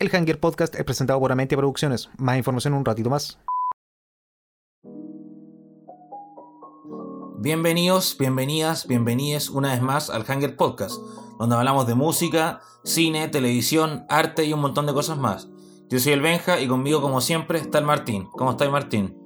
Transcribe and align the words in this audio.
El 0.00 0.08
Hanger 0.14 0.40
Podcast 0.40 0.74
es 0.76 0.84
presentado 0.84 1.20
por 1.20 1.30
Amentia 1.30 1.58
Producciones. 1.58 2.08
Más 2.16 2.36
información 2.38 2.72
un 2.74 2.84
ratito 2.84 3.10
más. 3.10 3.38
Bienvenidos, 7.38 8.16
bienvenidas, 8.18 8.86
bienvenides 8.86 9.50
una 9.50 9.72
vez 9.72 9.82
más 9.82 10.10
al 10.10 10.24
Hanger 10.26 10.56
Podcast, 10.56 10.98
donde 11.38 11.54
hablamos 11.56 11.86
de 11.86 11.94
música, 11.94 12.60
cine, 12.84 13.28
televisión, 13.28 14.04
arte 14.08 14.44
y 14.46 14.52
un 14.54 14.60
montón 14.60 14.86
de 14.86 14.94
cosas 14.94 15.18
más. 15.18 15.48
Yo 15.90 15.98
soy 15.98 16.12
el 16.14 16.22
Benja 16.22 16.60
y 16.60 16.66
conmigo, 16.68 17.02
como 17.02 17.20
siempre, 17.20 17.58
está 17.58 17.78
el 17.78 17.84
Martín. 17.84 18.26
¿Cómo 18.32 18.52
estás, 18.52 18.70
Martín? 18.70 19.16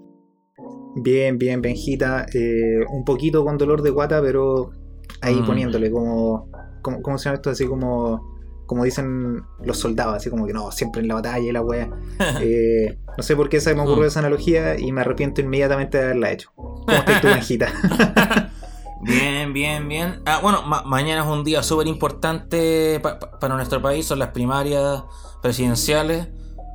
Bien, 0.96 1.38
bien, 1.38 1.62
Benjita. 1.62 2.26
Eh, 2.34 2.84
un 2.90 3.04
poquito 3.04 3.44
con 3.44 3.58
dolor 3.58 3.82
de 3.82 3.90
guata, 3.90 4.20
pero 4.20 4.70
ahí 5.20 5.40
Mm. 5.40 5.46
poniéndole 5.46 5.90
como, 5.92 6.48
como. 6.82 7.00
¿Cómo 7.02 7.18
se 7.18 7.26
llama 7.26 7.36
esto? 7.36 7.50
Así 7.50 7.66
como. 7.68 8.33
Como 8.66 8.84
dicen 8.84 9.42
los 9.62 9.78
soldados, 9.78 10.14
así 10.16 10.30
como 10.30 10.46
que 10.46 10.52
no, 10.52 10.70
siempre 10.72 11.02
en 11.02 11.08
la 11.08 11.14
batalla 11.14 11.38
y 11.46 11.52
la 11.52 11.60
wea. 11.62 11.90
Eh, 12.40 12.98
no 13.16 13.22
sé 13.22 13.36
por 13.36 13.48
qué 13.48 13.60
se 13.60 13.74
me 13.74 13.82
ocurrió 13.82 14.04
Mm. 14.04 14.06
esa 14.06 14.18
analogía 14.20 14.78
y 14.78 14.90
me 14.92 15.02
arrepiento 15.02 15.40
inmediatamente 15.40 15.98
de 15.98 16.04
haberla 16.04 16.32
hecho. 16.32 16.50
¿Cómo 16.56 16.84
estás 16.90 17.20
tú, 17.20 17.26
Benjita? 17.34 17.68
Bien, 19.02 19.52
bien, 19.52 19.86
bien. 19.88 20.22
Ah, 20.24 20.40
bueno, 20.42 20.62
ma- 20.62 20.82
mañana 20.82 21.22
es 21.22 21.28
un 21.28 21.44
día 21.44 21.62
súper 21.62 21.86
importante 21.88 22.98
pa- 23.02 23.18
pa- 23.18 23.38
para 23.38 23.54
nuestro 23.54 23.82
país, 23.82 24.06
son 24.06 24.18
las 24.18 24.28
primarias 24.30 25.02
presidenciales. 25.42 26.28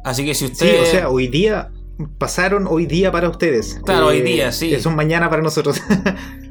Así 0.04 0.24
que 0.26 0.36
si 0.36 0.46
Sí, 0.48 0.52
usted... 0.54 0.82
o 0.84 0.86
sea, 0.86 1.10
hoy 1.10 1.28
día. 1.28 1.72
Pasaron 2.18 2.66
hoy 2.70 2.86
día 2.86 3.12
para 3.12 3.28
ustedes. 3.30 3.76
Eh, 3.78 3.82
Claro, 3.84 4.08
hoy 4.08 4.22
día, 4.22 4.52
sí. 4.52 4.74
Es 4.74 4.86
un 4.86 4.96
mañana 4.96 5.30
para 5.30 5.42
nosotros. 5.42 5.82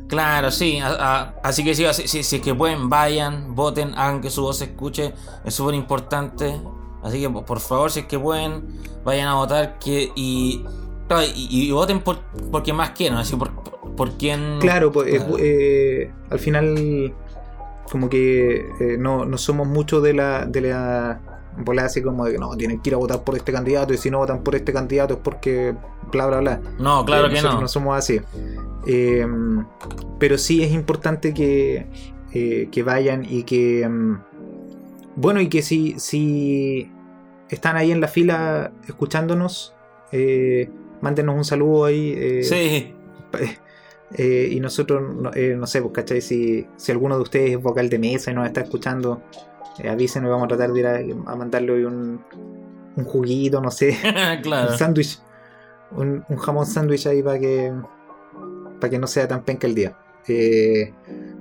Claro, 0.08 0.50
sí. 0.50 0.78
a- 0.78 0.88
a- 1.20 1.34
así 1.42 1.62
que 1.64 1.74
sí, 1.74 1.84
así- 1.84 2.08
si, 2.08 2.22
si 2.22 2.36
es 2.36 2.42
que 2.42 2.54
pueden, 2.54 2.88
vayan, 2.88 3.54
voten, 3.54 3.92
hagan 3.94 4.20
que 4.20 4.30
su 4.30 4.42
voz 4.42 4.58
se 4.58 4.64
escuche. 4.64 5.12
Es 5.44 5.54
súper 5.54 5.74
importante. 5.74 6.60
Así 7.02 7.20
que 7.20 7.28
por, 7.30 7.60
favor, 7.60 7.90
si 7.90 8.00
es 8.00 8.06
que 8.06 8.18
pueden, 8.18 8.64
vayan 9.04 9.28
a 9.28 9.34
votar 9.34 9.78
que, 9.78 10.10
y, 10.16 10.64
claro, 11.06 11.22
y, 11.34 11.46
y 11.68 11.70
voten 11.70 12.00
por, 12.00 12.18
por 12.50 12.62
quien 12.62 12.76
más 12.76 12.90
quieran. 12.90 13.18
Así 13.18 13.36
por, 13.36 13.52
por, 13.52 13.94
por 13.94 14.10
quien... 14.12 14.58
Claro, 14.60 14.90
pues 14.90 15.12
eh, 15.14 15.26
eh, 15.38 16.12
al 16.30 16.38
final 16.38 17.14
como 17.90 18.08
que 18.08 18.68
eh, 18.80 18.96
no, 18.98 19.24
no 19.24 19.38
somos 19.38 19.66
mucho 19.66 20.00
de 20.00 20.12
la, 20.14 20.44
de 20.44 20.60
la 20.60 21.20
volada 21.58 21.86
así 21.86 22.02
como 22.02 22.24
de 22.24 22.32
que 22.32 22.38
no, 22.38 22.54
tienen 22.56 22.80
que 22.80 22.90
ir 22.90 22.94
a 22.94 22.98
votar 22.98 23.24
por 23.24 23.36
este 23.36 23.52
candidato 23.52 23.92
y 23.94 23.98
si 23.98 24.10
no 24.10 24.18
votan 24.18 24.42
por 24.42 24.54
este 24.54 24.72
candidato 24.72 25.14
es 25.14 25.20
porque 25.22 25.74
bla 26.12 26.26
bla 26.26 26.38
bla. 26.40 26.60
No, 26.78 27.04
claro 27.04 27.28
Eh, 27.28 27.34
que 27.34 27.42
no. 27.42 27.60
no 27.60 27.68
somos 27.68 27.96
así. 27.96 28.20
Eh, 28.86 29.26
pero 30.18 30.38
sí 30.38 30.62
es 30.62 30.72
importante 30.72 31.34
que, 31.34 31.86
eh, 32.32 32.68
que 32.70 32.82
vayan 32.82 33.24
y 33.28 33.42
que... 33.44 33.86
mm, 33.88 34.18
bueno, 35.16 35.40
y 35.40 35.48
que 35.48 35.62
si, 35.62 35.98
si 35.98 36.90
están 37.48 37.76
ahí 37.76 37.90
en 37.90 38.00
la 38.00 38.08
fila 38.08 38.72
escuchándonos, 38.86 39.74
eh, 40.12 40.70
mándenos 41.00 41.34
un 41.36 41.44
saludo 41.44 41.86
ahí. 41.86 42.14
eh, 42.16 42.44
Sí. 42.44 42.94
eh, 44.16 44.48
y 44.52 44.60
nosotros, 44.60 45.02
no, 45.14 45.30
eh, 45.34 45.54
no 45.56 45.66
sé, 45.66 45.82
pues, 45.82 45.92
¿cachai? 45.92 46.20
Si, 46.20 46.66
si 46.76 46.92
alguno 46.92 47.16
de 47.16 47.22
ustedes 47.22 47.50
es 47.50 47.62
vocal 47.62 47.88
de 47.90 47.98
mesa 47.98 48.30
y 48.30 48.34
nos 48.34 48.46
está 48.46 48.60
escuchando, 48.62 49.22
eh, 49.80 49.88
avísenos 49.88 50.28
y 50.28 50.30
vamos 50.30 50.44
a 50.44 50.48
tratar 50.48 50.72
de 50.72 50.80
ir 50.80 50.86
a, 50.86 50.96
a 51.32 51.36
mandarle 51.36 51.72
hoy 51.72 51.84
un, 51.84 52.20
un 52.96 53.04
juguito, 53.04 53.60
no 53.60 53.70
sé, 53.70 53.96
claro. 54.42 54.72
un 54.72 54.78
sándwich, 54.78 55.18
un, 55.92 56.24
un 56.28 56.36
jamón 56.36 56.64
sándwich 56.66 57.06
ahí 57.06 57.22
para 57.22 57.38
que, 57.38 57.72
para 58.80 58.90
que 58.90 58.98
no 58.98 59.06
sea 59.06 59.28
tan 59.28 59.42
penca 59.42 59.66
el 59.66 59.74
día. 59.74 59.96
Eh, 60.28 60.92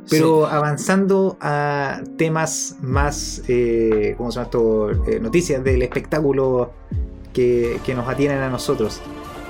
pero 0.10 0.46
avanzando 0.48 1.38
a 1.42 2.02
temas 2.18 2.78
más, 2.82 3.44
eh, 3.48 4.16
¿cómo 4.18 4.32
se 4.32 4.38
llama 4.38 4.46
esto? 4.46 4.92
Eh, 5.06 5.20
noticias 5.20 5.64
del 5.64 5.82
espectáculo 5.82 6.72
que, 7.34 7.80
que 7.86 7.94
nos 7.94 8.08
atienen 8.08 8.40
a 8.40 8.50
nosotros. 8.50 9.02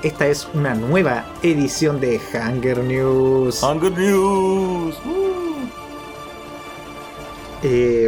Esta 0.02 0.26
es 0.26 0.48
una 0.54 0.74
nueva 0.74 1.26
edición 1.42 2.00
de 2.00 2.20
Hunger 2.32 2.82
News. 2.84 3.62
Hunger 3.62 3.92
News. 3.92 4.96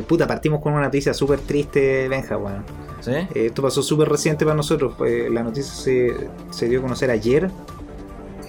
Puta, 0.06 0.26
partimos 0.26 0.60
con 0.60 0.72
una 0.72 0.82
noticia 0.82 1.14
súper 1.14 1.40
triste, 1.40 2.08
Benja, 2.08 2.36
weón. 2.36 2.64
¿Sí? 3.00 3.12
Esto 3.34 3.62
pasó 3.62 3.82
súper 3.82 4.08
reciente 4.08 4.44
para 4.44 4.56
nosotros. 4.56 4.94
la 5.00 5.42
noticia 5.42 5.72
se, 5.72 6.28
se 6.50 6.68
dio 6.68 6.80
a 6.80 6.82
conocer 6.82 7.10
ayer, 7.10 7.50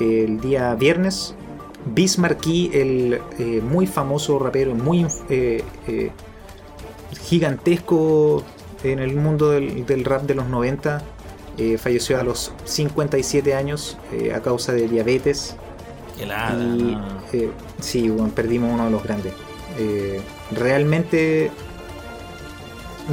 el 0.02 0.40
día 0.40 0.74
viernes. 0.76 1.36
Bismarcky, 1.86 2.72
el 2.74 3.22
eh, 3.40 3.62
muy 3.62 3.88
famoso 3.88 4.38
rapero, 4.40 4.76
muy 4.76 5.08
eh, 5.30 5.64
eh, 5.88 6.12
gigantesco 7.24 8.44
en 8.84 9.00
el 9.00 9.16
mundo 9.16 9.50
del, 9.50 9.86
del 9.86 10.06
rap 10.06 10.24
de 10.24 10.36
los 10.36 10.48
90, 10.48 11.02
eh, 11.58 11.78
falleció 11.78 12.20
a 12.20 12.24
los 12.24 12.54
57 12.66 13.54
años 13.56 13.98
a 14.34 14.40
causa 14.42 14.74
de 14.74 14.88
diabetes. 14.88 15.56
Lata, 16.28 16.64
Y 16.64 16.98
sí, 17.80 18.10
bueno, 18.10 18.32
perdimos 18.36 18.74
uno 18.74 18.86
de 18.86 18.92
los 18.92 19.04
grandes. 19.04 19.34
Realmente, 20.52 21.50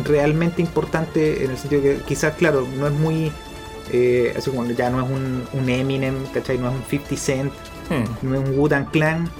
realmente 0.04 0.60
importante 0.60 1.44
en 1.44 1.52
el 1.52 1.56
sentido 1.56 1.82
que 1.82 1.96
quizás, 2.06 2.34
claro, 2.34 2.66
no 2.78 2.86
es 2.86 2.92
muy, 2.92 3.32
eh, 3.92 4.34
así 4.36 4.50
como 4.50 4.64
ya 4.66 4.90
no 4.90 5.04
es 5.04 5.10
un, 5.10 5.44
un 5.52 5.68
Eminem, 5.68 6.14
¿cachai? 6.32 6.58
No 6.58 6.68
es 6.68 6.74
un 6.74 6.82
50 6.84 7.16
Cent, 7.16 7.52
Hmm. 7.88 8.04
no 8.28 8.34
es 8.42 8.48
un 8.50 8.58
Wu-Tang 8.58 8.90
Clan, 8.90 9.30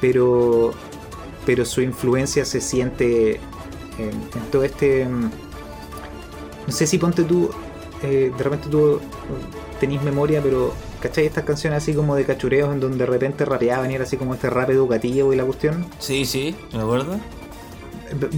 pero, 0.00 0.72
pero 1.44 1.64
su 1.64 1.80
influencia 1.80 2.44
se 2.44 2.60
siente 2.60 3.40
en, 3.98 4.10
en 4.10 4.50
todo 4.52 4.62
este... 4.64 5.04
mm, 5.06 5.30
No 6.66 6.72
sé 6.72 6.86
si 6.86 6.98
ponte 6.98 7.24
tú, 7.24 7.50
eh, 8.02 8.32
de 8.36 8.42
repente 8.44 8.68
tú 8.70 9.00
tenés 9.80 10.02
memoria, 10.02 10.40
pero 10.42 10.72
¿cachai? 11.00 11.26
Estas 11.26 11.44
canciones 11.44 11.82
así 11.82 11.92
como 11.94 12.14
de 12.14 12.24
cachureos 12.24 12.72
en 12.72 12.78
donde 12.80 12.98
de 12.98 13.06
repente 13.06 13.44
rapeaban 13.44 13.90
y 13.90 13.96
era 13.96 14.04
así 14.04 14.16
como 14.16 14.34
este 14.34 14.48
rap 14.50 14.70
educativo 14.70 15.32
y 15.32 15.36
la 15.36 15.44
cuestión. 15.44 15.84
Sí, 15.98 16.24
sí, 16.24 16.54
¿me 16.72 16.80
acuerdo? 16.80 17.18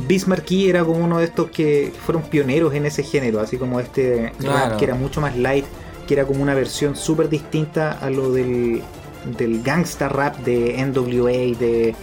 Bismarcky 0.06 0.68
era 0.68 0.84
como 0.84 1.04
uno 1.04 1.18
de 1.18 1.24
estos 1.26 1.50
que 1.50 1.92
fueron 2.04 2.22
pioneros 2.24 2.74
en 2.74 2.86
ese 2.86 3.02
género, 3.02 3.40
así 3.40 3.56
como 3.56 3.80
este 3.80 4.32
Claro. 4.38 4.70
rap 4.70 4.78
que 4.78 4.84
era 4.84 4.94
mucho 4.94 5.20
más 5.20 5.36
light, 5.36 5.64
que 6.06 6.14
era 6.14 6.24
como 6.24 6.42
una 6.42 6.54
versión 6.54 6.96
súper 6.96 7.28
distinta 7.28 7.92
a 7.92 8.10
lo 8.10 8.32
del, 8.32 8.82
del 9.36 9.62
gangsta 9.62 10.08
rap 10.08 10.36
de 10.38 10.76
NWA, 10.84 11.58
de, 11.58 11.94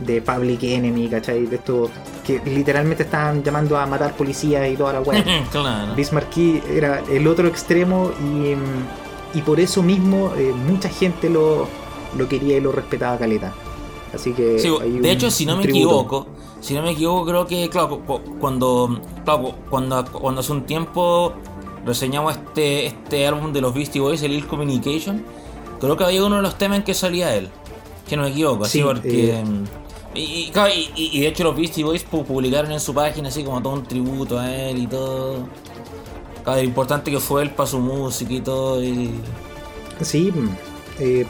de 0.00 0.22
Public 0.22 0.62
Enemy, 0.62 1.08
¿cachai? 1.08 1.46
De 1.46 1.56
estos 1.56 1.90
que 2.24 2.40
literalmente 2.44 3.02
estaban 3.04 3.42
llamando 3.42 3.76
a 3.78 3.86
matar 3.86 4.14
policías 4.14 4.68
y 4.70 4.76
toda 4.76 4.92
la 4.94 5.00
weá. 5.00 5.24
claro. 5.50 5.94
Bismarcky 5.94 6.62
era 6.72 7.02
el 7.10 7.26
otro 7.26 7.48
extremo 7.48 8.10
y, 8.22 9.38
y 9.38 9.42
por 9.42 9.58
eso 9.60 9.82
mismo 9.82 10.32
eh, 10.36 10.52
mucha 10.52 10.88
gente 10.88 11.28
lo, 11.30 11.66
lo 12.16 12.28
quería 12.28 12.58
y 12.58 12.60
lo 12.60 12.70
respetaba 12.72 13.18
caleta. 13.18 13.52
Así 14.14 14.32
que 14.32 14.58
Sí, 14.58 14.68
de 14.68 14.74
un- 14.86 15.04
hecho, 15.04 15.30
si 15.30 15.44
no 15.46 15.56
me 15.56 15.62
tributo. 15.62 15.86
equivoco, 15.88 16.26
si 16.60 16.74
no 16.74 16.82
me 16.82 16.90
equivoco, 16.92 17.26
creo 17.26 17.46
que, 17.46 17.68
claro, 17.70 17.88
cu- 17.88 18.02
cu- 18.04 18.38
cuando, 18.40 19.00
claro, 19.24 19.42
cu- 19.42 19.54
cuando, 19.70 20.04
cuando 20.12 20.40
hace 20.40 20.52
un 20.52 20.64
tiempo 20.66 21.32
reseñamos 21.86 22.36
este, 22.36 22.86
este 22.86 23.26
álbum 23.26 23.52
de 23.52 23.60
los 23.60 23.72
Beastie 23.74 24.00
Boys, 24.00 24.22
el 24.22 24.32
Ill 24.32 24.46
Communication, 24.46 25.24
creo 25.80 25.96
que 25.96 26.04
había 26.04 26.24
uno 26.24 26.36
de 26.36 26.42
los 26.42 26.56
temas 26.58 26.78
en 26.78 26.84
que 26.84 26.94
salía 26.94 27.34
él, 27.34 27.48
que 28.08 28.16
no 28.16 28.22
me 28.24 28.30
equivoco, 28.30 28.64
así 28.64 28.78
Sí, 28.78 28.84
porque... 28.84 29.30
eh. 29.34 29.44
y, 30.14 30.50
y, 30.96 31.10
y- 31.12 31.20
de 31.20 31.26
hecho 31.28 31.44
los 31.44 31.56
Beastie 31.56 31.84
Boys 31.84 32.04
pu- 32.10 32.24
publicaron 32.24 32.72
en 32.72 32.80
su 32.80 32.92
página 32.92 33.28
así 33.28 33.44
como 33.44 33.62
todo 33.62 33.74
un 33.74 33.84
tributo 33.84 34.38
a 34.38 34.52
él 34.54 34.78
y 34.78 34.86
todo. 34.86 35.46
Claro, 36.44 36.60
lo 36.62 36.64
importante 36.66 37.10
que 37.10 37.20
fue 37.20 37.42
él 37.42 37.50
para 37.50 37.66
su 37.68 37.78
música 37.78 38.32
y 38.32 38.40
todo. 38.40 38.82
Y... 38.82 39.10
Sí, 40.00 40.32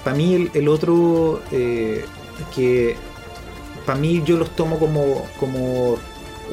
para 0.05 0.17
mí 0.17 0.35
el, 0.35 0.51
el 0.55 0.69
otro 0.69 1.41
eh, 1.53 2.05
que 2.55 2.97
para 3.89 3.99
mí 3.99 4.23
yo 4.23 4.37
los 4.37 4.51
tomo 4.51 4.79
como, 4.79 5.27
como 5.41 5.97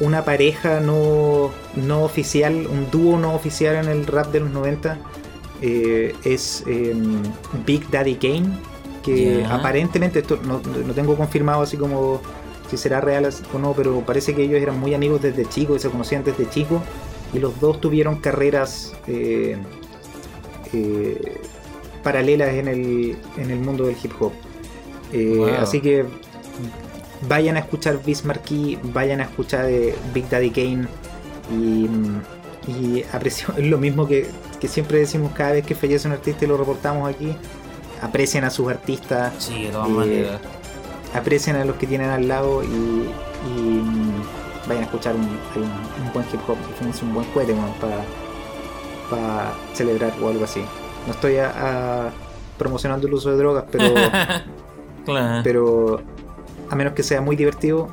una 0.00 0.24
pareja 0.24 0.80
no, 0.80 1.50
no 1.74 2.02
oficial, 2.02 2.66
un 2.66 2.90
dúo 2.90 3.18
no 3.18 3.34
oficial 3.34 3.76
en 3.76 3.90
el 3.90 4.06
rap 4.06 4.32
de 4.32 4.40
los 4.40 4.50
90 4.50 4.96
eh, 5.60 6.14
es 6.24 6.64
em, 6.66 7.22
Big 7.66 7.90
Daddy 7.90 8.14
Kane, 8.14 8.58
que 9.02 9.44
aparentemente 9.50 10.20
esto 10.20 10.38
no, 10.44 10.62
no 10.64 10.94
tengo 10.94 11.14
confirmado 11.14 11.60
así 11.60 11.76
como 11.76 12.22
si 12.70 12.78
será 12.78 13.02
real 13.02 13.28
o 13.52 13.58
no, 13.58 13.74
pero 13.74 14.00
parece 14.00 14.34
que 14.34 14.42
ellos 14.42 14.58
eran 14.58 14.80
muy 14.80 14.94
amigos 14.94 15.20
desde 15.20 15.46
chicos 15.46 15.76
y 15.76 15.80
se 15.80 15.90
conocían 15.90 16.24
desde 16.24 16.48
chicos 16.48 16.80
y 17.34 17.38
los 17.38 17.60
dos 17.60 17.82
tuvieron 17.82 18.16
carreras 18.16 18.94
eh, 19.08 19.58
eh, 20.72 21.40
paralelas 22.02 22.54
en 22.54 22.68
el, 22.68 23.18
en 23.36 23.50
el 23.50 23.58
mundo 23.58 23.84
del 23.84 23.96
hip 24.02 24.12
hop. 24.20 24.32
Wow. 25.12 25.48
Así 25.60 25.82
que 25.82 26.06
vayan 27.22 27.56
a 27.56 27.60
escuchar 27.60 27.98
Bismarcky, 28.04 28.78
vayan 28.82 29.20
a 29.20 29.24
escuchar 29.24 29.66
eh, 29.66 29.94
Big 30.14 30.28
Daddy 30.28 30.50
Kane 30.50 30.86
y, 31.50 31.88
y 32.70 33.04
aprecio, 33.12 33.54
lo 33.58 33.78
mismo 33.78 34.06
que, 34.06 34.28
que 34.60 34.68
siempre 34.68 34.98
decimos 34.98 35.32
cada 35.32 35.52
vez 35.52 35.66
que 35.66 35.74
fallece 35.74 36.08
un 36.08 36.14
artista 36.14 36.44
y 36.44 36.48
lo 36.48 36.56
reportamos 36.56 37.08
aquí. 37.08 37.34
Aprecien 38.02 38.44
a 38.44 38.50
sus 38.50 38.68
artistas, 38.68 39.32
Sí, 39.38 39.64
de 39.64 39.70
todas 39.70 39.88
Eh, 39.88 39.92
maneras. 39.92 40.40
aprecien 41.14 41.56
a 41.56 41.64
los 41.64 41.76
que 41.76 41.86
tienen 41.86 42.10
al 42.10 42.28
lado 42.28 42.62
y, 42.62 42.66
y, 42.66 43.82
vayan 44.68 44.82
a 44.82 44.86
escuchar 44.86 45.14
un, 45.14 45.22
un, 45.22 46.12
buen 46.12 46.26
hip 46.32 46.40
hop, 46.46 46.56
un 47.02 47.14
buen 47.14 47.26
cohete 47.30 47.54
para, 47.80 48.04
para 49.08 49.54
celebrar 49.72 50.12
o 50.20 50.28
algo 50.28 50.44
así. 50.44 50.60
No 51.06 51.12
estoy 51.12 51.36
a, 51.38 52.10
promocionando 52.58 53.06
el 53.06 53.14
uso 53.14 53.30
de 53.30 53.36
drogas, 53.38 53.64
pero, 53.70 53.94
pero 55.42 56.02
a 56.70 56.74
menos 56.76 56.94
que 56.94 57.02
sea 57.02 57.20
muy 57.20 57.36
divertido, 57.36 57.88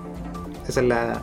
esa 0.67 0.81
es 0.81 0.87
la, 0.87 1.21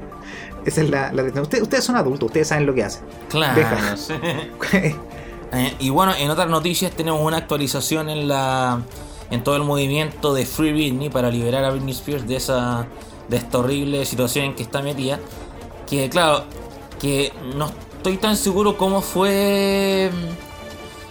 esa 0.64 0.82
es 0.82 0.90
la, 0.90 1.12
ustedes, 1.42 1.84
son 1.84 1.96
adultos, 1.96 2.26
ustedes 2.26 2.48
saben 2.48 2.66
lo 2.66 2.74
que 2.74 2.84
hacen. 2.84 3.04
Claro. 3.28 3.62
Eh, 5.52 5.74
y 5.80 5.90
bueno, 5.90 6.14
en 6.16 6.30
otras 6.30 6.48
noticias 6.48 6.92
tenemos 6.92 7.20
una 7.20 7.38
actualización 7.38 8.08
en 8.08 8.28
la 8.28 8.82
en 9.30 9.42
todo 9.42 9.56
el 9.56 9.64
movimiento 9.64 10.32
de 10.32 10.46
Free 10.46 10.72
Britney 10.72 11.08
para 11.08 11.28
liberar 11.28 11.64
a 11.64 11.70
Britney 11.70 11.92
Spears 11.92 12.28
de 12.28 12.36
esa 12.36 12.86
de 13.28 13.36
esta 13.36 13.58
horrible 13.58 14.04
situación 14.06 14.44
en 14.44 14.54
que 14.54 14.62
está 14.62 14.82
metida. 14.82 15.18
Que 15.88 16.08
claro, 16.08 16.44
que 17.00 17.32
no 17.56 17.70
estoy 17.96 18.16
tan 18.16 18.36
seguro 18.36 18.76
cómo 18.76 19.02
fue 19.02 20.10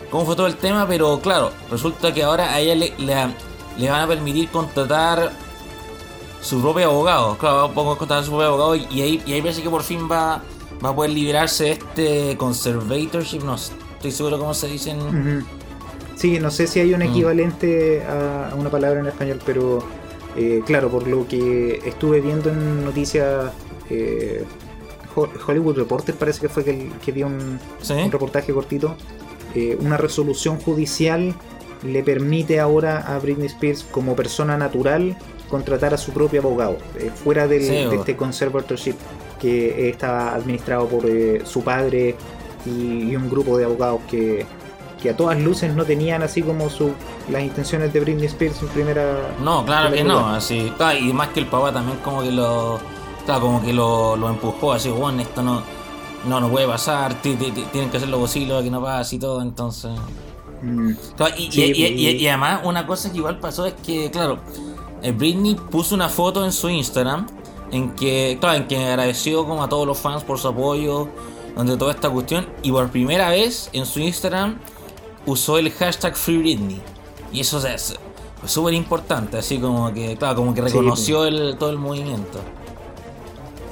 cómo 0.09 0.25
fue 0.25 0.35
todo 0.35 0.47
el 0.47 0.55
tema, 0.55 0.87
pero 0.87 1.19
claro, 1.19 1.51
resulta 1.69 2.13
que 2.13 2.23
ahora 2.23 2.53
a 2.53 2.59
ella 2.59 2.75
le, 2.75 2.93
le 2.97 3.89
van 3.89 4.01
a 4.01 4.07
permitir 4.07 4.49
contratar 4.49 5.31
su 6.41 6.61
propio 6.61 6.89
abogado. 6.89 7.37
Claro, 7.37 7.71
pongo 7.73 7.93
a 7.93 8.23
su 8.23 8.29
propio 8.31 8.47
abogado 8.47 8.75
y 8.75 9.01
ahí, 9.01 9.21
y 9.25 9.33
ahí 9.33 9.41
parece 9.41 9.61
que 9.61 9.69
por 9.69 9.83
fin 9.83 10.07
va, 10.09 10.41
va 10.83 10.89
a 10.89 10.95
poder 10.95 11.11
liberarse 11.11 11.63
de 11.63 11.71
este 11.71 12.37
conservatorship. 12.37 13.43
No 13.43 13.55
estoy 13.55 14.11
seguro 14.11 14.39
cómo 14.39 14.53
se 14.53 14.67
dicen. 14.67 15.45
Sí, 16.15 16.39
no 16.39 16.51
sé 16.51 16.67
si 16.67 16.79
hay 16.79 16.93
un 16.93 16.99
mm. 16.99 17.03
equivalente 17.03 18.03
a, 18.03 18.53
una 18.57 18.69
palabra 18.69 18.99
en 18.99 19.07
español, 19.07 19.39
pero 19.45 19.79
eh, 20.35 20.61
claro, 20.65 20.89
por 20.89 21.07
lo 21.07 21.27
que 21.27 21.81
estuve 21.85 22.21
viendo 22.21 22.49
en 22.49 22.83
noticias. 22.83 23.51
Eh, 23.89 24.43
Hollywood 25.15 25.75
Reporter 25.75 26.15
parece 26.15 26.39
que 26.39 26.49
fue 26.49 26.63
que, 26.63 26.91
que 27.03 27.11
vio 27.11 27.27
un, 27.27 27.59
reportaje 28.11 28.53
cortito. 28.53 28.95
Eh, 29.55 29.77
una 29.81 29.97
resolución 29.97 30.57
judicial 30.57 31.33
le 31.83 32.03
permite 32.03 32.59
ahora 32.59 32.99
a 32.99 33.19
Britney 33.19 33.47
Spears 33.47 33.83
como 33.83 34.15
persona 34.15 34.57
natural 34.57 35.17
contratar 35.49 35.93
a 35.93 35.97
su 35.97 36.11
propio 36.11 36.41
abogado, 36.41 36.77
eh, 36.97 37.11
fuera 37.13 37.47
del, 37.47 37.67
de 37.89 37.95
este 37.95 38.15
conservatorship 38.15 38.95
que 39.39 39.89
estaba 39.89 40.35
administrado 40.35 40.87
por 40.87 41.05
eh, 41.05 41.41
su 41.45 41.63
padre 41.63 42.15
y, 42.65 43.15
un 43.15 43.29
grupo 43.29 43.57
de 43.57 43.65
abogados 43.65 44.01
que, 44.09 44.45
a 45.09 45.15
todas 45.15 45.39
luces 45.39 45.73
no 45.73 45.85
tenían 45.85 46.21
así 46.23 46.41
como 46.41 46.69
su, 46.69 46.91
las 47.29 47.41
intenciones 47.41 47.93
de 47.93 48.01
Britney 48.01 48.25
Spears 48.25 48.61
en 48.61 48.67
primera. 48.67 49.33
No, 49.41 49.65
claro 49.65 49.91
que 49.91 50.03
no, 50.03 50.27
así. 50.27 50.71
y 50.99 51.13
más 51.13 51.29
que 51.29 51.39
el 51.39 51.47
papá 51.47 51.71
también 51.71 51.97
como 51.99 52.21
que 52.21 52.31
lo. 52.31 52.79
como 53.25 53.63
que 53.63 53.71
lo, 53.71 54.29
empujó 54.29 54.73
así, 54.73 54.89
bueno, 54.89 55.21
esto 55.21 55.41
no, 55.41 55.61
no, 56.27 56.41
no 56.41 56.49
puede 56.49 56.67
pasar, 56.67 57.21
tienen 57.21 57.89
que 57.89 57.97
hacer 57.97 58.09
lo 58.09 58.19
posible 58.19 58.51
para 58.51 58.63
que 58.63 58.71
no 58.71 58.81
pase 58.81 59.15
y 59.15 59.19
todo, 59.19 59.41
entonces. 59.41 59.91
Mm. 60.61 60.91
y, 61.37 62.27
además, 62.27 62.61
una 62.65 62.85
cosa 62.85 63.09
que 63.09 63.17
igual 63.17 63.39
pasó 63.39 63.65
es 63.65 63.75
que, 63.75 64.11
claro, 64.11 64.39
Britney 65.01 65.55
puso 65.55 65.95
una 65.95 66.09
foto 66.09 66.43
en 66.43 66.51
su 66.51 66.69
Instagram 66.69 67.27
en 67.71 67.91
que, 67.95 68.37
claro, 68.39 68.57
en 68.57 68.67
que 68.67 68.77
agradeció 68.77 69.45
como 69.45 69.63
a 69.63 69.69
todos 69.69 69.85
los 69.85 69.97
fans 69.97 70.23
por 70.23 70.39
su 70.39 70.47
apoyo 70.47 71.07
ante 71.55 71.77
toda 71.77 71.91
esta 71.91 72.09
cuestión 72.09 72.47
y 72.63 72.71
por 72.71 72.89
primera 72.89 73.29
vez 73.29 73.69
en 73.73 73.85
su 73.85 73.99
Instagram 73.99 74.57
usó 75.25 75.57
el 75.57 75.71
hashtag 75.71 76.15
Free 76.15 76.37
Britney 76.37 76.81
y 77.31 77.41
eso 77.41 77.65
es 77.67 77.95
súper 78.45 78.73
importante, 78.73 79.37
así 79.37 79.59
como 79.59 79.93
que, 79.93 80.15
claro, 80.17 80.37
como 80.37 80.53
que 80.53 80.61
reconoció 80.61 81.25
el, 81.25 81.57
todo 81.57 81.69
el 81.69 81.77
movimiento. 81.77 82.39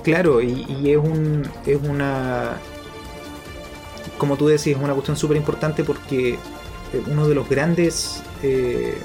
Claro, 0.04 0.42
y, 0.42 0.66
es 0.90 0.98
un, 0.98 1.50
es 1.66 1.80
una, 1.82 2.58
como 4.18 4.38
tú 4.38 4.48
decís, 4.48 4.68
es 4.68 4.78
una 4.78 4.94
cuestión 4.94 5.18
súper 5.18 5.38
importante 5.38 5.84
porque 5.84 6.34
eh, 6.34 7.04
uno 7.08 7.28
de 7.28 7.36
los 7.36 7.50
grandes 7.50 8.22
eh, 8.44 9.02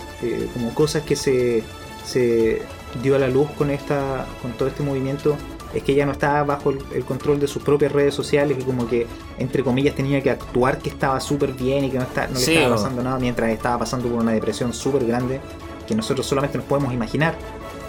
como 0.53 0.75
cosas 0.75 1.03
que 1.03 1.17
se 1.17 1.65
se 2.05 2.63
dio 3.03 3.17
a 3.17 3.19
la 3.19 3.29
luz 3.29 3.49
con 3.53 3.71
esta 3.71 4.27
con 4.43 4.53
todo 4.53 4.69
este 4.69 4.83
movimiento 4.83 5.37
es 5.75 5.83
que 5.83 5.93
ella 5.93 6.07
no 6.07 6.13
estaba 6.13 6.43
bajo 6.45 6.71
el, 6.71 7.05
control 7.05 7.41
de 7.41 7.47
sus 7.47 7.63
propias 7.63 7.93
redes 7.93 8.15
sociales 8.15 8.59
y 8.61 8.63
como 8.63 8.87
que 8.87 9.07
entre 9.39 9.63
comillas 9.63 9.95
tenía 9.95 10.23
que 10.23 10.31
actuar 10.31 10.79
que 10.79 10.91
estaba 10.91 11.19
súper 11.21 11.53
bien 11.53 11.85
y 11.85 11.91
que 11.91 11.99
no, 11.99 12.05
está, 12.05 12.27
no 12.27 12.39
le 12.39 12.41
estaba 12.41 12.77
pasando 12.77 13.03
nada 13.03 13.19
mientras 13.19 13.51
estaba 13.51 13.79
pasando 13.79 14.09
por 14.09 14.21
una 14.21 14.33
depresión 14.33 14.73
súper 14.73 15.07
grande 15.07 15.41
que 15.87 15.95
nosotros 15.95 16.27
solamente 16.27 16.59
nos 16.59 16.67
podemos 16.67 16.93
imaginar. 16.93 17.35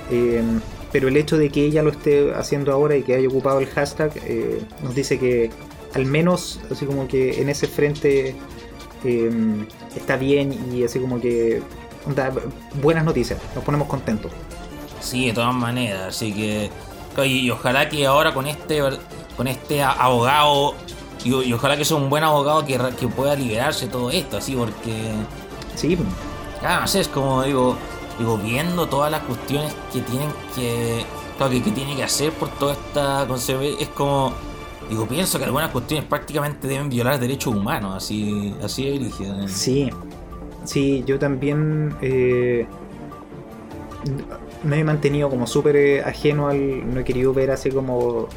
Em, 0.09 0.61
pero 0.91 1.07
el 1.07 1.17
hecho 1.17 1.37
de 1.37 1.49
que 1.49 1.65
ella 1.65 1.81
lo 1.81 1.89
esté 1.89 2.33
haciendo 2.33 2.71
ahora 2.71 2.95
y 2.95 3.03
que 3.03 3.15
haya 3.15 3.27
ocupado 3.27 3.59
el 3.59 3.67
hashtag 3.67 4.11
eh, 4.25 4.61
nos 4.81 4.95
dice 4.95 5.17
que 5.19 5.49
al 5.93 6.05
menos 6.05 6.59
así 6.71 6.85
como 6.85 7.07
que 7.07 7.41
en 7.41 7.49
ese 7.49 7.67
frente 7.67 8.35
em, 9.03 9.65
está 9.95 10.17
bien 10.17 10.53
y 10.71 10.83
así 10.83 10.99
como 10.99 11.19
que 11.19 11.61
buenas 12.81 13.03
noticias, 13.03 13.39
nos 13.55 13.63
ponemos 13.63 13.87
contentos. 13.87 14.31
Sí, 14.99 15.27
de 15.27 15.33
todas 15.33 15.53
maneras, 15.53 16.15
así 16.15 16.33
que 16.33 16.69
y, 17.21 17.49
ojalá 17.51 17.89
que 17.89 18.05
ahora 18.05 18.33
con 18.33 18.47
este 18.47 18.81
con 19.37 19.47
este 19.47 19.83
abogado 19.83 20.73
y, 21.23 21.53
ojalá 21.53 21.77
que 21.77 21.85
sea 21.85 21.97
un 21.97 22.09
buen 22.09 22.23
abogado 22.23 22.65
que, 22.65 22.77
que 22.99 23.07
pueda 23.07 23.35
liberarse 23.35 23.87
todo 23.87 24.11
esto, 24.11 24.37
así 24.37 24.55
porque 24.55 25.11
sí, 25.75 25.97
claro, 26.59 26.81
no 26.81 26.87
sé, 26.87 27.01
es 27.01 27.07
como 27.07 27.43
digo, 27.43 27.77
digo 28.19 28.37
viendo 28.37 28.87
todas 28.87 29.11
las 29.11 29.21
cuestiones 29.21 29.73
que 29.91 30.01
tienen 30.01 30.29
que 30.55 31.05
que, 31.49 31.61
que 31.61 31.71
tiene 31.71 31.95
que 31.95 32.03
hacer 32.03 32.31
por 32.31 32.49
toda 32.51 32.73
esta 32.73 33.27
es 33.79 33.87
como 33.89 34.33
digo 34.89 35.05
pienso 35.07 35.39
que 35.39 35.45
algunas 35.45 35.71
cuestiones 35.71 36.05
prácticamente 36.05 36.67
deben 36.67 36.89
violar 36.89 37.19
derechos 37.19 37.53
humanos, 37.53 37.95
así 37.95 38.55
así 38.63 38.97
de 38.97 39.47
Sí, 39.47 39.89
Sí, 40.63 41.03
yo 41.05 41.19
también 41.19 41.95
eh, 42.01 42.65
me 44.63 44.79
he 44.79 44.83
mantenido 44.83 45.29
como 45.29 45.47
súper 45.47 45.75
eh, 45.75 46.01
ajeno 46.01 46.47
al. 46.47 46.93
No 46.93 47.01
he 47.01 47.03
querido 47.03 47.33
ver 47.33 47.51
así 47.51 47.69
como. 47.69 48.27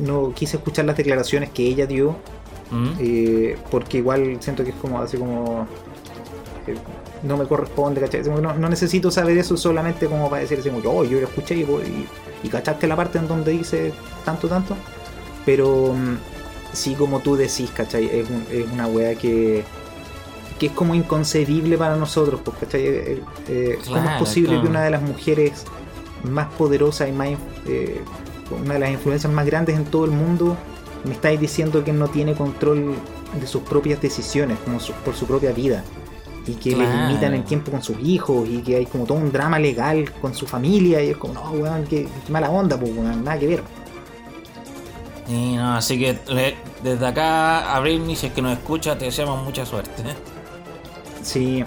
no, 0.00 0.32
quise 0.34 0.56
escuchar 0.56 0.84
las 0.84 0.96
declaraciones 0.96 1.50
que 1.50 1.66
ella 1.66 1.86
dio. 1.86 2.16
Mm. 2.70 2.88
Eh, 3.00 3.56
porque 3.70 3.98
igual 3.98 4.36
siento 4.40 4.64
que 4.64 4.70
es 4.70 4.76
como 4.76 5.00
así 5.00 5.16
como. 5.16 5.66
no 7.22 7.36
me 7.36 7.46
corresponde, 7.46 8.00
¿cachai? 8.00 8.22
No, 8.22 8.68
necesito 8.68 9.10
saber 9.10 9.38
eso 9.38 9.56
solamente 9.56 10.06
como 10.06 10.30
para 10.30 10.42
decir 10.42 10.58
así 10.60 10.70
como 10.70 10.88
oh, 10.90 11.04
yo 11.04 11.20
lo 11.20 11.26
escuché 11.26 11.56
y, 11.56 11.66
y, 12.42 12.48
cachaste 12.48 12.86
la 12.86 12.94
parte 12.96 13.18
en 13.18 13.26
donde 13.26 13.52
dice 13.52 13.92
tanto, 14.24 14.48
tanto. 14.48 14.76
Pero 15.44 15.94
mm, 15.94 16.16
sí, 16.72 16.94
como 16.94 17.20
tú 17.20 17.36
decís, 17.36 17.70
¿cachai? 17.74 18.04
Es, 18.06 18.28
es 18.52 18.70
una 18.72 18.86
wea 18.86 19.14
que 19.14 19.64
que 20.58 20.66
es 20.66 20.72
como 20.72 20.94
inconcebible 20.94 21.78
para 21.78 21.96
nosotros, 21.96 22.40
porque 22.44 22.66
eh, 22.74 23.22
eh, 23.48 23.78
¿cómo 23.86 24.10
es 24.10 24.18
posible 24.18 24.60
que 24.60 24.66
una 24.66 24.82
de 24.82 24.90
las 24.90 25.02
mujeres 25.02 25.64
más 26.24 26.52
poderosas 26.54 27.08
y 27.08 27.12
más 27.12 27.28
eh, 27.66 28.02
una 28.50 28.74
de 28.74 28.80
las 28.80 28.90
influencias 28.90 29.32
más 29.32 29.46
grandes 29.46 29.76
en 29.76 29.84
todo 29.84 30.04
el 30.04 30.10
mundo 30.10 30.56
me 31.04 31.12
estáis 31.12 31.38
diciendo 31.38 31.84
que 31.84 31.92
no 31.92 32.08
tiene 32.08 32.34
control 32.34 32.94
de 33.38 33.46
sus 33.46 33.62
propias 33.62 34.00
decisiones, 34.00 34.58
como 34.64 34.78
por 35.04 35.14
su 35.14 35.26
propia 35.26 35.52
vida? 35.52 35.84
Y 36.46 36.54
que 36.54 36.74
le 36.74 36.86
limitan 36.86 37.34
el 37.34 37.44
tiempo 37.44 37.70
con 37.70 37.82
sus 37.82 37.98
hijos 38.00 38.48
y 38.48 38.62
que 38.62 38.76
hay 38.76 38.86
como 38.86 39.04
todo 39.04 39.18
un 39.18 39.30
drama 39.30 39.58
legal 39.58 40.10
con 40.14 40.34
su 40.34 40.46
familia 40.46 41.02
y 41.02 41.10
es 41.10 41.16
como, 41.18 41.34
no, 41.34 41.50
weón, 41.50 41.84
qué, 41.84 42.08
mala 42.30 42.48
onda, 42.48 42.80
pues, 42.80 42.90
nada 42.94 43.38
que 43.38 43.46
ver. 43.46 43.62
Y 45.28 45.56
no, 45.56 45.74
así 45.74 45.98
que 45.98 46.18
desde 46.82 47.06
acá 47.06 47.76
a 47.76 47.80
Britney, 47.80 48.16
si 48.16 48.28
es 48.28 48.32
que 48.32 48.40
nos 48.40 48.52
escucha, 48.52 48.96
te 48.96 49.04
deseamos 49.04 49.44
mucha 49.44 49.66
suerte. 49.66 50.02
Sí, 51.28 51.62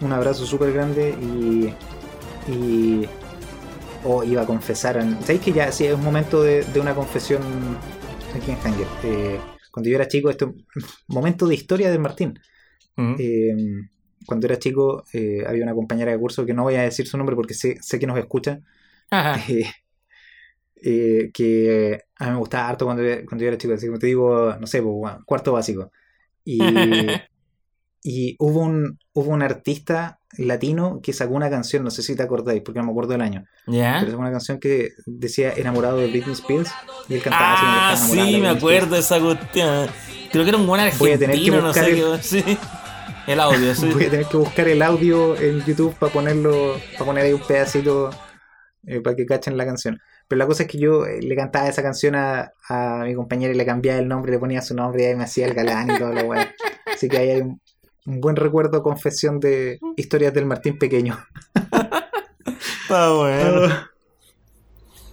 un, 0.00 0.12
abrazo 0.14 0.46
súper 0.46 0.72
grande 0.72 1.14
y. 1.20 1.74
y 2.50 3.06
o 4.02 4.24
iba 4.24 4.40
a 4.40 4.46
confesar. 4.46 4.98
¿Sabéis 5.20 5.42
que 5.42 5.52
ya 5.52 5.70
sí 5.70 5.84
es 5.84 5.94
un 5.94 6.02
momento 6.02 6.42
de, 6.42 6.64
una 6.80 6.94
confesión 6.94 7.42
aquí 8.34 8.52
en 8.52 8.56
Hanger? 8.56 8.86
Eh, 9.02 9.38
cuando 9.70 9.90
yo 9.90 9.96
era 9.96 10.08
chico, 10.08 10.30
esto 10.30 10.54
momento 11.08 11.46
de 11.46 11.54
historia 11.54 11.90
de 11.90 11.98
Martín. 11.98 12.40
Eh, 12.96 13.54
cuando 14.24 14.46
era 14.46 14.58
chico, 14.58 15.04
eh, 15.12 15.44
había 15.46 15.64
una 15.64 15.74
compañera 15.74 16.10
de 16.10 16.18
curso 16.18 16.46
que 16.46 16.54
no 16.54 16.62
voy 16.62 16.76
a 16.76 16.82
decir 16.82 17.06
su 17.06 17.18
nombre 17.18 17.36
porque 17.36 17.52
sé, 17.52 17.76
sé 17.82 17.98
que 17.98 18.06
nos 18.06 18.18
escucha. 18.18 18.60
que 21.34 22.00
a 22.16 22.24
mí 22.24 22.30
me 22.30 22.38
gustaba 22.38 22.70
harto 22.70 22.86
cuando, 22.86 23.02
cuando 23.26 23.42
yo 23.42 23.48
era 23.48 23.58
chico, 23.58 23.74
así 23.74 23.86
como 23.86 23.98
te 23.98 24.06
digo, 24.06 24.56
no 24.58 24.66
sé, 24.66 24.80
pues, 24.80 25.14
cuarto 25.26 25.52
básico. 25.52 25.92
Y 26.42 26.58
Y 28.06 28.36
hubo 28.38 28.60
un, 28.60 28.98
hubo 29.14 29.30
un 29.30 29.42
artista 29.42 30.18
latino 30.36 31.00
que 31.02 31.14
sacó 31.14 31.32
una 31.32 31.48
canción, 31.48 31.82
no 31.82 31.90
sé 31.90 32.02
si 32.02 32.14
te 32.14 32.22
acordáis, 32.22 32.60
porque 32.60 32.78
no 32.78 32.84
me 32.84 32.90
acuerdo 32.90 33.12
del 33.12 33.22
año. 33.22 33.46
¿Ya? 33.66 33.96
Pero 34.00 34.10
sacó 34.10 34.20
una 34.20 34.30
canción 34.30 34.60
que 34.60 34.90
decía 35.06 35.54
enamorado 35.56 35.96
de 35.96 36.08
Britney 36.08 36.34
Spears 36.34 36.70
y 37.08 37.14
él 37.14 37.22
cantaba 37.22 37.54
ah, 37.56 37.92
así. 37.92 38.12
sí, 38.12 38.40
me 38.42 38.48
acuerdo 38.48 38.94
de 38.94 39.00
esa 39.00 39.18
cuestión. 39.18 39.88
Creo 40.30 40.44
que 40.44 40.50
era 40.50 40.58
un 40.58 40.66
buen 40.66 40.82
argentino, 40.82 41.06
Voy 41.06 41.12
a 41.12 41.18
tener 41.18 41.42
que 41.42 41.50
buscar 41.50 41.90
no 41.90 42.22
sé 42.22 42.42
el, 42.42 42.44
sí. 42.44 42.58
el 43.26 43.40
audio, 43.40 43.74
sí. 43.74 43.90
Voy 43.90 44.04
a 44.04 44.10
tener 44.10 44.26
que 44.26 44.36
buscar 44.36 44.68
el 44.68 44.82
audio 44.82 45.34
en 45.36 45.64
YouTube 45.64 45.94
para 45.94 46.12
ponerlo, 46.12 46.78
para 46.92 47.06
poner 47.06 47.24
ahí 47.24 47.32
un 47.32 47.40
pedacito 47.40 48.10
eh, 48.86 49.00
para 49.00 49.16
que 49.16 49.24
cachen 49.24 49.56
la 49.56 49.64
canción. 49.64 49.98
Pero 50.28 50.38
la 50.38 50.46
cosa 50.46 50.64
es 50.64 50.68
que 50.68 50.76
yo 50.76 51.06
eh, 51.06 51.22
le 51.22 51.34
cantaba 51.36 51.68
esa 51.68 51.82
canción 51.82 52.16
a, 52.16 52.52
a 52.68 53.04
mi 53.04 53.14
compañera 53.14 53.54
y 53.54 53.56
le 53.56 53.64
cambiaba 53.64 53.98
el 53.98 54.08
nombre, 54.08 54.30
le 54.30 54.38
ponía 54.38 54.60
su 54.60 54.74
nombre 54.74 55.10
y 55.10 55.14
me 55.14 55.24
hacía 55.24 55.46
el 55.46 55.54
galán 55.54 55.90
y 55.90 55.98
todo 55.98 56.12
lo 56.12 56.26
bueno. 56.26 56.44
Así 56.92 57.08
que 57.08 57.16
ahí 57.16 57.30
hay 57.30 57.40
un, 57.40 57.60
un 58.06 58.20
buen 58.20 58.36
recuerdo, 58.36 58.82
confesión 58.82 59.40
de 59.40 59.78
historias 59.96 60.34
del 60.34 60.46
Martín 60.46 60.78
Pequeño. 60.78 61.18
Está 62.82 63.10
bueno. 63.12 63.66
Ah. 63.66 63.90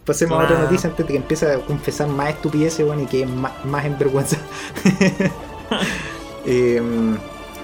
Pasemos 0.06 0.40
a 0.40 0.44
otra 0.44 0.60
noticia 0.60 0.90
antes 0.90 1.06
de 1.06 1.14
que 1.14 1.18
empiece 1.18 1.52
a 1.52 1.60
confesar 1.60 2.08
más 2.08 2.30
estupideces, 2.30 2.86
bueno, 2.86 3.04
y 3.04 3.06
que 3.06 3.26
más, 3.26 3.64
más 3.66 3.86
en 3.86 3.98
vergüenza. 3.98 4.38
Em, 6.46 7.18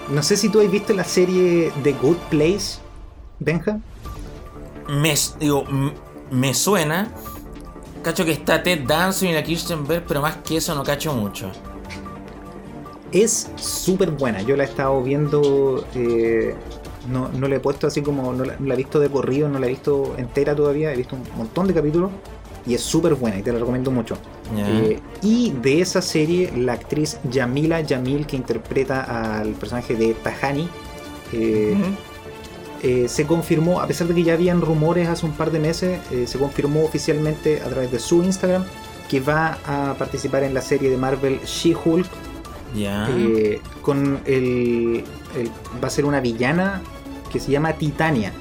no 0.09 0.21
sé 0.21 0.37
si 0.37 0.49
tú 0.49 0.61
has 0.61 0.69
visto 0.69 0.93
la 0.93 1.03
serie 1.03 1.71
The 1.83 1.93
Good 1.93 2.17
Place, 2.29 2.79
Benja. 3.39 3.79
Me, 4.87 5.15
digo, 5.39 5.65
me 6.31 6.53
suena. 6.53 7.11
Cacho 8.03 8.23
que 8.23 8.31
está 8.31 8.61
Ted 8.61 8.85
Danson 8.87 9.29
y 9.29 9.33
la 9.33 9.43
Kirsten 9.43 9.85
Bell, 9.85 10.03
pero 10.07 10.21
más 10.21 10.37
que 10.37 10.57
eso 10.57 10.75
no 10.75 10.83
cacho 10.83 11.13
mucho. 11.13 11.51
Es 13.11 13.49
súper 13.55 14.11
buena. 14.11 14.41
Yo 14.41 14.55
la 14.55 14.63
he 14.63 14.67
estado 14.67 15.01
viendo. 15.01 15.85
eh, 15.95 16.55
no, 17.09 17.29
no 17.29 17.47
la 17.47 17.55
he 17.55 17.59
puesto 17.59 17.87
así 17.87 18.01
como. 18.01 18.33
No 18.33 18.45
la, 18.45 18.55
no 18.59 18.67
la 18.67 18.73
he 18.73 18.77
visto 18.77 18.99
de 18.99 19.09
corrido, 19.09 19.47
no 19.49 19.59
la 19.59 19.67
he 19.67 19.69
visto 19.69 20.15
entera 20.17 20.55
todavía. 20.55 20.93
He 20.93 20.97
visto 20.97 21.15
un 21.15 21.23
montón 21.37 21.67
de 21.67 21.73
capítulos. 21.73 22.11
Y 22.65 22.73
es 22.73 22.81
súper 22.81 23.15
buena 23.15 23.39
y 23.39 23.43
te 23.43 23.53
la 23.53 23.59
recomiendo 23.59 23.91
mucho. 23.91 24.17
Eh, 24.57 24.99
y 25.21 25.51
de 25.51 25.79
esa 25.79 26.01
serie, 26.01 26.51
la 26.53 26.73
actriz 26.73 27.17
Yamila 27.31 27.79
Yamil, 27.79 28.27
que 28.27 28.35
interpreta 28.35 29.39
al 29.39 29.51
personaje 29.53 29.95
de 29.95 30.13
Tahani, 30.15 30.67
eh, 31.31 31.77
eh, 32.83 33.07
se 33.07 33.25
confirmó, 33.25 33.79
a 33.79 33.87
pesar 33.87 34.07
de 34.07 34.13
que 34.13 34.23
ya 34.23 34.33
habían 34.33 34.59
rumores 34.61 35.07
hace 35.07 35.25
un 35.25 35.31
par 35.31 35.51
de 35.51 35.59
meses, 35.59 35.99
eh, 36.11 36.27
se 36.27 36.37
confirmó 36.37 36.83
oficialmente 36.83 37.61
a 37.61 37.69
través 37.69 37.89
de 37.89 37.99
su 37.99 38.21
Instagram 38.21 38.65
que 39.09 39.21
va 39.21 39.57
a 39.65 39.95
participar 39.97 40.43
en 40.43 40.53
la 40.53 40.61
serie 40.61 40.89
de 40.89 40.97
Marvel 40.97 41.39
She-Hulk 41.45 42.05
Ya. 42.75 43.07
eh, 43.09 43.61
con 43.81 44.19
el, 44.25 45.03
el- 45.35 45.51
va 45.83 45.87
a 45.87 45.91
ser 45.91 46.05
una 46.05 46.19
villana 46.19 46.81
que 47.31 47.39
se 47.39 47.51
llama 47.51 47.73
Titania 47.73 48.31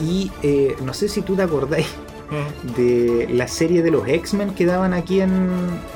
y 0.00 0.30
eh, 0.42 0.76
no 0.84 0.92
sé 0.94 1.08
si 1.08 1.22
tú 1.22 1.36
te 1.36 1.42
acordáis 1.42 1.86
de 2.76 3.28
la 3.32 3.48
serie 3.48 3.82
de 3.82 3.90
los 3.90 4.06
X-Men 4.06 4.54
que 4.54 4.64
daban 4.66 4.92
aquí 4.92 5.20
en, 5.20 5.30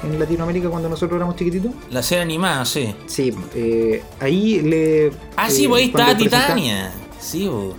en 0.03 0.19
Latinoamérica 0.19 0.69
cuando 0.69 0.89
nosotros 0.89 1.17
éramos 1.17 1.37
chiquititos 1.37 1.73
La 1.91 2.03
serie 2.03 2.23
animada, 2.23 2.65
sí. 2.65 2.95
sí 3.07 3.33
eh, 3.55 4.03
ahí 4.21 4.61
le 4.63 5.13
Ah, 5.37 5.49
sí, 5.51 5.65
eh, 5.65 5.69
pues 5.69 5.83
ahí 5.85 5.91
presenta- 5.91 6.17
Titania. 6.17 6.93
Sí, 7.21 7.47
bo. 7.49 7.75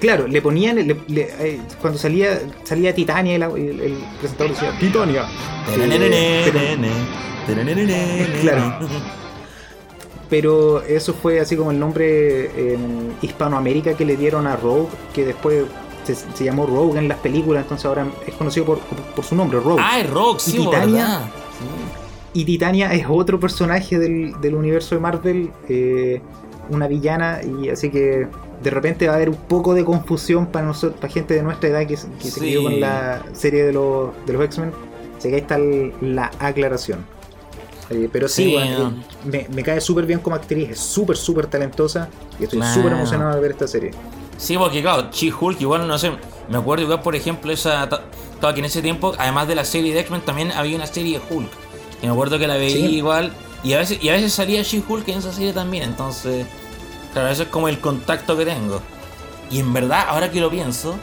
Claro, 0.00 0.26
le 0.28 0.40
ponían, 0.40 0.76
le- 0.76 0.84
le- 1.08 1.30
eh, 1.40 1.60
cuando 1.80 1.98
salía 1.98 2.40
salía 2.64 2.94
Titania, 2.94 3.34
el, 3.36 3.42
el- 3.42 3.80
el 3.80 3.94
presentador 4.20 4.52
decía 4.54 4.76
Titania. 4.78 5.26
Eh, 5.76 6.42
pero, 6.44 8.40
Claro. 8.40 8.78
Pero 10.32 10.80
eso 10.82 11.12
fue 11.12 11.40
así 11.40 11.56
como 11.58 11.72
el 11.72 11.78
nombre 11.78 12.72
en 12.72 13.12
Hispanoamérica 13.20 13.92
que 13.98 14.06
le 14.06 14.16
dieron 14.16 14.46
a 14.46 14.56
Rogue, 14.56 14.88
que 15.12 15.26
después 15.26 15.64
se, 16.04 16.14
se 16.14 16.44
llamó 16.44 16.64
Rogue 16.64 16.98
en 16.98 17.06
las 17.06 17.18
películas, 17.18 17.64
entonces 17.64 17.84
ahora 17.84 18.06
es 18.26 18.32
conocido 18.36 18.64
por, 18.64 18.78
por 19.14 19.24
su 19.26 19.34
nombre, 19.36 19.60
Rogue. 19.60 19.82
Ah, 19.84 20.00
es 20.00 20.08
Rock, 20.08 20.38
sí, 20.38 20.56
¿Y 20.56 20.64
Titania? 20.64 21.02
¿verdad? 21.04 21.20
Y 22.32 22.44
Titania 22.46 22.94
es 22.94 23.04
otro 23.10 23.38
personaje 23.38 23.98
del, 23.98 24.40
del 24.40 24.54
universo 24.54 24.94
de 24.94 25.00
Marvel, 25.02 25.50
eh, 25.68 26.22
una 26.70 26.88
villana, 26.88 27.40
y 27.42 27.68
así 27.68 27.90
que 27.90 28.26
de 28.62 28.70
repente 28.70 29.06
va 29.08 29.12
a 29.12 29.16
haber 29.16 29.28
un 29.28 29.36
poco 29.36 29.74
de 29.74 29.84
confusión 29.84 30.46
para 30.46 30.64
nosotros, 30.64 30.98
para 30.98 31.12
gente 31.12 31.34
de 31.34 31.42
nuestra 31.42 31.68
edad 31.68 31.86
que, 31.86 31.98
se- 31.98 32.08
que 32.12 32.24
se 32.24 32.30
Sí. 32.30 32.40
crió 32.40 32.62
con 32.62 32.80
la 32.80 33.22
serie 33.34 33.64
de 33.66 33.72
los, 33.74 34.12
de 34.24 34.32
los 34.32 34.42
X-Men. 34.46 34.70
Así 35.18 35.28
que 35.28 35.34
ahí 35.34 35.40
está 35.42 35.56
el- 35.56 35.92
la 36.00 36.30
aclaración. 36.38 37.04
Eh, 37.92 38.08
pero 38.12 38.28
sí, 38.28 38.44
Sí, 38.46 38.52
bueno, 38.52 38.78
no. 38.78 38.88
eh, 38.88 38.92
me, 39.24 39.46
me 39.54 39.62
cae 39.62 39.80
súper 39.80 40.06
bien 40.06 40.20
como 40.20 40.36
actriz, 40.36 40.70
es 40.70 40.80
súper, 40.80 41.16
súper 41.16 41.46
talentosa 41.46 42.08
y 42.40 42.44
estoy 42.44 42.58
Claro. 42.60 42.74
súper 42.74 42.92
emocionado 42.92 43.34
de 43.34 43.40
ver 43.40 43.50
esta 43.52 43.66
serie. 43.68 43.90
Sí, 44.36 44.56
porque 44.58 44.82
claro, 44.82 45.08
She-Hulk 45.12 45.60
igual 45.60 45.86
no 45.86 45.98
sé. 45.98 46.10
Me 46.48 46.58
acuerdo 46.58 46.84
igual, 46.84 47.02
por 47.02 47.14
ejemplo, 47.14 47.52
esa. 47.52 47.88
que 48.40 48.58
en 48.58 48.64
ese 48.64 48.82
tiempo, 48.82 49.12
además 49.18 49.46
de 49.46 49.54
la 49.54 49.64
serie 49.64 49.94
de 49.94 50.00
X-Men, 50.00 50.22
también 50.22 50.50
había 50.52 50.74
una 50.74 50.86
serie 50.86 51.20
de 51.20 51.34
Hulk. 51.34 51.48
Y 52.02 52.06
me 52.06 52.12
acuerdo 52.12 52.38
que 52.40 52.48
la 52.48 52.56
veía 52.56 52.74
Sí. 52.88 52.96
igual. 52.96 53.32
Y 53.62 53.74
a 53.74 53.78
veces, 53.78 54.02
y 54.02 54.08
a 54.08 54.12
veces 54.14 54.32
salía 54.32 54.62
She-Hulk 54.62 55.06
en 55.08 55.18
esa 55.18 55.32
serie 55.32 55.52
también. 55.52 55.84
Entonces, 55.84 56.44
claro, 57.12 57.28
eso 57.28 57.44
es 57.44 57.48
como 57.50 57.68
el 57.68 57.78
contacto 57.78 58.36
que 58.36 58.44
tengo. 58.44 58.80
Y 59.48 59.60
en 59.60 59.72
verdad, 59.72 60.06
ahora 60.08 60.32
que 60.32 60.40
lo 60.40 60.50
pienso, 60.50 60.96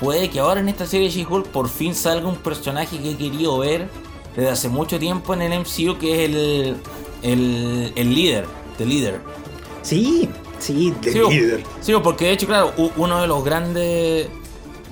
puede 0.00 0.30
que 0.30 0.38
ahora 0.38 0.60
en 0.60 0.68
esta 0.68 0.86
serie 0.86 1.08
de 1.08 1.14
She-Hulk 1.14 1.46
por 1.48 1.68
fin 1.68 1.96
salga 1.96 2.28
un 2.28 2.36
personaje 2.36 2.98
que 3.00 3.10
he 3.10 3.16
querido 3.16 3.58
ver 3.58 3.88
desde 4.36 4.50
hace 4.50 4.68
mucho 4.68 4.98
tiempo 4.98 5.34
en 5.34 5.42
el 5.42 5.60
MCU, 5.60 5.98
que 5.98 6.24
es 6.24 6.30
el, 6.30 6.76
el, 7.22 7.92
el 7.94 8.14
líder, 8.14 8.46
el 8.78 8.88
líder. 8.88 9.20
Sí, 9.82 10.28
sí, 10.58 10.94
de 11.02 11.12
Sí, 11.12 11.18
líder. 11.18 11.62
Sí, 11.80 11.92
porque 12.02 12.26
de 12.26 12.32
hecho, 12.32 12.46
claro, 12.46 12.72
uno 12.96 13.20
de 13.20 13.26
los 13.26 13.44
grandes. 13.44 14.28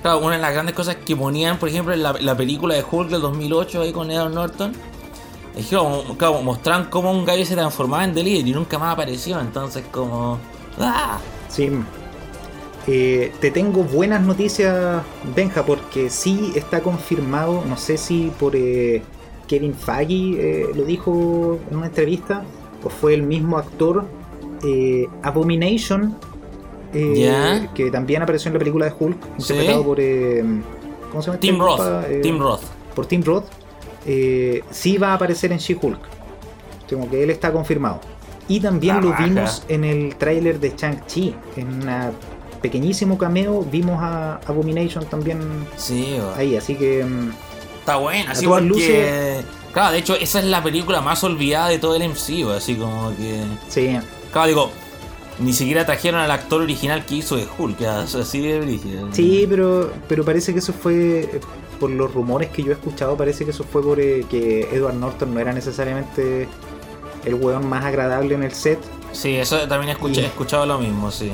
Claro, 0.01 0.19
una 0.19 0.35
de 0.35 0.41
las 0.41 0.53
grandes 0.53 0.75
cosas 0.75 0.97
que 0.97 1.15
ponían, 1.15 1.57
por 1.57 1.69
ejemplo, 1.69 1.93
en 1.93 2.03
la, 2.03 2.13
la 2.13 2.35
película 2.35 2.75
de 2.75 2.83
Hulk 2.89 3.09
del 3.09 3.21
2008 3.21 3.81
ahí 3.81 3.93
con 3.93 4.11
Edward 4.11 4.33
Norton, 4.33 4.73
es 5.55 5.67
que 5.67 5.77
claro, 6.17 6.41
mostraban 6.41 6.85
cómo 6.89 7.11
un 7.11 7.25
gallo 7.25 7.45
se 7.45 7.53
transformaba 7.55 8.03
en 8.03 8.13
The 8.13 8.23
Leader 8.23 8.47
y 8.47 8.51
nunca 8.53 8.77
más 8.77 8.93
apareció, 8.93 9.39
entonces 9.39 9.83
como. 9.91 10.39
¡Ah! 10.79 11.19
Sí. 11.47 11.69
Eh, 12.85 13.33
te 13.39 13.51
tengo 13.51 13.83
buenas 13.83 14.21
noticias, 14.21 15.03
Benja, 15.35 15.65
porque 15.65 16.09
sí 16.09 16.51
está 16.55 16.81
confirmado, 16.81 17.63
no 17.65 17.77
sé 17.77 17.97
si 17.97 18.29
por 18.37 18.55
eh, 18.57 19.01
Kevin 19.47 19.73
Feige 19.73 20.35
eh, 20.63 20.67
lo 20.75 20.83
dijo 20.85 21.59
en 21.69 21.77
una 21.77 21.87
entrevista, 21.87 22.43
o 22.83 22.89
fue 22.89 23.13
el 23.13 23.23
mismo 23.23 23.57
actor, 23.57 24.05
eh, 24.63 25.07
Abomination, 25.21 26.15
eh, 26.93 27.13
Ya. 27.15 27.73
que 27.73 27.91
también 27.91 28.21
apareció 28.21 28.49
en 28.49 28.53
la 28.53 28.59
película 28.59 28.85
de 28.85 28.93
Hulk, 28.97 29.17
Sí. 29.37 29.53
interpretado 29.53 29.83
por... 29.83 29.99
eh, 29.99 30.43
¿Cómo 31.11 31.21
se 31.21 31.27
llama? 31.27 31.35
este 31.35 31.47
Tim 31.47 31.59
Roth? 31.59 31.81
Eh, 32.09 32.19
Tim 32.23 32.39
Roth. 32.39 32.61
Por 32.95 33.05
Tim 33.05 33.23
Roth, 33.23 33.45
eh, 34.05 34.63
sí 34.71 34.97
va 34.97 35.09
a 35.11 35.13
aparecer 35.15 35.51
en 35.51 35.57
She-Hulk. 35.59 35.99
Como 36.89 37.09
que 37.09 37.23
él 37.23 37.29
está 37.29 37.51
confirmado. 37.51 37.99
Y 38.47 38.59
también 38.59 38.95
La 38.97 39.01
lo 39.01 39.11
raja. 39.11 39.23
vimos 39.25 39.63
en 39.69 39.83
el 39.85 40.15
tráiler 40.15 40.59
de 40.59 40.71
Shang-Chi. 40.75 41.33
En 41.55 41.67
un 41.67 41.89
pequeñísimo 42.61 43.17
cameo 43.17 43.65
vimos 43.71 43.97
a 44.01 44.35
Abomination 44.45 45.05
también 45.05 45.39
Sí, 45.77 46.17
ahí. 46.35 46.55
Así 46.55 46.75
que 46.75 47.03
mm, 47.05 47.31
está 47.83 47.97
buena, 47.97 48.31
así 48.31 48.47
porque. 48.47 49.41
Claro, 49.73 49.91
de 49.93 49.99
hecho, 49.99 50.15
esa 50.15 50.39
es 50.39 50.45
la 50.45 50.61
película 50.63 51.01
más 51.01 51.23
olvidada 51.23 51.69
de 51.69 51.79
todo 51.79 51.95
el 51.95 52.03
MCU, 52.09 52.49
así 52.51 52.75
como 52.75 53.15
que. 53.17 53.43
sí. 53.69 53.97
Claro, 54.31 54.47
digo, 54.47 54.71
ni 55.39 55.51
siquiera 55.53 55.85
trajeron 55.85 56.19
al 56.21 56.31
actor 56.31 56.61
original 56.61 57.05
que 57.05 57.15
hizo 57.15 57.35
de 57.35 57.47
Hulk, 57.57 57.81
así 57.83 58.39
de 58.41 58.59
brígido. 58.59 59.07
Sí, 59.11 59.45
pero, 59.49 59.91
pero 60.07 60.23
parece 60.23 60.53
que 60.53 60.59
eso 60.59 60.73
fue, 60.73 61.39
por 61.79 61.89
los 61.89 62.13
rumores 62.13 62.49
que 62.49 62.63
yo 62.63 62.71
he 62.71 62.73
escuchado, 62.73 63.17
parece 63.17 63.45
que 63.45 63.51
eso 63.51 63.63
fue 63.63 63.81
por 63.83 63.99
eh, 63.99 64.25
que 64.29 64.69
Edward 64.71 64.95
Norton 64.95 65.33
no 65.33 65.39
era 65.39 65.53
necesariamente 65.53 66.47
el 67.25 67.33
weón 67.35 67.67
más 67.67 67.83
agradable 67.85 68.35
en 68.35 68.43
el 68.43 68.51
set. 68.53 68.79
Sí, 69.11 69.35
eso 69.35 69.67
también 69.67 69.89
he 69.89 69.91
escuchado, 69.93 70.21
Y- 70.21 70.23
he 70.25 70.27
escuchado 70.27 70.65
lo 70.65 70.77
mismo, 70.79 71.11
sí. 71.11 71.33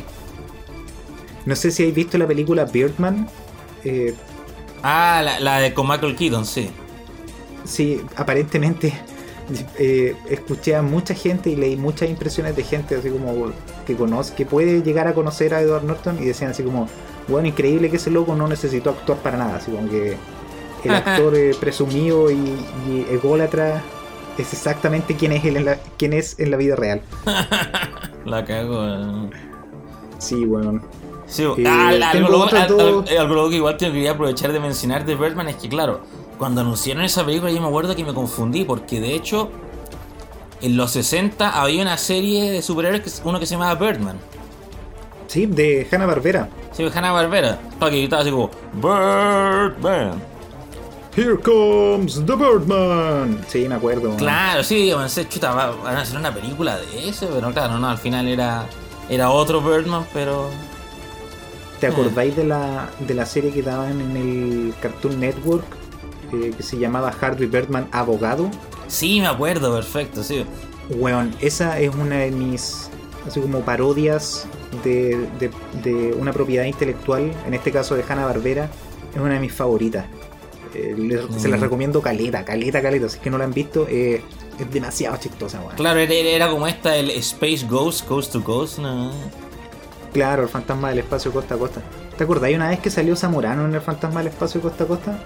No 1.46 1.56
sé 1.56 1.72
si 1.72 1.84
habéis 1.84 1.96
visto 1.96 2.18
la 2.18 2.28
película 2.28 2.66
Birdman. 2.66 3.28
Eh, 3.84 4.14
Ah, 4.84 5.22
la, 5.24 5.40
la 5.40 5.60
de 5.60 5.74
con 5.74 5.88
Michael 5.88 6.16
Keaton, 6.16 6.46
sí. 6.46 6.70
Sí, 7.66 8.02
aparentemente 8.16 8.94
eh, 9.78 10.16
escuché 10.30 10.76
a 10.76 10.82
mucha 10.82 11.14
gente 11.14 11.50
y 11.50 11.56
leí 11.56 11.76
muchas 11.76 12.10
impresiones 12.10 12.56
de 12.56 12.64
gente 12.64 12.96
así 12.96 13.10
como 13.10 13.52
que 13.86 13.96
conoce, 13.96 14.34
que 14.36 14.46
puede 14.46 14.82
llegar 14.82 15.08
a 15.08 15.14
conocer 15.14 15.54
a 15.54 15.62
Edward 15.62 15.84
Norton 15.84 16.18
y 16.22 16.26
decían 16.26 16.52
así 16.52 16.64
como, 16.64 16.88
bueno, 17.28 17.48
increíble 17.48 17.90
que 17.90 17.98
ese 17.98 18.12
loco 18.12 18.36
no 18.36 18.48
necesitó 18.48 18.92
actuar 18.92 19.20
para 19.20 19.38
nada, 19.38 19.58
así 19.58 19.72
como 19.72 19.90
que 19.90 20.18
el 20.84 20.92
actor 20.92 21.36
eh, 21.36 21.52
presumido 21.60 22.32
y, 22.32 22.36
y 22.36 23.06
ególatra 23.12 23.82
es 24.38 24.54
exactamente 24.54 25.16
quién 25.16 25.34
es 25.34 25.44
él 25.44 25.58
en 25.58 25.66
la, 25.66 25.78
quién 25.98 26.14
es 26.14 26.40
en 26.40 26.52
la 26.52 26.58
vida 26.58 26.76
real. 26.76 27.02
La 28.26 28.46
cago. 28.46 28.86
eh. 28.86 29.30
Sí, 30.18 30.46
bueno. 30.46 30.82
Sí, 31.30 31.44
Eh, 31.44 31.64
ah, 31.68 31.90
algo, 31.90 32.44
al- 32.44 32.56
al- 32.58 33.18
algo 33.18 33.34
luego 33.36 33.50
que 33.50 33.56
igual 33.58 33.78
te 33.78 33.86
quería 33.92 34.12
aprovechar 34.12 34.52
de 34.52 34.60
mencionar 34.60 35.06
de 35.06 35.16
Birdman 35.16 35.48
es 35.48 35.56
que, 35.58 35.70
claro, 35.70 36.02
cuando 36.38 36.62
anunciaron 36.62 37.04
esa 37.04 37.24
película 37.26 37.52
yo 37.52 37.62
me 37.62 37.68
acuerdo 37.68 37.96
que 37.96 38.04
me 38.04 38.14
confundí, 38.14 38.64
porque 38.66 39.00
de 39.00 39.14
hecho, 39.14 39.50
en 40.62 40.76
los 40.76 40.92
60 40.92 41.62
había 41.62 41.82
una 41.82 41.98
serie 41.98 42.52
de 42.52 42.62
superhéroes, 42.62 43.22
uno 43.24 43.40
que 43.40 43.46
se 43.46 43.56
llamaba 43.56 43.76
Birdman. 43.76 44.18
Sí, 45.28 45.46
de 45.46 45.88
Hanna 45.92 46.08
Barbera. 46.08 46.50
Sí, 46.72 46.84
Hanna 46.94 47.12
Barbera. 47.12 47.60
Claro, 47.78 47.92
que 47.94 48.04
estaba 48.04 48.22
así 48.24 48.32
como, 48.32 48.50
Birdman. 48.74 50.22
Here 51.16 51.38
comes 51.38 52.24
the 52.26 52.36
Birdman. 52.36 53.44
Sí, 53.48 53.68
me 53.68 53.76
acuerdo. 53.76 54.16
Claro, 54.16 54.64
sí, 54.64 54.92
pensé, 54.96 55.28
chuta, 55.28 55.54
va- 55.54 55.72
van 55.84 55.98
a 55.98 56.02
hacer 56.02 56.18
una 56.18 56.34
película 56.34 56.78
de 56.80 57.10
ese, 57.10 57.28
pero 57.28 57.52
claro, 57.52 57.78
no, 57.78 57.90
al 57.90 57.98
final 57.98 58.28
era, 58.28 58.66
era 59.10 59.30
otro 59.30 59.62
Birdman, 59.62 60.06
pero. 60.14 60.50
¿Te 61.80 61.88
acordáis 61.88 62.36
de 62.36 62.44
la, 62.44 62.90
de 63.00 63.14
la 63.14 63.26
serie 63.26 63.52
que 63.52 63.62
daban 63.62 64.00
en 64.02 64.18
el 64.18 64.74
Cartoon 64.82 65.20
Network? 65.20 65.64
eh, 66.32 66.52
que 66.56 66.62
se 66.62 66.78
llamaba 66.78 67.12
Harvey 67.20 67.48
Birdman 67.48 67.88
Abogado. 67.92 68.52
Sí, 68.88 69.20
me 69.20 69.26
acuerdo, 69.26 69.74
perfecto, 69.74 70.24
sí. 70.24 70.46
Weón, 70.92 71.34
esa 71.42 71.80
es 71.80 71.90
una 71.96 72.18
de 72.18 72.30
mis, 72.30 72.90
así 73.28 73.40
como 73.40 73.62
parodias 73.62 74.46
de, 74.84 75.28
de- 75.40 75.50
de 75.82 76.14
una 76.14 76.32
propiedad 76.32 76.66
intelectual, 76.66 77.32
en 77.48 77.54
este 77.56 77.72
caso 77.72 77.96
de 77.96 78.04
Hanna 78.08 78.26
Barbera, 78.26 78.70
es 79.16 79.20
una 79.20 79.34
de 79.34 79.40
mis 79.40 79.54
favoritas. 79.54 80.06
Eh, 80.76 80.96
Se 81.40 81.48
las 81.50 81.60
Mm. 81.60 81.64
recomiendo 81.64 82.00
caleta, 82.00 82.46
caleta, 82.46 82.80
caleta. 82.80 83.10
Si 83.10 83.16
es 83.18 83.22
que 83.24 83.32
no 83.32 83.40
la 83.40 83.46
han 83.46 83.54
visto, 83.54 83.88
eh, 83.90 84.22
es 84.60 84.72
demasiado 84.72 85.18
chistosa, 85.18 85.60
weón. 85.62 85.76
Claro, 85.78 86.00
era, 86.00 86.14
era 86.14 86.48
como 86.52 86.68
esta, 86.68 86.96
el 86.96 87.10
Space 87.10 87.66
Ghost, 87.68 88.08
Ghost 88.08 88.34
to 88.34 88.42
Ghost, 88.42 88.78
¿no? 88.78 89.12
Claro, 90.14 90.44
el 90.44 90.50
fantasma 90.50 90.90
del 90.90 91.00
espacio 91.00 91.32
costa 91.32 91.56
a 91.56 91.58
costa. 91.58 91.82
¿Te 92.18 92.24
acordás 92.24 92.52
una 92.54 92.70
vez 92.70 92.80
que 92.80 92.90
salió 92.90 93.16
Zamorano 93.16 93.66
en 93.66 93.76
el 93.76 93.82
fantasma 93.82 94.20
del 94.20 94.28
espacio 94.28 94.62
costa 94.62 94.84
a 94.84 94.88
costa? 94.88 95.20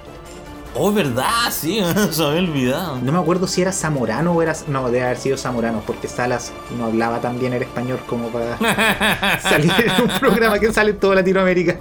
Oh, 0.76 0.92
verdad, 0.92 1.52
sí, 1.52 1.80
se 2.12 2.22
me 2.22 2.28
había 2.28 2.40
olvidado. 2.40 2.98
No 2.98 3.12
me 3.12 3.20
acuerdo 3.20 3.48
si 3.48 3.62
era 3.62 3.72
Zamorano 3.72 4.34
o 4.34 4.42
era. 4.42 4.56
No, 4.68 4.88
debe 4.88 5.04
haber 5.06 5.18
sido 5.18 5.38
Zamorano, 5.38 5.82
porque 5.86 6.08
Salas 6.08 6.52
no 6.78 6.86
hablaba 6.86 7.22
tan 7.22 7.40
bien 7.40 7.54
el 7.54 7.62
español 7.62 8.00
como 8.08 8.30
para 8.30 8.58
salir 9.42 9.72
en 9.78 10.10
un 10.10 10.20
programa 10.20 10.60
que 10.60 10.74
sale 10.74 10.92
en 10.92 10.98
toda 10.98 11.16
Latinoamérica. 11.16 11.80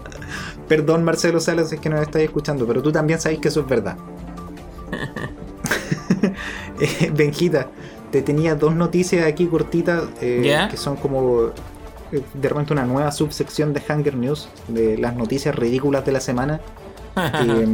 Perdón, 0.68 1.04
Marcelo 1.04 1.40
Salas, 1.40 1.70
si 1.70 1.76
es 1.76 1.80
que 1.80 1.88
no 1.88 1.96
me 1.96 2.02
estáis 2.02 2.26
escuchando, 2.26 2.66
pero 2.66 2.82
tú 2.82 2.92
también 2.92 3.20
sabes 3.20 3.38
que 3.38 3.48
eso 3.48 3.60
es 3.60 3.66
verdad. 3.66 3.96
Eh, 6.78 7.10
Benjita, 7.12 7.68
te 8.12 8.22
tenía 8.22 8.54
dos 8.54 8.74
noticias 8.76 9.26
aquí 9.26 9.46
cortitas 9.46 10.04
eh, 10.20 10.68
que 10.70 10.76
son 10.76 10.96
como 10.96 11.50
de 12.12 12.48
repente 12.48 12.72
una 12.72 12.84
nueva 12.84 13.10
subsección 13.12 13.72
de 13.72 13.82
Hunger 13.88 14.16
News, 14.16 14.48
de 14.68 14.98
las 14.98 15.16
noticias 15.16 15.54
ridículas 15.54 16.04
de 16.04 16.12
la 16.12 16.20
semana. 16.20 16.60
Eh, 17.14 17.66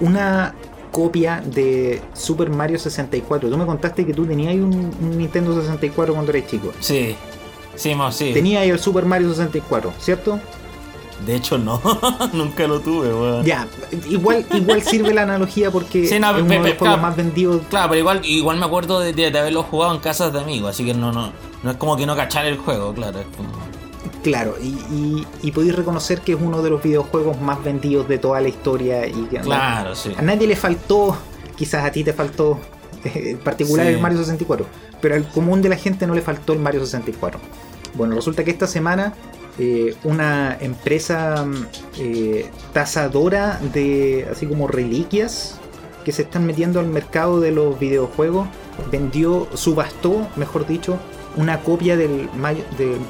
una 0.00 0.54
copia 0.92 1.42
de 1.44 2.00
Super 2.12 2.50
Mario 2.50 2.78
64. 2.78 3.48
Tú 3.48 3.56
me 3.56 3.64
contaste 3.66 4.04
que 4.04 4.12
tú 4.12 4.26
tenías 4.26 4.54
un, 4.54 4.94
un 5.00 5.18
Nintendo 5.18 5.58
64 5.58 6.12
cuando 6.14 6.32
eras 6.32 6.48
chico. 6.48 6.70
sí, 6.80 7.16
sí, 7.74 7.94
mo, 7.94 8.12
sí. 8.12 8.32
Tenías 8.34 8.66
el 8.66 8.78
Super 8.78 9.06
Mario 9.06 9.30
64, 9.30 9.92
¿cierto? 9.98 10.38
De 11.26 11.34
hecho, 11.34 11.58
no, 11.58 11.80
nunca 12.32 12.66
lo 12.66 12.80
tuve, 12.80 13.08
weón. 13.12 13.44
Ya, 13.44 13.66
igual, 14.08 14.46
igual 14.52 14.82
sirve 14.82 15.12
la 15.12 15.22
analogía 15.22 15.70
porque 15.70 16.06
Sí, 16.06 16.18
no, 16.18 16.30
es 16.30 16.36
uno 16.42 16.48
pe- 16.48 16.60
de 16.60 16.68
los 16.70 16.78
claro. 16.78 16.98
más 17.02 17.16
vendidos. 17.16 17.62
Claro, 17.68 17.88
pero 17.90 17.98
igual, 18.00 18.20
igual 18.24 18.56
me 18.58 18.64
acuerdo 18.66 19.00
de, 19.00 19.12
de- 19.12 19.30
de 19.30 19.38
haberlo 19.38 19.62
jugado 19.64 19.94
en 19.94 20.00
casas 20.00 20.32
de 20.32 20.40
amigos, 20.40 20.70
así 20.70 20.84
que 20.84 20.94
no, 20.94 21.12
no, 21.12 21.32
no 21.62 21.70
es 21.70 21.76
como 21.76 21.96
que 21.96 22.06
no 22.06 22.14
cachar 22.16 22.46
el 22.46 22.56
juego, 22.56 22.92
claro. 22.94 23.18
es 23.20 23.26
como- 23.36 23.48
Claro, 24.22 24.56
y, 24.60 24.66
y, 24.66 25.26
y 25.42 25.52
podéis 25.52 25.74
reconocer 25.76 26.20
que 26.22 26.32
es 26.32 26.38
uno 26.40 26.60
de 26.62 26.70
los 26.70 26.82
videojuegos 26.82 27.40
más 27.40 27.62
vendidos 27.62 28.08
de 28.08 28.18
toda 28.18 28.40
la 28.40 28.48
historia 28.48 29.06
y 29.06 29.12
que 29.30 29.38
Claro, 29.40 29.94
sí. 29.94 30.12
a 30.16 30.22
nadie 30.22 30.46
le 30.46 30.56
faltó, 30.56 31.16
quizás 31.56 31.84
a 31.84 31.92
ti 31.92 32.02
te 32.04 32.12
faltó 32.12 32.58
eh, 33.04 33.30
en 33.30 33.38
particular 33.38 33.86
Sí. 33.86 33.92
el 33.94 34.00
Mario 34.00 34.18
64, 34.18 34.66
pero 35.00 35.14
al 35.14 35.28
común 35.28 35.62
de 35.62 35.68
la 35.68 35.76
gente 35.76 36.06
no 36.06 36.14
le 36.14 36.22
faltó 36.22 36.52
el 36.52 36.58
Mario 36.58 36.80
64. 36.80 37.38
Bueno, 37.94 38.14
resulta 38.16 38.44
que 38.44 38.50
esta 38.50 38.66
semana 38.66 39.14
eh, 39.58 39.94
una 40.04 40.56
empresa 40.60 41.44
mm, 41.44 41.66
eh, 41.98 42.50
tasadora 42.72 43.60
de 43.72 44.28
así 44.30 44.46
como 44.46 44.68
reliquias 44.68 45.58
que 46.04 46.12
se 46.12 46.22
están 46.22 46.46
metiendo 46.46 46.80
al 46.80 46.86
mercado 46.86 47.40
de 47.40 47.50
los 47.52 47.78
videojuegos 47.78 48.48
vendió, 48.90 49.48
subastó, 49.54 50.26
mejor 50.36 50.66
dicho, 50.66 50.98
una 51.36 51.60
copia 51.60 51.96
del, 51.96 52.28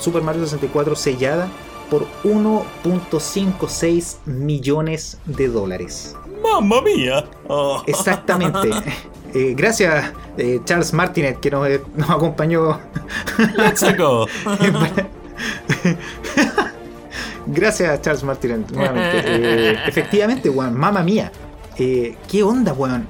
Super 0.00 0.23
Mario 0.23 0.45
64 0.45 0.97
sellada 0.97 1.49
por 1.90 2.07
1.56 2.25 4.17
millones 4.26 5.19
de 5.25 5.49
dólares. 5.49 6.17
¡Mamma 6.43 6.83
mía! 6.83 7.25
Oh. 7.49 7.83
Exactamente. 7.87 8.71
Eh, 9.35 9.52
gracias, 9.55 10.11
eh, 10.38 10.59
Charles 10.64 10.95
Martinet, 10.95 11.38
que 11.38 11.50
nos, 11.50 11.69
eh, 11.69 11.83
nos 11.95 12.09
acompañó. 12.09 12.81
Let's 13.59 13.85
go. 13.99 14.26
Gracias, 17.49 18.01
Charles 18.03 18.23
Martinet, 18.25 18.71
nuevamente. 18.71 19.23
Eh, 19.27 19.79
efectivamente, 19.87 20.49
weón, 20.51 20.75
mamá 20.77 21.03
mía. 21.03 21.31
Eh, 21.77 22.17
¿Qué 22.31 22.43
onda, 22.43 22.73
weón? 22.73 23.09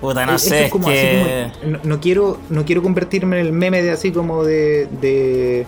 Puta, 0.00 0.24
no 0.26 0.32
Eh, 0.32 0.36
esto 0.36 0.48
sé, 0.50 0.58
es 0.60 0.64
es 0.66 0.72
como 0.72 0.86
que... 0.88 1.50
así 1.50 1.58
como- 1.60 1.72
no, 1.72 1.80
no 1.84 2.00
quiero, 2.00 2.38
no 2.50 2.64
quiero 2.64 2.82
convertirme 2.82 3.40
en 3.40 3.46
el 3.46 3.52
meme 3.52 3.82
de 3.82 3.90
así 3.90 4.12
como 4.12 4.44
de. 4.44 4.86
de, 5.00 5.66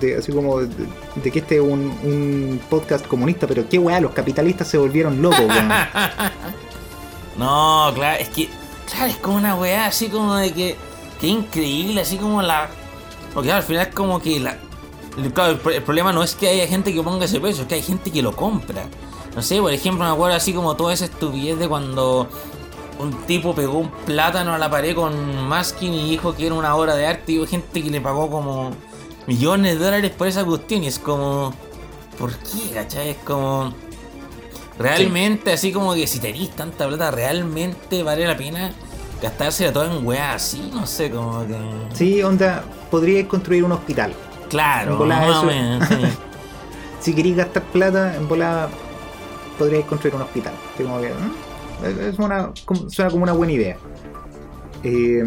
de 0.00 0.16
así 0.16 0.32
como 0.32 0.60
de, 0.60 0.68
de 1.16 1.30
que 1.30 1.38
este 1.38 1.56
es 1.56 1.60
un, 1.62 1.80
un 2.02 2.60
podcast 2.70 3.06
comunista, 3.06 3.46
pero 3.46 3.68
qué 3.68 3.78
weá, 3.78 4.00
los 4.00 4.12
capitalistas 4.12 4.66
se 4.68 4.78
volvieron 4.78 5.20
locos, 5.22 5.40
weón. 5.40 5.68
No, 7.38 7.92
claro, 7.94 8.18
es 8.20 8.28
que... 8.30 8.48
Claro, 8.90 9.06
es 9.10 9.16
como 9.16 9.36
una 9.36 9.54
weá 9.56 9.86
así 9.86 10.08
como 10.08 10.34
de 10.36 10.52
que... 10.52 10.76
Que 11.20 11.26
increíble, 11.26 12.00
así 12.00 12.16
como 12.16 12.40
la... 12.42 12.68
Porque 13.34 13.52
al 13.52 13.62
final 13.62 13.86
es 13.88 13.94
como 13.94 14.20
que 14.20 14.40
la... 14.40 14.56
Claro, 15.32 15.58
el 15.70 15.82
problema 15.82 16.12
no 16.12 16.22
es 16.22 16.34
que 16.34 16.48
haya 16.48 16.66
gente 16.66 16.92
que 16.92 17.02
ponga 17.02 17.24
ese 17.24 17.40
precio, 17.40 17.62
es 17.62 17.68
que 17.68 17.76
hay 17.76 17.82
gente 17.82 18.10
que 18.10 18.22
lo 18.22 18.36
compra. 18.36 18.84
No 19.34 19.42
sé, 19.42 19.60
por 19.60 19.72
ejemplo, 19.72 20.04
me 20.04 20.10
acuerdo 20.10 20.36
así 20.36 20.52
como 20.52 20.76
toda 20.76 20.92
esa 20.92 21.06
estupidez 21.06 21.58
de 21.58 21.68
cuando 21.68 22.28
un 22.98 23.12
tipo 23.26 23.54
pegó 23.54 23.78
un 23.78 23.90
plátano 23.90 24.54
a 24.54 24.58
la 24.58 24.70
pared 24.70 24.94
con 24.94 25.46
masking 25.46 25.92
y 25.92 26.10
dijo 26.10 26.34
que 26.34 26.46
era 26.46 26.54
una 26.54 26.74
obra 26.74 26.94
de 26.94 27.06
arte 27.06 27.32
y 27.32 27.38
hubo 27.38 27.46
gente 27.46 27.82
que 27.82 27.90
le 27.90 28.00
pagó 28.00 28.30
como 28.30 28.72
millones 29.26 29.78
de 29.78 29.84
dólares 29.84 30.10
por 30.12 30.26
esa 30.26 30.44
cuestión 30.44 30.84
y 30.84 30.88
es 30.88 30.98
como... 30.98 31.54
¿Por 32.18 32.32
qué, 32.36 32.70
cachai? 32.72 33.10
Es 33.10 33.16
como... 33.18 33.74
Realmente, 34.78 35.52
así 35.52 35.72
como 35.72 35.94
que 35.94 36.06
si 36.06 36.18
tenéis 36.18 36.50
tanta 36.50 36.86
plata, 36.86 37.10
realmente 37.10 38.02
vale 38.02 38.26
la 38.26 38.36
pena 38.36 38.72
gastársela 39.22 39.72
toda 39.72 39.94
en 39.94 40.06
weá 40.06 40.34
así, 40.34 40.70
no 40.72 40.86
sé, 40.86 41.10
como 41.10 41.46
que. 41.46 41.56
Sí, 41.94 42.22
onda, 42.22 42.62
podríais 42.90 43.26
construir 43.26 43.64
un 43.64 43.72
hospital. 43.72 44.12
Claro, 44.48 44.92
En 44.92 44.98
volada 44.98 45.26
más 45.26 45.36
o 45.36 45.38
eso- 45.38 45.46
menos, 45.46 45.88
sí. 45.88 45.94
Si 47.00 47.14
queréis 47.14 47.36
gastar 47.36 47.62
plata, 47.64 48.16
en 48.16 48.26
volada 48.26 48.68
podríais 49.58 49.84
construir 49.86 50.14
un 50.16 50.22
hospital. 50.22 50.54
Así 50.74 50.82
como 50.82 51.00
que, 51.00 51.08
¿mm? 51.10 52.00
es 52.10 52.18
una, 52.18 52.50
como- 52.64 52.88
suena 52.90 53.10
como 53.10 53.22
una 53.22 53.32
buena 53.32 53.52
idea. 53.52 53.76
Eh, 54.82 55.22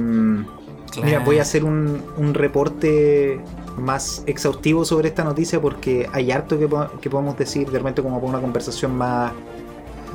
Mira, 1.03 1.19
voy 1.19 1.37
a 1.39 1.43
hacer 1.43 1.63
un, 1.63 2.03
un 2.17 2.33
reporte 2.33 3.39
más 3.77 4.23
exhaustivo 4.25 4.83
sobre 4.83 5.07
esta 5.09 5.23
noticia 5.23 5.61
porque 5.61 6.09
hay 6.11 6.31
harto 6.31 6.57
que, 6.59 6.67
po- 6.67 6.89
que 6.99 7.09
podemos 7.09 7.37
decir 7.37 7.69
de 7.69 7.77
repente 7.77 8.01
como 8.01 8.17
para 8.19 8.31
una 8.31 8.41
conversación 8.41 8.97
más, 8.97 9.31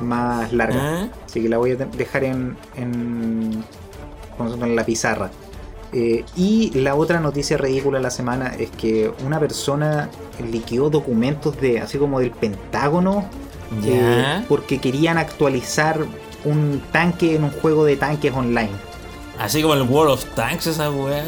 más 0.01 0.51
larga. 0.53 1.03
¿Eh? 1.05 1.09
Así 1.25 1.41
que 1.41 1.49
la 1.49 1.57
voy 1.57 1.71
a 1.71 1.75
dejar 1.77 2.25
en, 2.25 2.57
en, 2.75 3.63
en 4.61 4.75
la 4.75 4.83
pizarra. 4.85 5.31
Eh, 5.93 6.25
y 6.35 6.71
la 6.79 6.95
otra 6.95 7.19
noticia 7.19 7.57
ridícula 7.57 7.99
de 7.99 8.03
la 8.03 8.09
semana 8.09 8.53
es 8.59 8.69
que 8.71 9.11
una 9.25 9.39
persona 9.39 10.09
liquidó 10.51 10.89
documentos 10.89 11.59
de 11.61 11.79
así 11.79 11.97
como 11.97 12.19
del 12.19 12.31
Pentágono 12.31 13.29
eh, 13.83 14.43
porque 14.49 14.79
querían 14.79 15.17
actualizar 15.17 15.99
un 16.43 16.81
tanque 16.91 17.35
en 17.35 17.43
un 17.45 17.51
juego 17.51 17.85
de 17.85 17.95
tanques 17.95 18.33
online. 18.33 18.69
Así 19.39 19.61
como 19.61 19.73
el 19.73 19.81
World 19.83 20.13
of 20.13 20.25
Tanks, 20.35 20.67
esa 20.67 20.89
weá. 20.91 21.23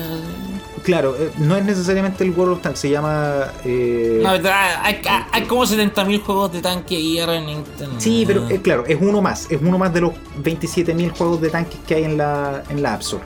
Claro, 0.84 1.16
eh, 1.20 1.32
no 1.40 1.58
es 1.58 1.66
necesariamente 1.66 2.24
el 2.24 2.32
World 2.32 2.54
of 2.54 2.62
Tanks, 2.62 2.80
se 2.80 2.90
llama... 2.90 3.52
verdad, 4.32 4.80
hay, 4.82 5.02
hay- 5.06 5.24
hay 5.32 5.42
como 5.44 5.64
70.000 5.66 6.22
juegos 6.22 6.54
de 6.54 6.62
tanque 6.62 6.98
IR 6.98 7.30
en 7.32 7.46
Nintendo. 7.48 7.96
sí, 8.00 8.24
pero 8.26 8.48
claro, 8.62 8.86
es 8.86 8.98
uno 9.02 9.22
más, 9.22 9.52
es 9.52 9.60
uno 9.62 9.78
más 9.78 9.94
de 9.94 10.02
los 10.02 10.12
27.000 10.42 11.18
juegos 11.18 11.42
de 11.42 11.50
tanques 11.50 11.78
que 11.86 11.96
hay 11.96 12.04
en 12.06 12.18
la, 12.18 12.64
en 12.70 12.82
la 12.82 12.94
App 12.94 13.02
Store. 13.02 13.24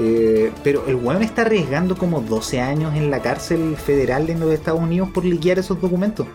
Eh, 0.00 0.52
pero 0.62 0.84
el 0.86 0.94
weón 0.94 1.22
está 1.22 1.42
arriesgando 1.42 1.96
como 1.96 2.20
12 2.20 2.60
años 2.60 2.94
en 2.94 3.10
la 3.10 3.20
cárcel 3.20 3.76
federal 3.76 4.26
de 4.28 4.36
los 4.36 4.52
Estados 4.52 4.80
Unidos 4.80 5.08
por 5.12 5.24
liquear 5.24 5.58
esos 5.58 5.80
documentos. 5.80 6.26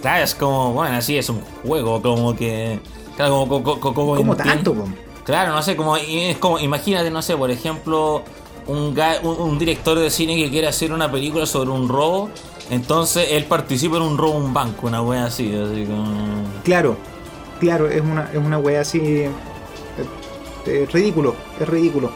Claro, 0.00 0.24
es 0.24 0.34
como, 0.34 0.72
bueno, 0.72 0.96
así 0.96 1.18
es 1.18 1.28
un 1.28 1.40
juego, 1.66 2.00
como 2.00 2.34
que. 2.34 2.78
Claro, 3.16 3.32
como. 3.46 3.62
como, 3.62 3.80
como, 3.80 3.94
como 3.94 4.14
¿Cómo 4.16 4.32
entiendo- 4.32 4.44
tanto, 4.54 4.74
po? 4.74 4.84
Claro, 5.24 5.52
no 5.52 5.62
sé, 5.62 5.76
como, 5.76 5.96
es 5.98 6.38
como, 6.38 6.58
imagínate, 6.58 7.10
no 7.10 7.20
sé, 7.20 7.36
por 7.36 7.50
ejemplo, 7.50 8.22
un, 8.66 8.96
ga- 8.96 9.20
un, 9.22 9.38
un 9.50 9.58
director 9.58 9.98
de 9.98 10.08
cine 10.08 10.36
que 10.36 10.48
quiere 10.48 10.66
hacer 10.68 10.90
una 10.90 11.12
película 11.12 11.44
sobre 11.44 11.68
un 11.68 11.86
robo, 11.90 12.30
entonces 12.70 13.26
él 13.32 13.44
participa 13.44 13.96
en 13.98 14.04
un 14.04 14.16
robo 14.16 14.34
a 14.34 14.38
un 14.38 14.54
banco, 14.54 14.86
una 14.86 15.02
wea 15.02 15.26
así, 15.26 15.54
así 15.54 15.84
como... 15.84 16.44
Claro, 16.64 16.96
claro, 17.60 17.88
es 17.88 18.00
una, 18.00 18.30
es 18.32 18.38
una 18.38 18.58
wea 18.58 18.80
así... 18.80 18.98
eh, 19.00 19.30
eh, 20.64 20.88
ridículo, 20.90 21.34
es 21.60 21.68
ridículo. 21.68 22.10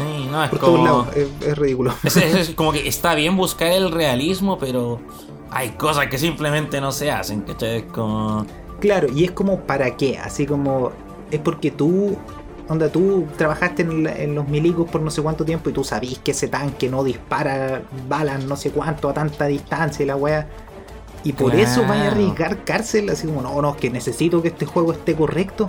Sí, 0.00 0.26
no, 0.30 0.42
es 0.44 0.50
Por 0.50 0.58
todos 0.58 0.80
como... 0.80 0.84
lados, 0.84 1.08
es, 1.16 1.28
es 1.46 1.58
ridículo. 1.58 1.94
Es, 2.04 2.50
como 2.54 2.72
que 2.72 2.86
está 2.88 3.14
bien 3.14 3.36
buscar 3.36 3.68
el 3.72 3.90
realismo, 3.92 4.58
pero 4.58 5.00
hay 5.50 5.70
cosas 5.70 6.06
que 6.08 6.18
simplemente 6.18 6.80
no 6.80 6.92
se 6.92 7.10
hacen, 7.10 7.42
¿cachai? 7.42 7.78
Es 7.78 7.84
como... 7.84 8.46
Claro, 8.80 9.08
y 9.14 9.24
es 9.24 9.32
como 9.32 9.60
para 9.60 9.96
qué, 9.96 10.18
así 10.18 10.46
como 10.46 10.92
es 11.30 11.38
porque 11.40 11.70
tú, 11.70 12.16
onda, 12.68 12.90
tú 12.90 13.26
trabajaste 13.36 13.82
en, 13.82 14.04
la- 14.04 14.16
en 14.16 14.34
los 14.34 14.48
milicos 14.48 14.88
por 14.90 15.02
no 15.02 15.10
sé 15.10 15.20
cuánto 15.22 15.44
tiempo 15.44 15.68
y 15.70 15.72
tú 15.74 15.84
sabís 15.84 16.18
que 16.20 16.30
ese 16.30 16.48
tanque 16.48 16.88
no 16.88 17.04
dispara 17.04 17.82
balas 18.08 18.42
no 18.44 18.56
sé 18.56 18.70
cuánto 18.70 19.08
a 19.10 19.14
tanta 19.14 19.46
distancia 19.46 20.02
y 20.02 20.06
la 20.06 20.16
wea. 20.16 20.48
Y 21.22 21.34
por 21.34 21.54
eso 21.54 21.84
vaya 21.86 22.04
a 22.04 22.10
arriesgar 22.12 22.64
cárcel, 22.64 23.10
así 23.10 23.26
como, 23.26 23.42
no, 23.42 23.60
no, 23.60 23.72
es 23.72 23.76
que 23.76 23.90
necesito 23.90 24.40
que 24.40 24.48
este 24.48 24.64
juego 24.64 24.92
esté 24.92 25.14
correcto. 25.14 25.68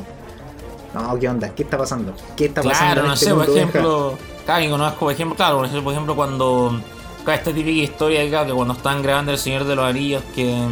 No, 0.94 1.18
¿qué 1.20 1.30
onda? 1.30 1.50
¿Qué 1.56 1.64
está 1.64 1.78
pasando? 1.78 2.14
¿Qué 2.36 2.46
está 2.46 2.62
Claro, 2.62 2.78
pasando? 2.78 3.02
en 3.02 3.08
no 3.08 3.14
este 3.14 3.26
sé, 3.26 3.34
por 3.34 3.50
ejemplo, 3.50 4.18
claro, 4.46 4.70
conozco, 4.72 5.00
por 5.00 5.14
ejemplo, 5.14 5.36
claro, 5.36 5.58
por 5.58 5.66
ejemplo, 5.66 5.84
por 5.84 5.94
ejemplo, 5.94 6.16
cuando, 6.16 6.82
claro, 7.24 7.38
esta 7.40 7.54
típica 7.54 7.82
historia, 7.84 8.28
claro, 8.30 8.48
que 8.48 8.54
cuando 8.54 8.74
están 8.74 9.02
grabando 9.02 9.32
El 9.32 9.38
Señor 9.38 9.64
de 9.66 9.76
los 9.76 9.86
Anillos, 9.86 10.24
que, 10.36 10.68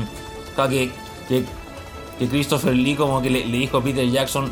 claro, 0.56 0.70
que, 0.70 0.92
que, 1.28 1.46
que 2.18 2.28
Christopher 2.28 2.74
Lee 2.76 2.96
como 2.96 3.22
que 3.22 3.30
le, 3.30 3.46
le 3.46 3.58
dijo 3.58 3.78
a 3.78 3.84
Peter 3.84 4.10
Jackson 4.10 4.52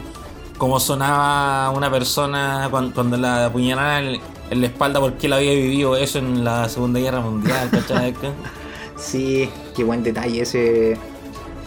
cómo 0.57 0.79
sonaba 0.79 1.69
una 1.71 1.91
persona 1.91 2.67
cuando, 2.71 2.93
cuando 2.93 3.17
la 3.17 3.45
apuñalaban 3.47 4.05
en, 4.07 4.21
en 4.49 4.61
la 4.61 4.67
espalda 4.67 4.99
porque 4.99 5.27
él 5.27 5.33
había 5.33 5.51
vivido 5.53 5.95
eso 5.97 6.19
en 6.19 6.43
la 6.43 6.67
Segunda 6.69 6.99
Guerra 6.99 7.19
Mundial, 7.21 7.69
¿cachai? 7.69 8.15
Sí, 8.97 9.47
qué 9.75 9.83
buen 9.83 10.01
detalle 10.01 10.41
ese. 10.41 10.97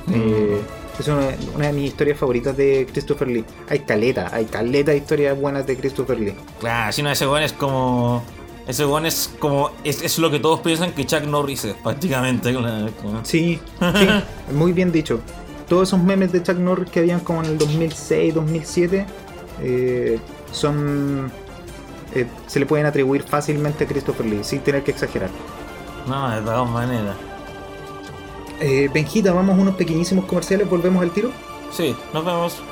Mm. 0.06 0.12
eh, 0.14 0.60
es 1.00 1.08
una, 1.08 1.28
una 1.54 1.66
de 1.68 1.72
mis 1.72 1.88
historias 1.88 2.18
favoritas 2.18 2.56
de 2.56 2.86
Christopher 2.90 3.28
Lee. 3.28 3.44
Hay 3.68 3.80
caleta, 3.80 4.30
hay 4.32 4.44
caleta 4.46 4.90
de 4.92 4.98
historias 4.98 5.38
buenas 5.38 5.66
de 5.66 5.76
Christopher 5.76 6.18
Lee. 6.18 6.34
Claro, 6.60 6.92
si 6.92 7.02
no, 7.02 7.10
ese 7.10 7.26
weón 7.26 7.42
es 7.42 7.52
como... 7.52 8.22
Ese 8.66 8.86
weón 8.86 9.06
es 9.06 9.30
como... 9.38 9.70
Es, 9.84 10.02
es 10.02 10.18
lo 10.18 10.30
que 10.30 10.38
todos 10.38 10.60
piensan 10.60 10.92
que 10.92 11.04
Chuck 11.06 11.22
Norris 11.24 11.64
es, 11.64 11.74
prácticamente. 11.74 12.52
Sí, 13.24 13.60
sí, 13.80 14.08
muy 14.54 14.72
bien 14.72 14.92
dicho. 14.92 15.20
Todos 15.68 15.88
esos 15.88 16.00
memes 16.02 16.32
de 16.32 16.42
Chuck 16.42 16.56
Norris 16.58 16.90
que 16.90 17.00
habían 17.00 17.20
como 17.20 17.42
en 17.42 17.50
el 17.50 17.58
2006, 17.58 18.34
2007, 18.34 19.06
eh, 19.62 20.18
son. 20.52 21.30
eh, 22.14 22.26
se 22.46 22.58
le 22.60 22.66
pueden 22.66 22.86
atribuir 22.86 23.22
fácilmente 23.22 23.84
a 23.84 23.86
Christopher 23.86 24.26
Lee, 24.26 24.42
sin 24.44 24.60
tener 24.60 24.82
que 24.82 24.90
exagerar. 24.90 25.30
No, 26.06 26.30
de 26.30 26.40
todas 26.42 26.68
maneras. 26.68 27.16
Eh, 28.60 28.90
Benjita, 28.92 29.32
vamos 29.32 29.58
a 29.58 29.60
unos 29.62 29.74
pequeñísimos 29.74 30.26
comerciales, 30.26 30.68
volvemos 30.68 31.02
al 31.02 31.10
tiro. 31.10 31.30
Sí, 31.72 31.96
nos 32.12 32.24
vemos. 32.24 32.62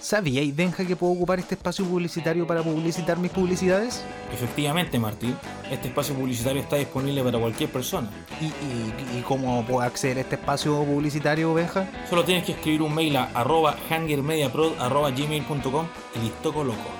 ¿Sabíais, 0.00 0.54
Benja, 0.54 0.84
que 0.84 0.96
puedo 0.96 1.12
ocupar 1.12 1.38
este 1.38 1.54
espacio 1.54 1.84
publicitario 1.84 2.46
para 2.46 2.62
publicitar 2.62 3.18
mis 3.18 3.30
publicidades? 3.30 4.04
Efectivamente, 4.32 4.98
Martín, 4.98 5.36
este 5.70 5.88
espacio 5.88 6.14
publicitario 6.14 6.60
está 6.60 6.76
disponible 6.76 7.22
para 7.22 7.38
cualquier 7.38 7.70
persona. 7.70 8.10
¿Y, 8.40 8.46
y, 8.46 9.18
y 9.18 9.22
cómo 9.22 9.64
puedo 9.64 9.80
acceder 9.80 10.18
a 10.18 10.20
este 10.22 10.34
espacio 10.34 10.84
publicitario, 10.84 11.54
Benja? 11.54 11.88
Solo 12.10 12.24
tienes 12.24 12.44
que 12.44 12.52
escribir 12.52 12.82
un 12.82 12.94
mail 12.94 13.16
a 13.16 13.24
arroba 13.34 13.76
hangermediaprod 13.88 14.78
arroba 14.80 15.10
gmail.com 15.10 15.86
y 16.16 16.18
listo 16.18 16.52
coloco. 16.52 16.90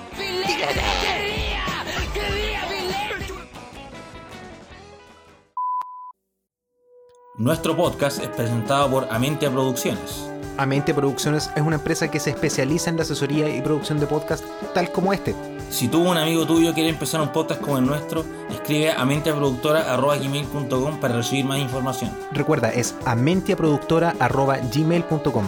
Nuestro 7.35 7.75
podcast 7.75 8.21
es 8.21 8.29
presentado 8.29 8.91
por 8.91 9.07
Amentia 9.09 9.49
Producciones. 9.49 10.29
Amente 10.55 10.93
Producciones 10.93 11.49
es 11.55 11.63
una 11.63 11.77
empresa 11.77 12.11
que 12.11 12.19
se 12.19 12.29
especializa 12.29 12.91
en 12.91 12.97
la 12.97 13.01
asesoría 13.01 13.49
y 13.49 13.59
producción 13.59 13.99
de 13.99 14.05
podcast 14.05 14.45
tal 14.75 14.91
como 14.91 15.13
este. 15.13 15.33
Si 15.71 15.87
tú 15.87 16.05
o 16.05 16.11
un 16.11 16.17
amigo 16.17 16.45
tuyo 16.45 16.75
quiere 16.75 16.89
empezar 16.89 17.21
un 17.21 17.29
podcast 17.29 17.59
como 17.59 17.79
el 17.79 17.87
nuestro, 17.87 18.23
escribe 18.51 18.91
a 18.91 19.03
mentiaproductora.gmail.com 19.03 20.99
para 20.99 21.15
recibir 21.15 21.45
más 21.45 21.57
información. 21.57 22.11
Recuerda, 22.33 22.71
es 22.71 22.93
amentiaproductora.gmail.com 23.03 25.45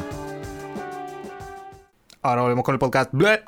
Ahora 2.24 2.42
volvemos 2.42 2.64
con 2.64 2.74
el 2.74 2.80
podcast. 2.80 3.12
¡Bleh! 3.14 3.44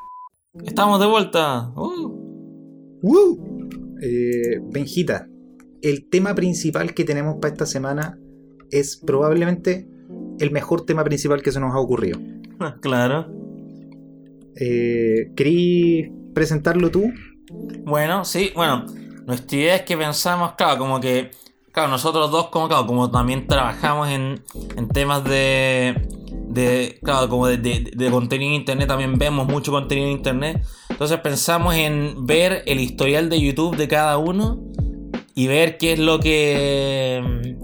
¡Estamos 0.64 1.00
de 1.00 1.08
vuelta! 1.08 1.72
¡Uh! 1.76 3.00
¡Woo! 3.02 3.68
Eh, 4.00 4.60
Benjita, 4.62 5.28
el 5.82 6.08
tema 6.08 6.36
principal 6.36 6.94
que 6.94 7.04
tenemos 7.04 7.38
para 7.42 7.54
esta 7.54 7.66
semana 7.66 8.20
es 8.72 8.98
probablemente 8.98 9.88
el 10.40 10.52
mejor 10.52 10.86
tema 10.86 11.04
principal 11.04 11.42
que 11.42 11.52
se 11.52 11.60
nos 11.60 11.74
ha 11.74 11.80
ocurrido. 11.80 12.20
Claro. 12.82 13.28
Eh, 14.56 15.32
¿Querí 15.36 16.12
presentarlo 16.34 16.90
tú? 16.90 17.12
Bueno, 17.86 18.26
sí, 18.26 18.52
bueno, 18.56 18.86
nuestra 19.26 19.58
idea 19.58 19.76
es 19.76 19.82
que 19.84 19.96
pensamos, 19.98 20.54
claro, 20.58 20.80
como 20.80 21.00
que, 21.00 21.30
claro, 21.72 21.90
nosotros 21.90 22.32
dos, 22.32 22.48
como, 22.48 22.68
claro, 22.68 22.88
como 22.88 23.12
también 23.12 23.46
trabajamos 23.48 24.10
en, 24.10 24.42
en 24.76 24.88
temas 24.88 25.24
de, 25.24 26.08
de, 26.50 27.00
claro, 27.04 27.30
como 27.30 27.46
de, 27.48 27.58
de- 27.58 27.92
de 27.96 28.10
contenido 28.12 28.50
en 28.50 28.56
internet, 28.62 28.88
también 28.88 29.18
vemos 29.18 29.48
mucho 29.48 29.72
contenido 29.72 30.08
en 30.08 30.14
internet, 30.18 30.64
entonces 30.90 31.20
pensamos 31.20 31.76
en 31.76 32.26
ver 32.26 32.64
el 32.66 32.80
historial 32.80 33.30
de 33.30 33.40
YouTube 33.40 33.78
de 33.78 33.88
cada 33.88 34.18
uno 34.18 34.64
y 35.36 35.46
ver 35.48 35.78
qué 35.78 35.94
es 35.94 36.00
lo 36.00 36.20
que... 36.20 37.56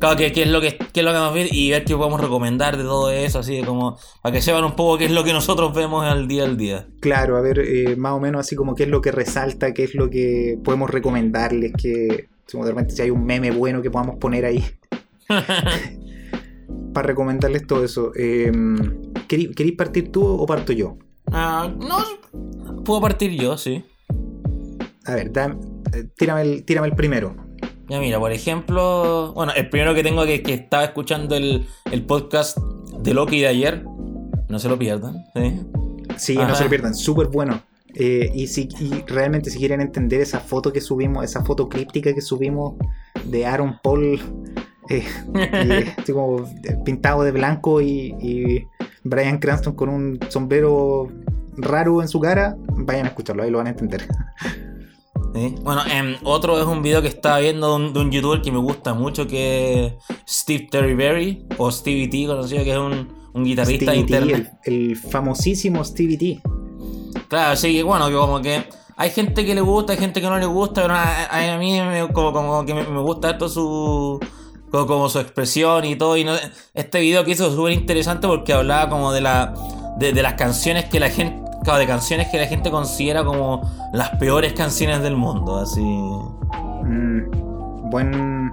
Claro, 0.00 0.16
qué, 0.16 0.32
qué 0.32 0.42
es 0.42 0.48
lo 0.48 0.60
que 0.60 0.76
qué 0.78 1.00
es 1.00 1.04
lo 1.04 1.12
que 1.12 1.18
vamos 1.18 1.30
a 1.30 1.34
ver 1.34 1.48
y 1.54 1.70
ver 1.70 1.84
qué 1.84 1.94
podemos 1.94 2.20
recomendar 2.20 2.76
de 2.76 2.82
todo 2.84 3.10
eso, 3.10 3.38
así 3.40 3.56
de 3.56 3.64
como 3.64 3.98
para 4.22 4.32
que 4.34 4.40
sepan 4.42 4.64
un 4.64 4.74
poco 4.74 4.96
qué 4.98 5.04
es 5.04 5.10
lo 5.12 5.22
que 5.24 5.32
nosotros 5.34 5.74
vemos 5.74 6.04
al 6.04 6.26
día 6.26 6.44
al 6.44 6.56
día. 6.56 6.86
Claro, 7.00 7.36
a 7.36 7.40
ver, 7.42 7.58
eh, 7.60 7.96
más 7.96 8.12
o 8.14 8.20
menos 8.20 8.40
así 8.40 8.56
como 8.56 8.74
qué 8.74 8.84
es 8.84 8.88
lo 8.88 9.00
que 9.02 9.12
resalta, 9.12 9.72
qué 9.74 9.84
es 9.84 9.94
lo 9.94 10.08
que 10.10 10.58
podemos 10.64 10.88
recomendarles, 10.90 11.72
que 11.80 12.28
repente 12.70 12.94
si 12.96 13.02
hay 13.02 13.10
un 13.10 13.24
meme 13.24 13.50
bueno 13.52 13.82
que 13.82 13.90
podamos 13.90 14.16
poner 14.16 14.44
ahí 14.46 14.64
para 16.94 17.06
recomendarles 17.06 17.66
todo 17.66 17.84
eso. 17.84 18.12
Eh, 18.16 18.50
¿querí- 19.28 19.54
¿Queréis 19.54 19.76
partir 19.76 20.10
tú 20.10 20.24
o 20.26 20.46
parto 20.46 20.72
yo? 20.72 20.96
Ah, 21.30 21.70
no, 21.78 21.98
puedo 22.84 23.00
partir 23.00 23.32
yo, 23.32 23.56
sí. 23.56 23.84
A 25.06 25.14
ver, 25.14 25.32
da- 25.32 25.56
eh, 25.92 26.04
tírame, 26.16 26.42
el, 26.42 26.64
tírame 26.64 26.88
el 26.88 26.94
primero. 26.94 27.34
Ya 27.90 27.98
mira, 27.98 28.20
por 28.20 28.30
ejemplo, 28.30 29.32
bueno, 29.34 29.52
el 29.56 29.68
primero 29.68 29.96
que 29.96 30.04
tengo 30.04 30.24
que, 30.24 30.44
que 30.44 30.54
estaba 30.54 30.84
escuchando 30.84 31.34
el, 31.34 31.66
el 31.90 32.06
podcast 32.06 32.56
de 32.56 33.12
Loki 33.12 33.40
de 33.40 33.48
ayer, 33.48 33.84
no 34.48 34.60
se 34.60 34.68
lo 34.68 34.78
pierdan, 34.78 35.24
¿sí? 35.34 36.36
No 36.36 36.54
se 36.54 36.62
lo 36.62 36.70
pierdan, 36.70 36.94
súper 36.94 37.26
bueno. 37.26 37.64
Eh, 37.94 38.30
y, 38.32 38.46
si, 38.46 38.68
y 38.78 39.02
realmente 39.08 39.50
si 39.50 39.58
quieren 39.58 39.80
entender 39.80 40.20
esa 40.20 40.38
foto 40.38 40.72
que 40.72 40.80
subimos, 40.80 41.24
esa 41.24 41.44
foto 41.44 41.68
críptica 41.68 42.14
que 42.14 42.20
subimos 42.20 42.74
de 43.24 43.44
Aaron 43.44 43.80
Paul, 43.82 44.20
eh, 44.88 45.04
eh, 45.34 45.92
como 46.12 46.48
pintado 46.84 47.24
de 47.24 47.32
blanco 47.32 47.80
y, 47.80 48.14
y 48.20 48.68
Brian 49.02 49.38
Cranston 49.38 49.74
con 49.74 49.88
un 49.88 50.20
sombrero 50.28 51.08
raro 51.56 52.02
en 52.02 52.06
su 52.06 52.20
cara, 52.20 52.56
vayan 52.68 53.06
a 53.06 53.08
escucharlo, 53.08 53.42
ahí 53.42 53.50
lo 53.50 53.58
van 53.58 53.66
a 53.66 53.70
entender. 53.70 54.06
¿Sí? 55.34 55.54
Bueno, 55.62 55.82
em, 55.90 56.16
otro 56.24 56.58
es 56.58 56.66
un 56.66 56.82
video 56.82 57.02
que 57.02 57.08
estaba 57.08 57.38
viendo 57.38 57.68
de 57.68 57.74
un, 57.76 57.92
de 57.92 58.00
un 58.00 58.10
youtuber 58.10 58.42
que 58.42 58.50
me 58.50 58.58
gusta 58.58 58.94
mucho, 58.94 59.26
que 59.26 59.86
es 59.86 59.92
Steve 60.28 60.68
Terryberry, 60.70 61.46
o 61.56 61.70
Stevie 61.70 62.08
T, 62.08 62.26
conocido, 62.26 62.64
que 62.64 62.72
es 62.72 62.78
un, 62.78 63.12
un 63.32 63.44
guitarrista 63.44 63.94
internet. 63.94 64.52
el, 64.64 64.90
el 64.90 64.96
famosísimo 64.96 65.84
Stevie 65.84 66.18
T. 66.18 66.42
Claro, 67.28 67.56
sí, 67.56 67.72
que 67.72 67.82
bueno, 67.84 68.08
que 68.08 68.14
como 68.14 68.42
que 68.42 68.64
hay 68.96 69.10
gente 69.10 69.46
que 69.46 69.54
le 69.54 69.60
gusta, 69.60 69.92
hay 69.92 69.98
gente 69.98 70.20
que 70.20 70.26
no 70.28 70.38
le 70.38 70.46
gusta, 70.46 70.82
pero 70.82 70.94
a, 70.94 71.58
mí 71.58 71.80
me, 71.80 72.12
como, 72.12 72.32
como 72.32 72.66
que 72.66 72.74
me, 72.74 72.82
me 72.82 73.00
gusta 73.00 73.30
harto 73.30 73.48
su 73.48 74.20
como, 74.70 74.86
como 74.86 75.08
su 75.08 75.20
expresión 75.20 75.84
y 75.84 75.96
todo. 75.96 76.16
Y 76.16 76.24
no, 76.24 76.32
este 76.74 77.00
video 77.00 77.24
que 77.24 77.30
hizo 77.30 77.46
es 77.46 77.54
súper 77.54 77.72
interesante 77.72 78.26
porque 78.26 78.52
hablaba 78.52 78.90
como 78.90 79.12
de 79.12 79.20
la 79.20 79.54
de, 79.96 80.12
de 80.12 80.22
las 80.22 80.34
canciones 80.34 80.86
que 80.86 81.00
la 81.00 81.08
gente 81.08 81.49
claro, 81.62 81.78
de 81.78 81.86
canciones 81.86 82.28
que 82.28 82.38
la 82.38 82.46
gente 82.46 82.70
considera 82.70 83.24
como 83.24 83.62
las 83.92 84.10
peores 84.18 84.52
canciones 84.52 85.02
del 85.02 85.16
mundo, 85.16 85.58
así. 85.58 85.82
Mm, 85.82 87.30
buen, 87.90 88.52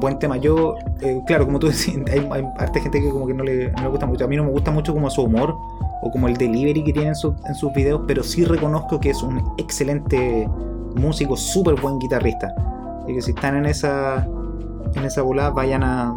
buen 0.00 0.18
tema. 0.18 0.36
Yo, 0.36 0.76
eh, 1.00 1.22
claro, 1.26 1.46
como 1.46 1.58
tú 1.58 1.66
decías, 1.68 1.98
hay, 2.10 2.26
hay 2.30 2.44
harta 2.58 2.80
gente 2.80 3.00
que 3.00 3.10
como 3.10 3.26
que 3.26 3.34
no 3.34 3.44
le, 3.44 3.70
no 3.72 3.82
le 3.82 3.88
gusta 3.88 4.06
mucho. 4.06 4.24
A 4.24 4.28
mí 4.28 4.36
no 4.36 4.44
me 4.44 4.50
gusta 4.50 4.70
mucho 4.70 4.92
como 4.92 5.10
su 5.10 5.22
humor 5.22 5.56
o 6.02 6.10
como 6.10 6.28
el 6.28 6.36
delivery 6.36 6.84
que 6.84 6.92
tiene 6.92 7.08
en, 7.08 7.14
su- 7.16 7.34
en 7.46 7.54
sus 7.54 7.72
videos, 7.72 8.02
pero 8.06 8.22
sí 8.22 8.44
reconozco 8.44 9.00
que 9.00 9.10
es 9.10 9.22
un 9.22 9.38
excelente 9.58 10.48
músico, 10.96 11.36
súper 11.36 11.80
buen 11.80 11.98
guitarrista. 11.98 12.54
Así 13.02 13.14
que 13.14 13.22
si 13.22 13.30
están 13.32 13.56
en 13.56 13.66
esa, 13.66 14.26
en 14.94 15.04
esa 15.04 15.22
volada, 15.22 15.50
vayan 15.50 15.82
a, 15.82 16.14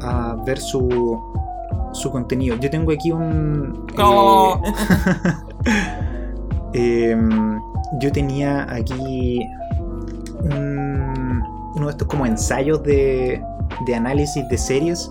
a 0.00 0.36
ver 0.46 0.58
su, 0.60 1.20
su 1.98 2.10
contenido. 2.10 2.56
Yo 2.56 2.70
tengo 2.70 2.92
aquí 2.92 3.10
un... 3.12 3.86
No. 3.96 4.62
eh, 6.74 7.10
Em, 7.12 7.60
yo 8.00 8.12
tenía 8.12 8.66
aquí 8.70 9.40
un- 10.42 11.42
uno 11.74 11.86
de 11.86 11.90
estos 11.90 12.06
como 12.08 12.26
ensayos 12.26 12.82
de, 12.82 13.42
de 13.86 13.94
análisis 13.94 14.46
de 14.48 14.58
series 14.58 15.10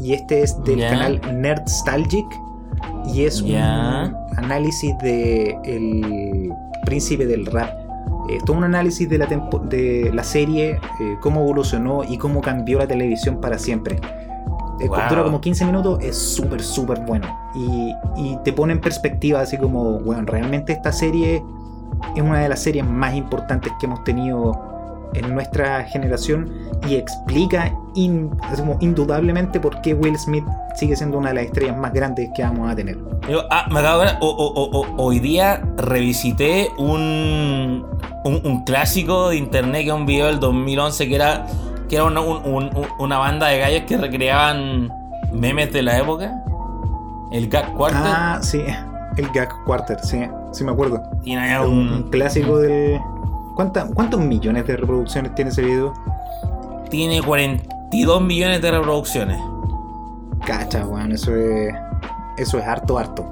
y 0.00 0.12
este 0.12 0.42
es 0.42 0.62
del 0.64 0.78
Ya. 0.80 0.90
canal 0.90 1.20
Nerdstalgic 1.40 2.26
y 3.06 3.24
es 3.24 3.40
un 3.42 3.54
análisis 4.36 4.96
de 4.98 5.56
El 5.64 6.52
Príncipe 6.84 7.26
del 7.26 7.46
Rap. 7.46 7.70
Eh, 8.28 8.38
todo 8.44 8.56
un 8.58 8.64
análisis 8.64 9.08
de 9.08 9.18
la, 9.18 9.26
tempo- 9.26 9.58
de 9.58 10.10
la 10.12 10.22
serie, 10.22 10.72
eh, 11.00 11.16
cómo 11.20 11.40
evolucionó 11.42 12.04
y 12.04 12.16
cómo 12.18 12.40
cambió 12.42 12.78
la 12.78 12.86
televisión 12.86 13.40
para 13.40 13.58
siempre. 13.58 13.98
Eh, 14.80 14.88
Wow. 14.88 14.98
Dura 15.08 15.22
como 15.24 15.40
15 15.40 15.64
minutos, 15.66 15.98
es 16.02 16.16
súper, 16.16 16.62
súper 16.62 17.00
bueno. 17.00 17.26
Y, 17.54 17.94
y 18.16 18.38
te 18.44 18.52
pone 18.52 18.72
en 18.72 18.80
perspectiva 18.80 19.40
así 19.40 19.56
como, 19.58 19.98
bueno, 20.00 20.22
realmente 20.26 20.72
esta 20.72 20.90
serie 20.92 21.42
es 22.16 22.22
una 22.22 22.38
de 22.40 22.48
las 22.48 22.60
series 22.62 22.84
más 22.86 23.14
importantes 23.14 23.72
que 23.78 23.86
hemos 23.86 24.02
tenido 24.04 24.68
en 25.12 25.34
nuestra 25.34 25.82
generación 25.84 26.52
y 26.88 26.94
explica 26.94 27.72
in- 27.94 28.30
así 28.42 28.62
como 28.62 28.76
indudablemente 28.80 29.58
por 29.58 29.80
qué 29.82 29.92
Will 29.92 30.16
Smith 30.16 30.44
sigue 30.76 30.94
siendo 30.94 31.18
una 31.18 31.30
de 31.30 31.34
las 31.34 31.44
estrellas 31.46 31.76
más 31.76 31.92
grandes 31.92 32.30
que 32.34 32.42
vamos 32.44 32.70
a 32.70 32.76
tener. 32.76 32.96
Yo, 33.28 33.42
ah, 33.50 33.66
me 33.72 33.80
acabo 33.80 34.02
de 34.02 34.08
o- 34.20 34.28
o- 34.28 34.80
o- 34.80 34.86
hoy 35.02 35.18
día 35.18 35.62
revisité 35.76 36.70
un, 36.78 37.84
un, 38.24 38.40
un 38.44 38.64
clásico 38.64 39.30
de 39.30 39.36
internet 39.36 39.82
que 39.82 39.88
es 39.88 39.94
un 39.94 40.06
video 40.06 40.26
del 40.28 40.38
2011 40.40 41.08
que 41.08 41.14
era, 41.16 41.44
que 41.90 41.96
era 41.96 42.04
una, 42.06 42.20
un- 42.20 42.42
un- 42.46 42.70
un- 42.76 42.86
una 42.98 43.18
banda 43.18 43.48
de 43.48 43.58
gallos 43.58 43.82
que 43.86 43.98
recreaban 43.98 44.90
memes 45.32 45.72
de 45.72 45.82
la 45.82 45.98
época. 45.98 46.42
El 47.32 47.48
Gag 47.48 47.74
Quarter. 47.74 48.00
Ah, 48.02 48.38
sí, 48.40 48.62
el 49.16 49.28
Gag 49.30 49.64
Quarter, 49.64 49.98
sí, 50.02 50.22
sí 50.52 50.64
me 50.64 50.72
acuerdo. 50.72 51.02
y 51.24 51.34
no 51.34 51.68
un, 51.68 52.08
clásico 52.10 52.58
del... 52.58 53.00
¿Cuánta- 53.56 53.88
¿Cuántos 53.92 54.20
millones 54.20 54.66
de 54.66 54.76
reproducciones 54.76 55.34
tiene 55.34 55.50
ese 55.50 55.62
video? 55.62 55.92
Tiene 56.90 57.20
42 57.22 58.22
millones 58.22 58.62
de 58.62 58.70
reproducciones. 58.70 59.38
Cacha, 60.46 60.86
weón, 60.86 61.12
eso 61.12 61.34
es... 61.36 61.74
Eso 62.38 62.58
es 62.58 62.64
harto, 62.66 62.98
harto. 62.98 63.24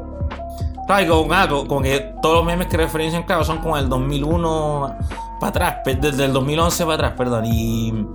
Claro, 0.87 1.03
y 1.05 1.07
como, 1.09 1.29
como- 1.29 1.67
como 1.69 1.83
que 1.83 2.15
todos 2.21 2.37
los 2.37 2.45
memes 2.45 2.67
que 2.67 2.77
referencian, 2.77 3.23
claro, 3.23 3.45
son 3.45 3.59
como 3.59 3.77
del 3.77 3.89
2001 3.89 4.97
para 5.41 5.51
atrás, 5.51 5.77
desde 6.01 6.25
el 6.25 6.33
2011 6.33 6.85
para 6.85 6.95
atrás, 6.95 7.13
perdón. 7.17 7.45
Y, 7.47 8.07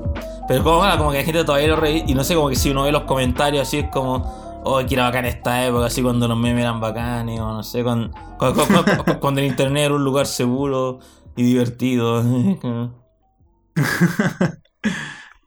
pero 0.48 0.64
como, 0.64 0.82
como 0.98 1.12
que 1.12 1.18
hay 1.20 1.26
gente 1.26 1.44
todavía 1.44 1.68
lo 1.70 1.76
reí, 1.78 2.04
y 2.08 2.14
no 2.16 2.24
sé, 2.24 2.36
como 2.36 2.50
que 2.50 2.56
si 2.56 2.70
uno 2.72 2.84
ve 2.84 2.92
los 2.92 3.04
comentarios 3.04 3.68
así 3.68 3.80
es 3.80 3.90
como, 3.90 4.62
oh, 4.64 4.80
que 4.88 4.96
era 4.96 5.06
bacán 5.06 5.26
esta 5.26 5.66
época, 5.66 5.86
así 5.86 6.02
cuando 6.02 6.28
los 6.28 6.38
memes 6.38 6.62
eran 6.62 6.80
bacanes, 6.80 7.40
o 7.40 7.48
no 7.54 7.64
sé, 7.64 7.84
cuando, 7.84 8.12
cuando, 8.38 8.66
cuando- 8.66 8.84
cuando- 8.96 9.20
cuando 9.20 9.42
el 9.42 9.48
internet 9.48 9.86
era 9.86 9.96
un 9.96 10.04
lugar 10.04 10.26
seguro 10.28 11.00
y 11.36 11.44
divertido. 11.44 12.24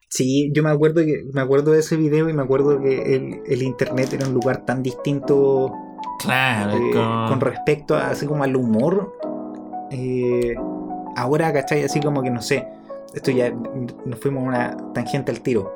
Sí, 0.08 0.50
yo 0.54 0.62
me 0.62 0.70
acuerdo 0.70 1.02
que 1.02 1.24
me 1.32 1.40
acuerdo 1.40 1.72
de 1.72 1.80
ese 1.80 1.96
video 1.96 2.28
y 2.28 2.32
me 2.32 2.42
acuerdo 2.42 2.80
que 2.80 3.16
el, 3.16 3.40
el 3.46 3.62
internet 3.62 4.12
era 4.12 4.26
un 4.26 4.34
lugar 4.34 4.64
tan 4.64 4.82
distinto 4.82 5.72
claro, 6.20 6.72
eh, 6.76 6.92
con 7.28 7.40
respecto 7.40 7.94
a, 7.96 8.10
así 8.10 8.24
como 8.26 8.44
al 8.44 8.56
humor. 8.56 9.12
Eh, 9.90 10.54
ahora, 11.16 11.52
¿cachai? 11.52 11.82
Así 11.84 12.00
como 12.00 12.22
que 12.22 12.30
no 12.30 12.40
sé. 12.40 12.66
Esto 13.16 13.30
ya 13.32 13.50
nos 14.04 14.20
fuimos 14.20 14.44
a 14.44 14.46
una 14.46 14.76
tangente 14.92 15.32
al 15.32 15.40
tiro. 15.40 15.74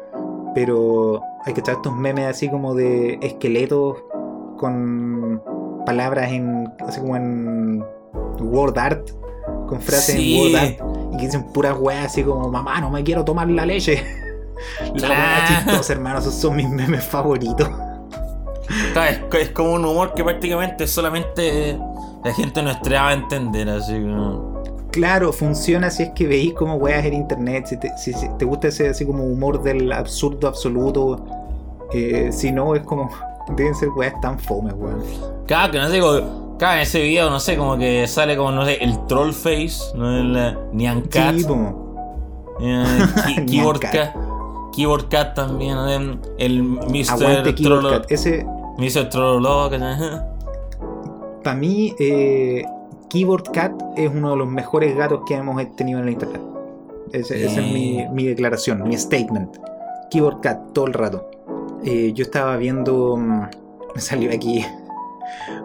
Pero 0.54 1.22
hay 1.44 1.54
que 1.54 1.60
echar 1.60 1.76
estos 1.76 1.94
memes 1.94 2.26
así 2.26 2.48
como 2.48 2.74
de 2.74 3.18
esqueletos 3.22 3.96
con 4.56 5.42
palabras 5.86 6.30
en. 6.32 6.72
así 6.86 7.00
como 7.00 7.16
en 7.16 7.84
word 8.40 8.78
art. 8.78 9.10
Con 9.68 9.80
frases 9.80 10.14
Sí. 10.16 10.38
en 10.38 10.52
word 10.52 10.62
art. 10.62 11.10
Y 11.12 11.16
que 11.16 11.24
dicen 11.26 11.44
puras 11.52 11.76
weas 11.78 12.06
así 12.06 12.22
como 12.22 12.48
mamá, 12.50 12.80
no 12.80 12.90
me 12.90 13.02
quiero 13.02 13.24
tomar 13.24 13.48
la 13.48 13.66
leche. 13.66 14.04
La 14.96 15.08
wea 15.08 15.44
chistosa, 15.48 15.94
hermano, 15.94 16.18
esos 16.18 16.34
son 16.34 16.54
mis 16.54 16.68
memes 16.68 17.02
favoritos. 17.02 17.66
Es, 19.08 19.20
es 19.40 19.50
como 19.50 19.72
un 19.72 19.84
humor 19.86 20.12
que 20.12 20.22
prácticamente 20.22 20.86
solamente 20.86 21.78
la 22.22 22.32
gente 22.34 22.62
nuestra 22.62 23.02
va 23.04 23.08
a 23.08 23.12
entender, 23.14 23.70
así 23.70 23.94
como... 23.94 24.49
Claro, 24.92 25.32
funciona 25.32 25.90
si 25.90 26.02
es 26.04 26.10
que 26.10 26.26
veis 26.26 26.52
como 26.54 26.74
weas 26.76 27.04
en 27.04 27.14
internet, 27.14 27.66
si 27.66 27.76
te, 27.78 27.96
si- 27.96 28.12
si 28.12 28.28
te 28.38 28.44
gusta 28.44 28.68
ese 28.68 28.88
así 28.88 29.06
como 29.06 29.24
humor 29.24 29.62
del 29.62 29.92
absurdo 29.92 30.48
absoluto, 30.48 31.24
eh, 31.92 32.30
si 32.32 32.50
no 32.52 32.74
es 32.74 32.82
como, 32.82 33.08
deben 33.56 33.74
ser 33.74 33.88
weas 33.90 34.20
tan 34.20 34.38
fomes, 34.38 34.74
weón. 34.76 35.02
Claro, 35.46 35.72
que 35.72 35.78
no 35.78 35.88
sé, 35.88 36.00
como, 36.00 36.56
claro, 36.58 36.74
en 36.76 36.80
ese 36.82 37.00
video, 37.02 37.30
no 37.30 37.38
sé, 37.40 37.56
como 37.56 37.76
que 37.78 38.06
sale 38.08 38.36
como, 38.36 38.50
no 38.52 38.64
sé, 38.64 38.82
el 38.82 39.06
troll 39.06 39.32
face, 39.32 39.78
no 39.96 40.10
el 40.16 40.56
Nyan 40.72 41.02
Cat, 41.02 41.34
Sí, 41.36 41.44
como, 41.44 42.56
eh, 42.60 42.84
Keyboard 43.46 43.80
Cat, 43.80 44.14
Keyboard 44.74 45.08
Cat 45.08 45.34
también, 45.34 45.76
eh, 45.88 46.18
el 46.38 46.62
Mr. 46.62 47.06
Cat. 47.90 48.10
Ese, 48.10 48.44
Mr. 48.78 49.08
Trollo, 49.08 49.70
que- 49.70 49.78
para 51.44 51.56
mí, 51.56 51.94
eh, 51.98 52.64
Keyboard 53.10 53.50
Cat 53.52 53.72
es 53.96 54.10
uno 54.14 54.30
de 54.30 54.36
los 54.36 54.48
mejores 54.48 54.96
gatos 54.96 55.20
que 55.26 55.34
hemos 55.34 55.60
tenido 55.76 55.98
en 55.98 56.06
el 56.06 56.12
internet. 56.12 56.40
Esa 57.12 57.34
es 57.34 57.56
mi, 57.56 58.06
mi 58.12 58.24
declaración, 58.26 58.82
mi 58.84 58.96
statement. 58.96 59.56
Keyboard 60.10 60.40
Cat, 60.40 60.72
todo 60.72 60.86
el 60.86 60.92
rato. 60.94 61.28
Eh, 61.84 62.12
yo 62.14 62.22
estaba 62.22 62.56
viendo. 62.56 63.16
mm, 63.16 63.42
Me 63.94 64.00
salió 64.00 64.30
aquí. 64.32 64.64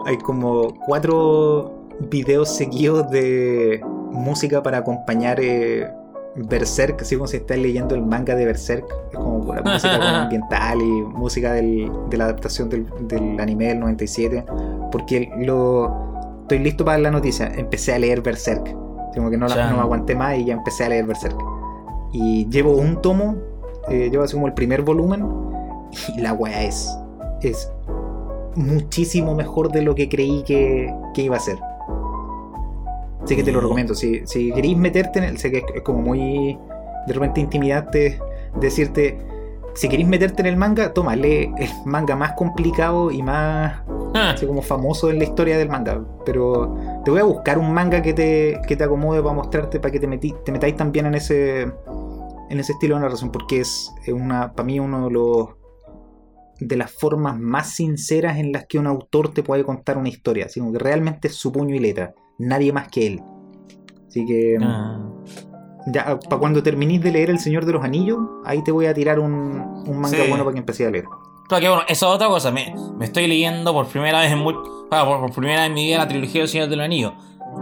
Hay 0.08 0.18
como 0.18 0.74
cuatro 0.88 1.72
videos 2.10 2.50
seguidos 2.50 3.10
de 3.12 3.82
música 4.12 4.64
para 4.64 4.80
acompañar 4.80 5.40
eh, 5.40 5.88
Berserk, 6.36 7.02
así 7.04 7.16
como 7.16 7.28
si 7.28 7.38
estás 7.38 7.58
leyendo 7.60 7.94
el 7.94 8.02
manga 8.02 8.34
de 8.36 8.46
Berserk. 8.46 8.86
Es 9.12 9.18
como 9.20 9.42
pura 9.46 9.62
música 9.66 10.24
ambiental 10.24 10.82
y 10.82 11.02
música 11.04 11.54
del- 11.54 11.92
de 12.10 12.18
la 12.18 12.24
adaptación 12.26 12.70
del, 12.70 12.88
del 13.08 13.40
anime 13.40 13.68
del 13.68 13.80
97. 13.82 14.44
Porque 14.92 15.32
lo. 15.38 16.15
Estoy 16.46 16.60
listo 16.60 16.86
para 16.86 17.00
la 17.00 17.10
noticia. 17.10 17.52
Empecé 17.56 17.94
a 17.94 18.00
leer 18.00 18.22
Berserk. 18.22 18.64
Como 19.16 19.30
que 19.32 19.38
no, 19.38 19.48
la- 19.48 19.56
Ya. 19.56 19.70
no 19.72 19.78
me 19.78 19.82
aguanté 19.82 20.16
más 20.16 20.38
y 20.38 20.46
ya 20.46 20.54
empecé 20.54 20.84
a 20.86 20.90
leer 20.90 21.06
Berserk. 21.06 21.36
Y 22.12 22.48
llevo 22.50 22.78
un 22.78 23.02
tomo, 23.02 23.36
eh, 23.90 24.10
llevo 24.12 24.24
así 24.24 24.34
como 24.36 24.46
el 24.48 24.54
primer 24.54 24.82
volumen. 24.84 25.26
Y 26.16 26.22
la 26.22 26.34
weá 26.34 26.64
es. 26.64 26.96
Es 27.42 27.72
muchísimo 28.56 29.34
mejor 29.36 29.72
de 29.72 29.82
lo 29.82 29.96
que 29.96 30.08
creí 30.08 30.44
que, 30.44 30.94
que 31.14 31.22
iba 31.24 31.36
a 31.38 31.40
ser. 31.40 31.58
Así 33.24 33.36
que 33.36 33.44
te 33.44 33.52
lo 33.52 33.60
recomiendo. 33.62 33.96
Si, 33.96 34.22
si 34.28 34.52
queréis 34.52 34.78
meterte 34.78 35.20
en 35.20 35.26
el. 35.26 35.38
Sé 35.40 35.50
que 35.52 35.58
es, 35.60 35.64
es 35.76 35.82
como 35.82 36.00
muy. 36.02 36.58
De 37.08 37.14
repente 37.14 37.42
intimidante 37.42 38.20
decirte. 38.60 39.18
Si 39.74 39.90
queréis 39.90 40.08
meterte 40.08 40.42
en 40.42 40.46
el 40.48 40.58
manga, 40.58 40.94
toma, 40.94 41.16
lee 41.18 41.52
el 41.58 41.70
manga 41.86 42.16
más 42.16 42.34
complicado 42.34 43.12
y 43.12 43.22
más 43.22 43.82
así 44.16 44.46
como 44.48 44.62
famoso 44.62 45.10
en 45.10 45.18
la 45.20 45.24
historia 45.26 45.58
del 45.58 45.70
manga. 45.70 46.04
Pero 46.26 46.76
te 47.04 47.12
voy 47.12 47.20
a 47.20 47.24
buscar 47.24 47.58
un 47.58 47.74
manga 47.74 48.02
que 48.02 48.14
te, 48.14 48.60
que 48.68 48.76
te 48.76 48.84
acomode 48.84 49.22
para 49.22 49.34
mostrarte, 49.36 49.80
para 49.80 49.92
que 49.92 50.00
te, 50.00 50.08
metí, 50.08 50.34
te 50.44 50.52
metáis 50.52 50.76
también 50.76 51.06
en 51.08 51.16
ese 51.16 51.72
en 52.50 52.60
ese 52.60 52.74
estilo 52.74 52.96
de 52.96 53.02
narración, 53.02 53.32
porque 53.32 53.62
es 53.62 53.92
una 54.08 54.54
para 54.54 54.66
mí 54.66 54.80
uno 54.80 55.06
de 55.06 55.12
los 55.12 55.50
de 56.60 56.78
las 56.78 56.92
formas 56.92 57.38
más 57.40 57.70
sinceras 57.72 58.38
en 58.38 58.52
las 58.54 58.66
que 58.66 58.78
un 58.80 58.88
autor 58.88 59.34
te 59.34 59.44
puede 59.44 59.64
contar 59.64 59.98
una 59.98 60.10
historia, 60.10 60.48
como 60.58 60.72
que 60.72 60.80
realmente 60.80 61.28
es 61.28 61.36
su 61.36 61.52
puño 61.52 61.76
y 61.76 61.80
letra, 61.80 62.14
nadie 62.38 62.72
más 62.72 62.88
que 62.88 63.08
él. 63.08 63.22
Así 64.08 64.26
que 64.26 64.58
Ah. 64.62 65.02
ya 65.88 66.18
para 66.20 66.40
cuando 66.40 66.64
terminéis 66.64 67.02
de 67.02 67.12
leer 67.12 67.30
El 67.30 67.40
Señor 67.40 67.66
de 67.66 67.74
los 67.74 67.84
Anillos, 67.84 68.20
ahí 68.46 68.64
te 68.64 68.72
voy 68.72 68.86
a 68.86 68.94
tirar 68.94 69.20
un, 69.20 69.34
un 69.88 69.98
manga 69.98 70.16
Sí. 70.18 70.30
bueno 70.30 70.46
para 70.46 70.54
que 70.54 70.60
empecéis 70.60 70.88
a 70.88 70.92
leer. 70.92 71.06
Claro 71.48 71.62
que 71.62 71.70
bueno, 71.70 71.84
eso 71.88 72.08
es 72.10 72.16
otra 72.16 72.28
cosa. 72.28 72.52
Me, 72.52 72.74
me 72.98 73.06
estoy 73.06 73.28
leyendo 73.28 73.72
por 73.74 73.88
primera 73.88 74.20
vez 74.22 74.32
en 74.32 74.40
muy, 74.40 74.56
claro, 74.90 75.06
por, 75.10 75.20
por 75.22 75.32
primera 75.34 75.62
vez 75.62 75.68
en 75.70 75.74
mi 75.76 75.86
vida 75.86 75.98
la 76.00 76.08
trilogía 76.08 76.42
del 76.42 76.50
Señor 76.50 76.70
del 76.70 76.82
Anillo. 76.82 77.14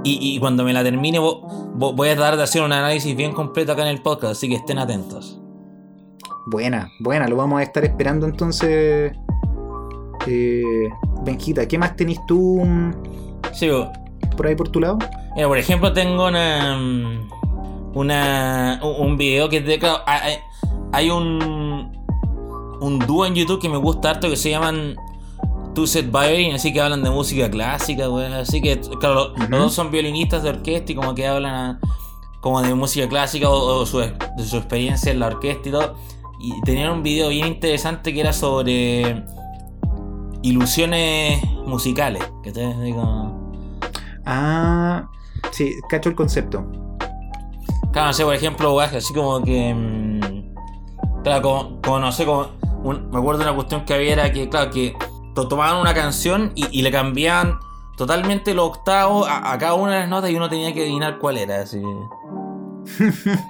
Y, 0.04 0.18
y 0.36 0.40
cuando 0.40 0.64
me 0.64 0.74
la 0.74 0.84
termine 0.84 1.20
vo- 1.20 1.42
vo- 1.76 1.94
voy 1.96 2.10
a 2.10 2.16
tratar 2.16 2.38
de 2.38 2.44
hacer 2.44 2.64
un 2.64 2.72
análisis 2.72 3.16
bien 3.16 3.32
completo 3.34 3.74
acá 3.74 3.84
en 3.84 3.90
el 3.90 4.02
podcast, 4.02 4.32
así 4.34 4.50
que 4.50 4.56
estén 4.56 4.80
atentos. 4.80 5.40
Buena, 6.48 6.90
buena, 7.00 7.28
lo 7.28 7.36
vamos 7.36 7.60
a 7.60 7.64
estar 7.64 7.84
esperando 7.86 8.26
entonces. 8.26 9.14
Eh, 10.28 10.90
Benjita, 11.24 11.68
¿qué 11.68 11.78
más 11.78 11.96
tenés 11.96 12.20
tú 12.26 12.62
mm, 12.66 12.92
Sigo. 13.54 13.92
por 14.36 14.48
ahí 14.48 14.56
por 14.56 14.70
tu 14.70 14.80
lado? 14.80 14.98
Mira, 15.36 15.48
por 15.48 15.58
ejemplo, 15.58 15.94
tengo 15.94 16.28
una. 16.28 16.78
una 17.94 18.80
un 18.82 19.18
video 19.18 19.48
que 19.50 19.58
es 19.58 19.66
de. 19.66 19.80
claro, 19.80 20.00
hay- 20.06 20.38
hay 20.92 21.10
un. 21.10 22.03
Un 22.84 23.00
dúo 23.00 23.26
en 23.26 23.34
YouTube 23.36 23.62
que 23.62 23.70
me 23.70 23.78
gusta 23.78 24.10
harto 24.12 24.30
que 24.30 24.36
se 24.36 24.50
llaman 24.50 24.96
Two 25.74 25.88
Set 25.88 26.12
Violin, 26.12 26.54
así 26.56 26.74
que 26.74 26.82
hablan 26.82 27.02
de 27.04 27.10
música 27.10 27.50
clásica, 27.50 28.08
güey. 28.08 28.32
Así 28.34 28.62
que, 28.62 28.80
claro, 29.00 29.34
los, 29.38 29.50
dos 29.50 29.74
son 29.74 29.90
violinistas 29.90 30.44
de 30.44 30.50
orquesta 30.50 30.92
y 30.92 30.96
como 30.96 31.16
que 31.16 31.26
hablan 31.28 31.54
a- 31.54 31.80
como 32.42 32.62
de 32.62 32.74
música 32.76 33.08
clásica 33.08 33.50
o, 33.50 33.82
o 33.82 33.86
su, 33.86 34.00
de 34.00 34.14
su 34.46 34.58
experiencia 34.58 35.12
en 35.12 35.20
la 35.20 35.28
orquesta 35.28 35.70
y 35.70 35.72
todo. 35.72 35.96
Y 36.42 36.60
tenían 36.64 36.92
un 36.92 37.04
video 37.04 37.30
bien 37.30 37.48
interesante 37.48 38.14
que 38.14 38.20
era 38.20 38.34
sobre 38.34 39.24
ilusiones 40.42 41.42
musicales. 41.66 42.24
Que 42.44 42.52
te 42.52 42.68
digo. 42.82 43.40
Ah, 44.26 45.10
sí, 45.52 45.74
cacho 45.90 46.10
el 46.10 46.16
concepto. 46.16 46.66
Claro, 47.92 48.08
no 48.08 48.14
sé, 48.14 48.24
por 48.26 48.36
ejemplo, 48.36 48.80
así 48.80 49.14
como 49.14 49.42
que. 49.42 49.74
mm, 49.74 51.24
claro, 51.24 51.42
como, 51.42 51.82
como 51.82 52.00
no 52.00 52.12
sé, 52.12 52.26
como. 52.26 52.48
Un- 52.84 53.10
me 53.10 53.18
acuerdo 53.18 53.40
de 53.40 53.46
una 53.46 53.56
cuestión 53.56 53.86
que 53.86 53.94
había 53.94 54.14
era 54.14 54.32
que, 54.32 54.50
claro, 54.50 54.70
que 54.72 54.96
to- 55.34 55.48
tomaban 55.48 55.82
una 55.82 55.94
canción 55.94 56.52
y, 56.56 56.66
y 56.78 56.82
le 56.82 56.92
cambiaban 56.92 57.60
totalmente 57.98 58.54
los 58.54 58.66
octavos 58.70 59.28
a, 59.28 59.52
a 59.54 59.58
cada 59.58 59.74
una 59.76 59.94
de 59.94 60.00
las 60.02 60.10
notas 60.10 60.30
y 60.32 60.36
uno 60.36 60.50
tenía 60.50 60.74
que 60.74 60.82
adivinar 60.82 61.18
cuál 61.20 61.38
era, 61.38 61.62
así. 61.62 61.82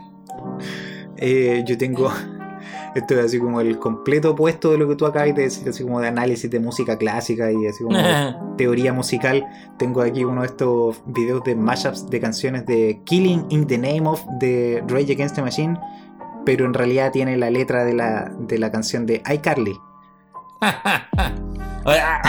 Eh, 1.17 1.63
yo 1.65 1.77
tengo. 1.77 2.11
Esto 2.95 3.15
es 3.19 3.25
así 3.25 3.39
como 3.39 3.59
el 3.59 3.79
completo 3.79 4.31
opuesto 4.31 4.71
de 4.71 4.77
lo 4.77 4.87
que 4.87 4.95
tú 4.95 5.05
acabas 5.07 5.33
de 5.33 5.43
decir, 5.43 5.67
así 5.67 5.83
como 5.83 5.99
de 5.99 6.07
análisis 6.09 6.49
de 6.49 6.59
música 6.59 6.95
clásica 6.97 7.51
y 7.51 7.65
así 7.65 7.83
como 7.83 7.97
de 7.97 8.35
teoría 8.57 8.93
musical. 8.93 9.43
Tengo 9.79 10.01
aquí 10.01 10.23
uno 10.23 10.41
de 10.41 10.47
estos 10.47 11.01
videos 11.07 11.43
de 11.43 11.55
mashups 11.55 12.07
de 12.09 12.19
canciones 12.19 12.65
de 12.67 13.01
Killing 13.05 13.45
in 13.49 13.65
the 13.65 13.77
Name 13.79 14.07
of 14.07 14.21
de 14.39 14.83
Rage 14.87 15.13
Against 15.13 15.35
the 15.35 15.41
Machine, 15.41 15.79
pero 16.45 16.65
en 16.65 16.73
realidad 16.73 17.11
tiene 17.11 17.37
la 17.37 17.49
letra 17.49 17.83
de 17.85 17.93
la, 17.93 18.31
de 18.37 18.57
la 18.57 18.71
canción 18.71 19.05
de 19.05 19.21
iCarly. 19.31 19.77
Ah, 21.85 22.21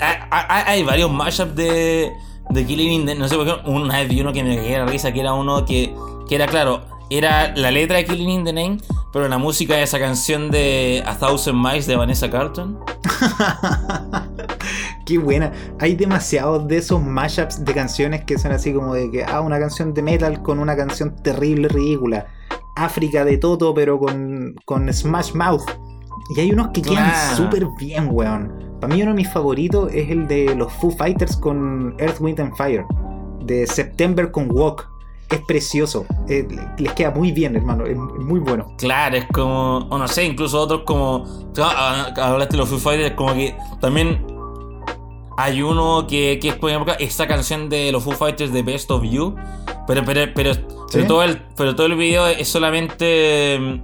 ah, 0.00 0.24
ah, 0.30 0.64
hay 0.66 0.82
varios 0.82 1.12
mashups 1.12 1.54
de, 1.54 2.10
de 2.48 2.64
Killing 2.64 3.02
in 3.02 3.06
the 3.06 3.14
No 3.14 3.28
sé 3.28 3.36
por 3.36 3.44
qué. 3.44 3.70
Una 3.70 3.98
vez 3.98 4.08
vi 4.08 4.20
uno 4.20 4.32
que 4.32 4.42
me 4.42 4.56
cagué 4.56 4.78
la 4.78 4.86
risa, 4.86 5.12
que 5.12 5.20
era 5.20 5.34
uno 5.34 5.64
que, 5.66 5.94
que 6.28 6.36
era 6.36 6.46
claro. 6.46 6.82
Era 7.10 7.54
la 7.56 7.70
letra 7.70 7.98
de 7.98 8.04
Killing 8.04 8.30
in 8.30 8.44
the 8.44 8.52
Name, 8.52 8.78
pero 9.12 9.28
la 9.28 9.36
música 9.36 9.76
de 9.76 9.82
esa 9.82 9.98
canción 9.98 10.50
de 10.50 11.02
A 11.04 11.18
Thousand 11.18 11.58
Miles 11.58 11.86
de 11.86 11.96
Vanessa 11.96 12.30
Carlton. 12.30 12.78
Qué 15.04 15.18
buena. 15.18 15.52
Hay 15.80 15.96
demasiados 15.96 16.68
de 16.68 16.78
esos 16.78 17.02
mashups 17.02 17.64
de 17.64 17.74
canciones 17.74 18.24
que 18.24 18.38
son 18.38 18.52
así 18.52 18.72
como 18.72 18.94
de 18.94 19.10
que, 19.10 19.24
ah, 19.24 19.40
una 19.40 19.58
canción 19.58 19.92
de 19.92 20.02
metal 20.02 20.40
con 20.42 20.60
una 20.60 20.76
canción 20.76 21.16
terrible, 21.16 21.68
ridícula. 21.68 22.28
África 22.84 23.24
de 23.24 23.38
Toto, 23.38 23.74
pero 23.74 23.98
con, 23.98 24.54
con 24.64 24.92
Smash 24.92 25.32
Mouth. 25.34 25.64
Y 26.36 26.40
hay 26.40 26.52
unos 26.52 26.68
que 26.68 26.82
quedan 26.82 27.36
súper 27.36 27.66
bien, 27.78 28.08
weón. 28.10 28.52
Para 28.80 28.94
mí 28.94 29.02
uno 29.02 29.10
de 29.10 29.16
mis 29.16 29.30
favoritos 29.30 29.92
es 29.92 30.10
el 30.10 30.26
de 30.26 30.54
los 30.54 30.72
Foo 30.72 30.90
Fighters 30.90 31.36
con 31.36 31.94
Earth, 31.98 32.20
Wind 32.20 32.40
and 32.40 32.56
Fire. 32.56 32.84
De 33.44 33.66
September 33.66 34.30
con 34.30 34.48
Walk. 34.50 34.88
Es 35.28 35.40
precioso. 35.46 36.06
Eh, 36.28 36.46
les 36.78 36.92
queda 36.94 37.10
muy 37.10 37.30
bien, 37.30 37.54
hermano. 37.54 37.84
Es 37.86 37.96
muy 37.96 38.40
bueno. 38.40 38.74
Claro, 38.78 39.16
es 39.16 39.26
como. 39.32 39.78
O 39.90 39.98
no 39.98 40.08
sé, 40.08 40.24
incluso 40.24 40.60
otros 40.60 40.82
como. 40.84 41.24
Hablaste 41.56 42.52
de 42.52 42.58
los 42.58 42.68
Foo 42.68 42.78
Fighters, 42.78 43.14
como 43.14 43.34
que 43.34 43.56
también. 43.80 44.26
Hay 45.42 45.62
uno 45.62 46.06
que, 46.06 46.38
que 46.38 46.50
es, 46.50 46.54
por 46.56 46.68
ejemplo, 46.68 46.92
esta 46.98 47.26
canción 47.26 47.70
de 47.70 47.90
los 47.92 48.04
Foo 48.04 48.12
Fighters 48.12 48.52
de 48.52 48.62
Best 48.62 48.90
of 48.90 49.02
You. 49.04 49.36
Pero, 49.86 50.04
pero, 50.04 50.20
pero, 50.34 50.52
todo, 51.06 51.22
el, 51.22 51.40
pero 51.56 51.74
todo 51.74 51.86
el 51.86 51.94
video 51.96 52.26
es 52.26 52.46
solamente. 52.46 53.58
mm, 53.58 53.82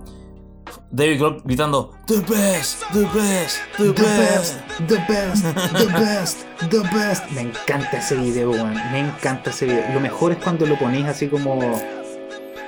David 0.91 1.19
Grohl 1.19 1.43
gritando: 1.47 1.93
The 2.09 2.21
best, 2.21 2.83
the 2.93 3.07
best, 3.07 3.61
the, 3.79 3.89
best. 3.89 4.55
the 4.87 4.97
best, 5.09 5.45
the 5.79 5.87
best, 5.87 6.47
the 6.69 6.81
best. 6.95 7.31
Me 7.31 7.41
encanta 7.41 8.01
ese 8.01 8.17
video, 8.17 8.51
weón. 8.51 8.75
Me 8.93 9.01
encanta 9.01 9.49
ese 9.49 9.65
video. 9.65 9.95
Lo 9.95 10.01
mejor 10.01 10.33
es 10.33 10.39
cuando 10.39 10.67
lo 10.67 10.79
ponéis 10.79 11.07
así 11.07 11.27
como 11.29 11.59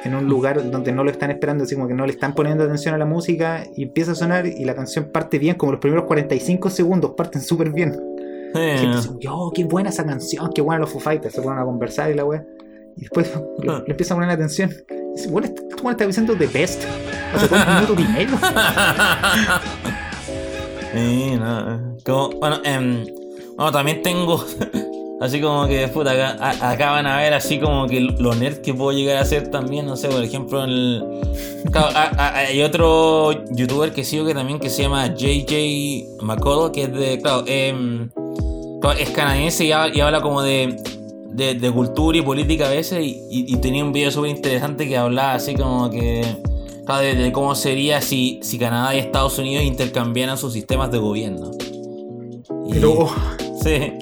en 0.02 0.14
un 0.14 0.24
lugar 0.24 0.70
donde 0.70 0.92
no 0.92 1.04
lo 1.04 1.10
están 1.10 1.30
esperando, 1.30 1.64
así 1.64 1.74
como 1.74 1.88
que 1.88 1.94
no 1.94 2.06
le 2.06 2.12
están 2.12 2.34
poniendo 2.34 2.64
atención 2.64 2.94
a 2.94 2.98
la 2.98 3.04
música 3.04 3.64
y 3.76 3.82
empieza 3.82 4.12
a 4.12 4.14
sonar 4.14 4.46
y 4.46 4.64
la 4.64 4.74
canción 4.74 5.10
parte 5.12 5.38
bien, 5.38 5.56
como 5.56 5.72
los 5.72 5.80
primeros 5.82 6.06
45 6.06 6.70
segundos 6.70 7.10
parten 7.18 7.42
súper 7.42 7.70
bien. 7.70 8.17
Y 8.54 8.58
Eh, 8.58 9.00
oh, 9.28 9.52
qué 9.54 9.64
buena 9.64 9.90
esa 9.90 10.04
canción, 10.04 10.50
qué 10.54 10.62
buena 10.62 10.80
los 10.80 10.90
Foo 10.90 11.00
Fighters, 11.00 11.34
se 11.34 11.42
ponen 11.42 11.58
a 11.58 11.64
conversar 11.64 12.10
y 12.10 12.14
la 12.14 12.24
weá. 12.24 12.44
Y 12.96 13.02
después 13.02 13.32
le, 13.58 13.66
le 13.66 13.84
empieza 13.88 14.14
a 14.14 14.16
poner 14.16 14.30
atención. 14.30 14.70
Y 14.90 15.16
dice, 15.16 15.28
bueno, 15.30 15.46
este 15.48 15.62
weón 15.76 15.90
está 15.92 16.06
diciendo 16.06 16.34
The 16.36 16.46
Best. 16.46 16.84
Hace 17.34 17.48
dos 17.48 17.66
minutos 17.66 18.00
y 18.00 18.12
medio. 18.12 18.38
Sí, 20.94 21.36
no, 21.38 21.96
como, 22.04 22.30
bueno, 22.40 22.56
em, 22.64 23.04
bueno, 23.56 23.72
también 23.72 24.02
tengo. 24.02 24.42
Así 25.20 25.40
como 25.40 25.66
que, 25.66 25.88
puta, 25.88 26.12
acá, 26.12 26.36
a- 26.40 26.70
acá 26.70 26.92
van 26.92 27.06
a 27.06 27.16
ver 27.16 27.34
así 27.34 27.58
como 27.58 27.86
que 27.88 28.00
lo 28.00 28.34
nerd 28.36 28.58
que 28.58 28.72
puedo 28.72 28.92
llegar 28.96 29.16
a 29.16 29.24
ser 29.24 29.48
también, 29.50 29.84
no 29.86 29.96
sé, 29.96 30.08
por 30.08 30.22
ejemplo, 30.22 30.62
el, 30.62 31.02
claro, 31.72 31.88
a- 31.92 32.36
hay 32.38 32.62
otro 32.62 33.32
youtuber 33.52 33.92
que 33.92 34.04
sigo 34.04 34.24
que 34.26 34.34
también 34.34 34.60
que 34.60 34.70
se 34.70 34.82
llama 34.82 35.12
JJ 35.16 36.04
McCall, 36.22 36.70
que 36.70 36.82
es 36.84 36.92
de, 36.92 37.20
claro, 37.20 37.44
claro, 38.80 38.98
es 38.98 39.10
canadiense 39.10 39.64
y 39.64 39.72
habla, 39.72 39.96
y 39.96 40.00
habla 40.00 40.20
como 40.20 40.40
de, 40.42 40.76
de, 41.32 41.54
de 41.54 41.70
cultura 41.72 42.16
y 42.18 42.22
política 42.22 42.66
a 42.68 42.70
veces, 42.70 43.00
y, 43.04 43.20
y- 43.30 43.52
y 43.52 43.56
tenía 43.56 43.84
un 43.84 43.92
video 43.92 44.12
súper 44.12 44.30
interesante 44.30 44.86
que 44.88 44.96
hablaba 44.96 45.34
así 45.34 45.54
como 45.56 45.90
que, 45.90 46.22
claro, 46.86 47.02
de, 47.02 47.16
de 47.16 47.32
cómo 47.32 47.56
sería 47.56 48.00
si, 48.02 48.38
si 48.44 48.56
Canadá 48.56 48.94
y 48.94 48.98
Estados 49.00 49.36
Unidos 49.40 49.64
intercambiaran 49.64 50.38
sus 50.38 50.52
sistemas 50.52 50.92
de 50.92 50.98
gobierno. 50.98 51.50
Y- 52.68 52.70
Pero, 52.72 53.08
Sí. 53.60 53.92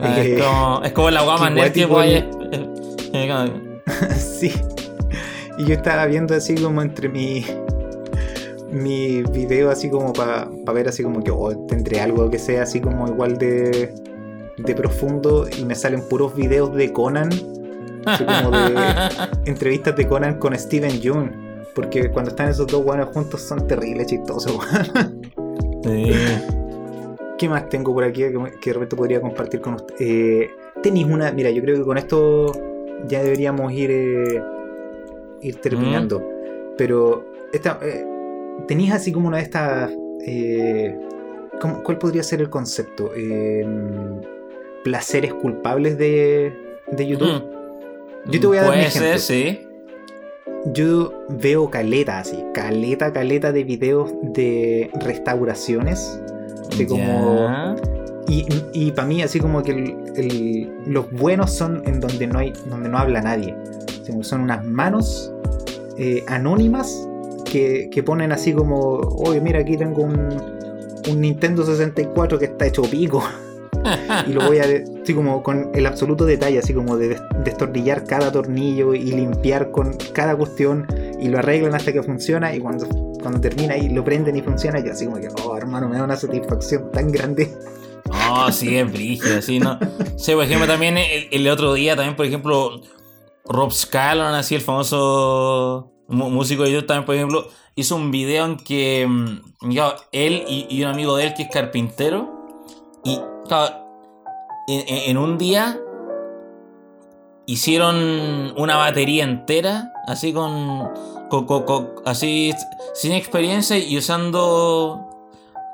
Ah, 0.00 0.18
Eh, 0.18 0.34
es, 0.36 0.42
como, 0.42 0.82
es 0.82 0.92
como 0.92 1.10
la 1.10 1.22
guama 1.22 1.50
nerd 1.50 1.72
que 1.72 1.82
el- 1.82 1.88
eh, 3.12 3.28
como- 3.28 3.80
sí. 4.16 4.52
Y 5.58 5.66
yo 5.66 5.74
estaba 5.74 6.06
viendo 6.06 6.34
así 6.34 6.54
como 6.54 6.80
entre 6.82 7.08
mi. 7.08 7.44
Mi 8.72 9.22
video 9.22 9.68
así 9.70 9.90
como 9.90 10.12
para 10.12 10.48
ver 10.72 10.86
así 10.88 11.02
como 11.02 11.24
que 11.24 11.32
oh, 11.32 11.50
tendré 11.66 12.00
algo 12.00 12.30
que 12.30 12.38
sea 12.38 12.62
así 12.62 12.80
como 12.80 13.08
igual 13.08 13.36
de, 13.36 13.92
de 14.58 14.74
profundo 14.76 15.48
y 15.58 15.64
me 15.64 15.74
salen 15.74 16.08
puros 16.08 16.36
videos 16.36 16.72
de 16.76 16.92
Conan, 16.92 17.30
así 18.06 18.24
como 18.24 18.56
de 18.56 18.74
entrevistas 19.46 19.96
de 19.96 20.06
Conan 20.06 20.38
con 20.38 20.56
Steven 20.56 21.00
Yeun, 21.00 21.64
porque 21.74 22.12
cuando 22.12 22.30
están 22.30 22.48
esos 22.48 22.68
dos 22.68 22.84
buenos 22.84 23.08
juntos 23.12 23.42
son 23.42 23.66
terribles 23.66 24.06
chistosos. 24.06 24.56
Sí. 25.82 26.12
¿Qué 27.40 27.48
más 27.48 27.70
tengo 27.70 27.94
por 27.94 28.04
aquí 28.04 28.20
que, 28.20 28.32
que 28.60 28.70
de 28.70 28.74
repente 28.74 28.96
podría 28.96 29.18
compartir 29.18 29.62
con 29.62 29.74
usted? 29.76 29.94
Eh, 29.98 30.50
tenéis 30.82 31.06
una. 31.06 31.32
Mira, 31.32 31.48
yo 31.50 31.62
creo 31.62 31.76
que 31.78 31.84
con 31.84 31.96
esto 31.96 32.52
ya 33.08 33.22
deberíamos 33.22 33.72
ir, 33.72 33.90
eh, 33.90 34.42
ir 35.40 35.56
terminando. 35.56 36.22
Pero 36.76 37.24
esta, 37.50 37.78
eh, 37.82 38.04
tenéis 38.68 38.92
así 38.92 39.10
como 39.10 39.28
una 39.28 39.38
de 39.38 39.42
estas. 39.44 39.90
eh, 40.26 40.94
¿cómo- 41.62 41.82
¿Cuál 41.82 41.96
podría 41.96 42.22
ser 42.22 42.42
el 42.42 42.50
concepto? 42.50 43.10
Eh, 43.16 43.66
placeres 44.84 45.32
culpables 45.32 45.96
de, 45.96 46.52
de 46.92 47.06
YouTube. 47.06 47.42
Mm. 48.26 48.30
Yo 48.32 48.40
te 48.40 48.46
voy 48.46 48.58
a 48.58 48.60
dar 48.60 48.70
un 48.70 48.76
Puede 48.76 48.86
ejemplo. 48.88 49.18
ser, 49.18 49.18
sí. 49.18 49.66
Yo 50.74 51.24
veo 51.30 51.70
caleta 51.70 52.18
así, 52.18 52.44
caleta, 52.52 53.14
caleta 53.14 53.50
de 53.50 53.64
videos 53.64 54.12
de 54.22 54.90
restauraciones. 55.00 56.20
De 56.76 56.86
como. 56.86 57.02
Ya. 57.02 57.76
Y, 58.28 58.46
y 58.72 58.92
para 58.92 59.08
mí, 59.08 59.22
así 59.22 59.40
como 59.40 59.62
que 59.62 59.72
el- 59.72 59.96
el- 60.16 60.70
los 60.86 61.10
buenos 61.10 61.52
son 61.52 61.82
en 61.86 62.00
donde 62.00 62.26
no 62.26 62.38
hay, 62.38 62.52
donde 62.68 62.88
no 62.88 62.98
habla 62.98 63.20
nadie. 63.22 63.54
Son 64.22 64.40
unas 64.42 64.64
manos 64.64 65.32
eh, 65.98 66.24
anónimas 66.28 67.06
que, 67.44 67.88
que 67.90 68.02
ponen 68.02 68.32
así 68.32 68.52
como, 68.52 68.78
oye, 68.98 69.40
mira, 69.40 69.60
aquí 69.60 69.76
tengo 69.76 70.02
un, 70.02 70.36
un 71.10 71.20
Nintendo 71.20 71.64
64 71.64 72.38
que 72.38 72.44
está 72.46 72.66
hecho 72.66 72.82
pico. 72.82 73.22
y 74.26 74.32
lo 74.32 74.46
voy 74.46 74.58
a, 74.58 74.64
así 75.02 75.14
como 75.14 75.42
con 75.42 75.70
el 75.74 75.86
absoluto 75.86 76.24
detalle, 76.26 76.58
así 76.58 76.72
como 76.74 76.96
de 76.96 77.08
des- 77.10 77.22
destornillar 77.44 78.04
cada 78.04 78.30
tornillo 78.30 78.94
y 78.94 79.10
limpiar 79.12 79.70
con 79.70 79.94
cada 80.12 80.36
cuestión 80.36 80.86
y 81.20 81.28
lo 81.28 81.38
arreglan 81.38 81.74
hasta 81.74 81.92
que 81.92 82.02
funciona 82.02 82.54
y 82.54 82.60
cuando, 82.60 82.86
cuando 83.20 83.40
termina 83.40 83.76
y 83.76 83.88
lo 83.90 84.02
prenden 84.04 84.36
y 84.36 84.42
funciona, 84.42 84.80
y 84.80 84.88
así 84.88 85.04
como 85.06 85.18
que, 85.18 85.28
oh, 85.44 85.56
hermano, 85.56 85.88
me 85.88 85.96
da 85.98 86.04
una 86.04 86.16
satisfacción 86.16 86.90
tan 86.92 87.10
grande. 87.12 87.52
Oh, 88.30 88.50
sí, 88.50 88.76
es 88.76 88.90
brígido, 88.90 89.40
sí, 89.42 89.60
¿no? 89.60 89.78
Sí, 90.16 90.32
por 90.34 90.44
ejemplo, 90.44 90.66
también 90.66 90.98
el, 90.98 91.28
el 91.30 91.48
otro 91.48 91.74
día, 91.74 91.94
también, 91.96 92.16
por 92.16 92.26
ejemplo, 92.26 92.80
Rob 93.44 93.70
Scallon, 93.72 94.34
así, 94.34 94.54
el 94.54 94.60
famoso 94.62 95.92
músico 96.08 96.64
de 96.64 96.72
YouTube, 96.72 96.86
también, 96.86 97.06
por 97.06 97.14
ejemplo, 97.14 97.48
hizo 97.76 97.94
un 97.96 98.10
video 98.10 98.44
en 98.46 98.56
que, 98.56 99.06
mm, 99.08 99.40
él 100.12 100.44
y, 100.48 100.82
un 100.82 100.88
amigo 100.88 101.16
de 101.16 101.26
él 101.26 101.34
que 101.34 101.42
es 101.44 101.48
carpintero, 101.50 102.48
y, 103.04 103.20
claro, 103.46 103.76
en- 104.68 104.84
en 105.10 105.16
un 105.18 105.38
día 105.38 105.78
hicieron 107.46 108.52
una 108.56 108.76
batería 108.76 109.24
entera, 109.24 109.92
así 110.06 110.32
con, 110.32 110.88
así, 112.04 112.52
sin 112.94 113.12
experiencia 113.12 113.78
y 113.78 113.96
usando 113.96 115.06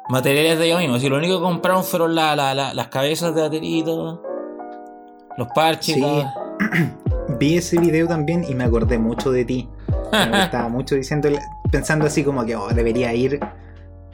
materiales 0.08 0.58
de 0.58 0.66
ellos 0.66 0.80
mismos. 0.80 1.02
Y 1.02 1.08
lo 1.08 1.16
único 1.16 1.36
que 1.38 1.42
compraron 1.42 1.82
fueron 1.84 2.14
la- 2.14 2.36
la- 2.36 2.54
la- 2.54 2.74
las 2.74 2.88
cabezas 2.88 3.34
de 3.34 3.82
todo. 3.84 4.22
Los 5.36 5.48
parches. 5.54 5.96
Sí. 5.96 6.24
Vi 7.38 7.56
ese 7.56 7.78
video 7.78 8.06
también 8.06 8.44
y 8.48 8.54
me 8.54 8.64
acordé 8.64 8.98
mucho 8.98 9.30
de 9.30 9.44
ti. 9.44 9.68
Estaba 10.12 10.68
mucho 10.68 10.94
diciendo, 10.94 11.28
pensando 11.70 12.06
así 12.06 12.22
como 12.22 12.44
que 12.44 12.54
oh, 12.56 12.68
debería 12.68 13.12
ir 13.12 13.40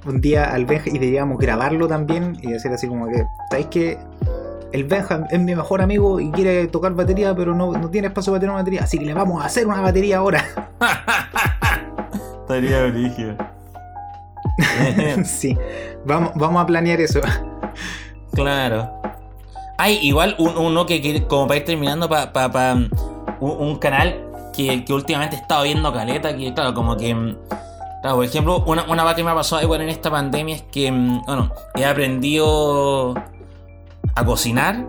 un 0.07 0.21
día 0.21 0.53
al 0.53 0.65
Benja 0.65 0.89
y 0.89 0.95
deberíamos 0.99 1.39
grabarlo 1.39 1.87
también 1.87 2.37
y 2.43 2.49
decir 2.51 2.73
así 2.73 2.89
como 2.89 3.07
que, 3.07 3.25
¿sabéis 3.51 3.67
que 3.69 3.99
el 4.73 4.85
Benja 4.85 5.27
es 5.31 5.39
mi 5.41 5.55
mejor 5.55 5.83
amigo 5.83 6.19
y 6.21 6.31
quiere 6.31 6.67
tocar 6.69 6.93
batería, 6.95 7.35
pero 7.35 7.55
no, 7.55 7.73
no 7.73 7.89
tiene 7.91 8.09
espacio 8.09 8.33
para 8.33 8.41
tener 8.41 8.51
una 8.53 8.63
batería, 8.63 8.83
así 8.85 8.99
que 8.99 9.05
le 9.05 9.15
vamos 9.15 9.43
a 9.43 9.47
hacer 9.47 9.67
una 9.67 9.81
batería 9.81 10.19
ahora? 10.19 10.45
Estaría 12.43 12.83
brígido. 12.87 13.37
sí, 15.25 15.57
vamos, 16.05 16.33
vamos 16.35 16.63
a 16.63 16.67
planear 16.67 17.01
eso. 17.01 17.21
Claro. 18.35 19.01
Hay 19.79 19.99
igual 20.03 20.37
un- 20.39 20.57
uno 20.57 20.87
que, 20.87 21.01
quiere- 21.01 21.27
como 21.27 21.47
para 21.47 21.59
ir 21.59 21.65
terminando, 21.65 22.09
para 22.09 22.75
un, 22.75 22.91
un 23.41 23.79
canal 23.79 24.15
que, 24.55 24.85
que 24.85 24.93
últimamente 24.93 25.37
he 25.37 25.39
estado 25.41 25.65
viendo 25.65 25.93
caleta, 25.93 26.37
que 26.37 26.53
claro, 26.55 26.75
como 26.75 26.97
que... 26.97 27.15
mm, 27.15 27.37
Claro, 28.03 28.17
por 28.17 28.25
ejemplo, 28.25 28.65
una, 28.67 28.83
una 28.91 29.05
cosa 29.05 29.15
que 29.15 29.23
me 29.23 29.31
ha 29.31 29.35
pasado 29.37 29.63
igual 29.63 29.81
en 29.83 29.89
esta 29.89 30.11
pandemia 30.11 30.57
es 30.57 30.63
que, 30.63 30.91
mm, 30.91 31.23
bueno, 31.25 31.53
he 31.77 31.85
aprendido 31.85 33.15
a 34.15 34.25
cocinar. 34.25 34.85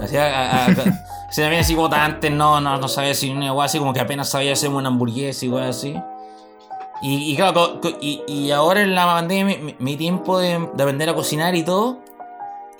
Así, 0.00 0.16
a, 0.16 0.26
a- 0.26 0.66
a- 0.66 0.74
si 1.30 1.40
también 1.40 1.60
así 1.60 1.74
como 1.74 1.92
antes 1.92 2.30
no, 2.30 2.60
no, 2.60 2.78
no 2.78 2.88
sabía 2.88 3.14
si 3.14 3.30
una 3.30 3.46
igual 3.46 3.66
así 3.66 3.78
como 3.78 3.92
que 3.92 4.00
apenas 4.00 4.28
sabía 4.30 4.52
hacer 4.52 4.70
una 4.70 4.88
hamburguesa 4.88 5.46
y 5.46 5.56
así. 5.58 5.94
Y, 7.02 7.32
y 7.32 7.36
claro, 7.36 7.80
y, 8.00 8.22
y 8.26 8.50
ahora 8.50 8.82
en 8.82 8.94
la 8.94 9.04
pandemia 9.06 9.56
mi, 9.56 9.76
mi- 9.78 9.96
tiempo 9.96 10.38
de, 10.38 10.68
de 10.74 10.82
aprender 10.82 11.08
a 11.08 11.14
cocinar 11.14 11.54
y 11.54 11.62
todo. 11.62 11.98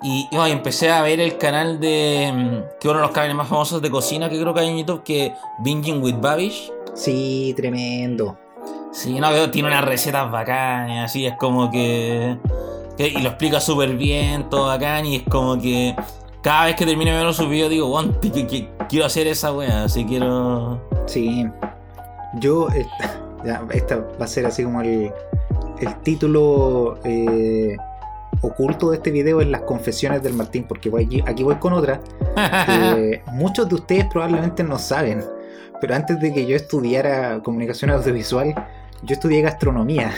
Y, 0.02 0.28
y, 0.30 0.36
empecé 0.50 0.90
a 0.92 1.02
ver 1.02 1.18
el 1.20 1.38
canal 1.38 1.80
de. 1.80 2.30
mm, 2.32 2.78
Que 2.80 2.88
uno 2.88 2.98
de 2.98 3.02
los 3.04 3.10
canales 3.12 3.34
más 3.36 3.48
famosos 3.48 3.82
de 3.82 3.90
cocina 3.90 4.28
que 4.28 4.40
creo 4.40 4.54
que 4.54 4.60
hay 4.60 4.68
en 4.68 4.78
YouTube, 4.78 5.02
que 5.02 5.34
Binging 5.60 6.02
with 6.02 6.16
Babish. 6.20 6.70
Sí, 6.94 7.52
tremendo. 7.56 8.36
Sí, 8.92 9.18
no, 9.20 9.30
que 9.30 9.48
tiene 9.48 9.68
unas 9.68 9.84
recetas 9.84 10.30
bacanas, 10.30 11.04
así 11.10 11.26
es 11.26 11.34
como 11.36 11.70
que- 11.70 12.38
y 13.06 13.20
lo 13.22 13.28
explica 13.28 13.60
súper 13.60 13.96
bien, 13.96 14.48
todo 14.50 14.66
bacán, 14.66 15.06
y 15.06 15.16
es 15.16 15.22
como 15.24 15.60
que 15.60 15.94
cada 16.42 16.66
vez 16.66 16.76
que 16.76 16.84
termino 16.86 17.10
de 17.16 17.24
ver 17.24 17.34
sus 17.34 17.48
videos 17.48 17.70
digo, 17.70 17.90
"Weón, 17.92 18.14
que- 18.20 18.32
que- 18.32 18.46
que 18.46 18.68
quiero 18.88 19.06
hacer 19.06 19.26
esa 19.26 19.52
wea, 19.52 19.84
así 19.84 20.04
quiero. 20.04 20.80
Sí. 21.06 21.46
Yo. 22.40 22.68
eh, 22.70 22.86
esta 23.72 23.96
va 24.20 24.24
a 24.24 24.28
ser 24.28 24.46
así 24.46 24.64
como 24.64 24.80
el, 24.82 25.12
el 25.80 25.94
título 26.02 26.98
eh, 27.04 27.76
oculto 28.40 28.90
de 28.90 28.96
este 28.96 29.10
video 29.10 29.40
es 29.40 29.46
las 29.48 29.62
confesiones 29.62 30.22
del 30.22 30.34
Martín, 30.34 30.64
porque 30.68 30.90
voy 30.90 31.04
aquí, 31.04 31.22
aquí 31.26 31.42
voy 31.44 31.56
con 31.56 31.72
otra. 31.72 32.00
que 32.66 33.22
muchos 33.32 33.68
de 33.68 33.74
ustedes 33.76 34.04
probablemente 34.06 34.62
no 34.64 34.78
saben, 34.78 35.24
pero 35.80 35.94
antes 35.94 36.20
de 36.20 36.32
que 36.32 36.46
yo 36.46 36.56
estudiara 36.56 37.40
comunicación 37.42 37.90
audiovisual, 37.90 38.54
yo 39.02 39.14
estudié 39.14 39.40
gastronomía. 39.42 40.12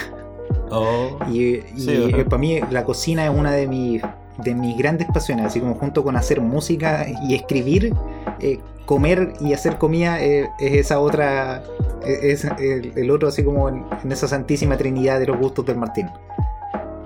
Oh. 0.71 1.19
Y, 1.31 1.57
y, 1.57 1.65
Sí, 1.77 2.11
para 2.25 2.39
mí 2.39 2.61
la 2.71 2.85
cocina 2.85 3.25
es 3.25 3.31
una 3.31 3.53
de 3.53 3.67
mis, 3.67 4.03
de 4.39 4.55
mis 4.55 4.77
grandes 4.77 5.09
pasiones, 5.13 5.47
así 5.47 5.61
como 5.61 5.75
junto 5.75 6.03
con 6.05 6.17
hacer 6.17 6.41
música 6.41 7.07
y 7.29 7.35
escribir, 7.35 7.95
eh, 8.41 8.61
comer 8.87 9.35
y 9.41 9.53
hacer 9.53 9.79
comida 9.79 10.21
eh, 10.23 10.49
es 10.59 10.73
esa 10.75 11.01
otra, 11.01 11.63
eh, 12.05 12.19
es 12.23 12.45
el, 12.45 12.93
el 12.97 13.11
otro 13.11 13.29
así 13.29 13.45
como 13.45 13.69
en, 13.69 13.85
en 14.03 14.13
esa 14.13 14.29
santísima 14.29 14.77
trinidad 14.77 15.19
de 15.21 15.27
los 15.27 15.39
gustos 15.39 15.67
del 15.67 15.77
Martín. 15.77 16.09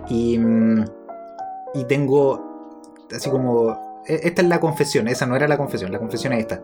Y, 0.08 0.38
y 1.74 1.84
tengo 1.84 2.42
así 3.14 3.30
como, 3.30 4.02
e- 4.06 4.20
esta 4.24 4.42
es 4.42 4.48
la 4.48 4.60
confesión, 4.60 5.08
esa 5.08 5.26
no 5.26 5.36
era 5.36 5.48
la 5.48 5.56
confesión, 5.56 5.90
la 5.92 5.98
confesión 5.98 6.32
es 6.34 6.40
esta. 6.40 6.60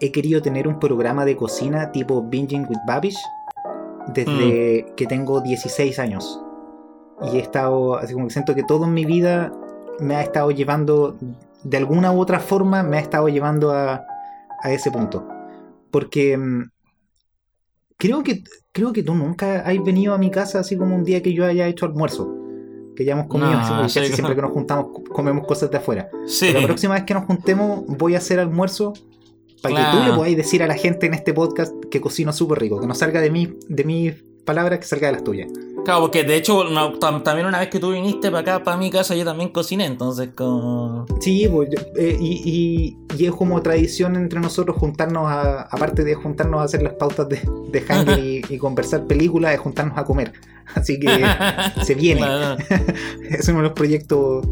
He 0.00 0.12
querido 0.12 0.42
tener 0.42 0.68
un 0.68 0.78
programa 0.78 1.24
de 1.24 1.36
cocina 1.36 1.90
tipo 1.90 2.22
Binging 2.22 2.66
with 2.68 2.78
Babish 2.86 3.16
desde 4.08 4.86
que 4.96 5.06
tengo 5.06 5.40
16 5.40 5.98
años. 5.98 6.40
Y 7.32 7.36
he 7.38 7.40
estado, 7.40 7.96
así 7.96 8.12
como 8.12 8.26
que 8.26 8.32
siento 8.32 8.54
que 8.54 8.62
todo 8.62 8.84
en 8.84 8.94
mi 8.94 9.04
vida 9.04 9.52
me 10.00 10.16
ha 10.16 10.22
estado 10.22 10.50
llevando, 10.50 11.16
de 11.64 11.76
alguna 11.76 12.12
u 12.12 12.20
otra 12.20 12.40
forma, 12.40 12.82
me 12.82 12.98
ha 12.98 13.00
estado 13.00 13.28
llevando 13.28 13.72
a, 13.72 14.04
a 14.62 14.72
ese 14.72 14.90
punto. 14.90 15.26
Porque 15.90 16.36
mm, 16.36 16.70
creo 17.96 18.22
que, 18.22 18.42
creo 18.72 18.92
que 18.92 19.02
tú 19.02 19.14
nunca 19.14 19.60
has 19.60 19.82
venido 19.82 20.14
a 20.14 20.18
mi 20.18 20.30
casa 20.30 20.60
así 20.60 20.76
como 20.76 20.94
un 20.94 21.04
día 21.04 21.22
que 21.22 21.32
yo 21.32 21.46
haya 21.46 21.66
hecho 21.66 21.86
almuerzo. 21.86 22.32
Que 22.94 23.04
ya 23.04 23.12
hemos 23.12 23.26
comido, 23.26 23.50
No, 23.50 23.58
así 23.58 23.68
sí, 23.92 24.00
casi 24.00 24.10
no. 24.10 24.14
siempre 24.16 24.36
que 24.36 24.42
nos 24.42 24.52
juntamos 24.52 24.86
comemos 25.12 25.46
cosas 25.46 25.70
de 25.70 25.76
afuera. 25.78 26.08
Sí. 26.26 26.46
Pero 26.48 26.60
la 26.60 26.66
próxima 26.66 26.94
vez 26.94 27.04
que 27.04 27.14
nos 27.14 27.24
juntemos 27.24 27.84
voy 27.86 28.14
a 28.14 28.18
hacer 28.18 28.40
almuerzo 28.40 28.94
para 29.62 29.74
que 29.92 29.96
tú 29.98 30.04
le 30.04 30.12
podáis 30.12 30.36
decir 30.36 30.62
a 30.62 30.66
la 30.66 30.74
gente 30.74 31.06
en 31.06 31.14
este 31.14 31.32
podcast 31.34 31.72
que 31.90 32.00
cocino 32.00 32.32
súper 32.32 32.58
rico, 32.60 32.80
que 32.80 32.86
no 32.86 32.94
salga 32.94 33.20
de 33.20 33.30
mí, 33.30 33.52
de 33.68 33.84
mis 33.84 34.14
palabras, 34.44 34.78
que 34.78 34.86
salga 34.86 35.08
de 35.08 35.12
las 35.14 35.24
tuyas. 35.24 35.48
Claro, 35.84 36.00
porque 36.00 36.24
de 36.24 36.34
hecho 36.36 36.64
no, 36.64 36.94
tam- 36.98 37.22
también 37.22 37.46
una 37.46 37.60
vez 37.60 37.68
que 37.68 37.78
tú 37.78 37.92
viniste 37.92 38.28
para 38.30 38.40
acá, 38.40 38.64
para 38.64 38.76
mi 38.76 38.90
casa, 38.90 39.14
yo 39.14 39.24
también 39.24 39.50
cociné, 39.50 39.86
entonces 39.86 40.30
como... 40.34 41.06
Sí, 41.20 41.48
pues, 41.50 41.68
yo- 41.70 41.80
eh, 41.96 42.16
y, 42.20 42.42
y- 42.44 43.16
y 43.16 43.26
es 43.26 43.32
como 43.32 43.60
tradición 43.62 44.16
entre 44.16 44.40
nosotros 44.40 44.76
juntarnos 44.76 45.26
a, 45.28 45.62
aparte 45.62 46.02
de 46.04 46.14
juntarnos 46.14 46.60
a 46.60 46.64
hacer 46.64 46.82
las 46.82 46.94
pautas 46.94 47.28
de, 47.28 47.36
de 47.70 47.84
Hunger 47.88 48.18
y, 48.18 48.42
y 48.48 48.58
conversar 48.58 49.04
películas, 49.06 49.54
es 49.54 49.60
juntarnos 49.60 49.96
a 49.96 50.04
comer. 50.04 50.32
Así 50.74 50.98
que 50.98 51.24
se 51.84 51.94
viene. 51.94 52.20
Claro. 52.22 52.56
es 53.30 53.48
uno 53.48 53.58
de 53.58 53.62
los 53.64 53.72
proyectos. 53.72 54.44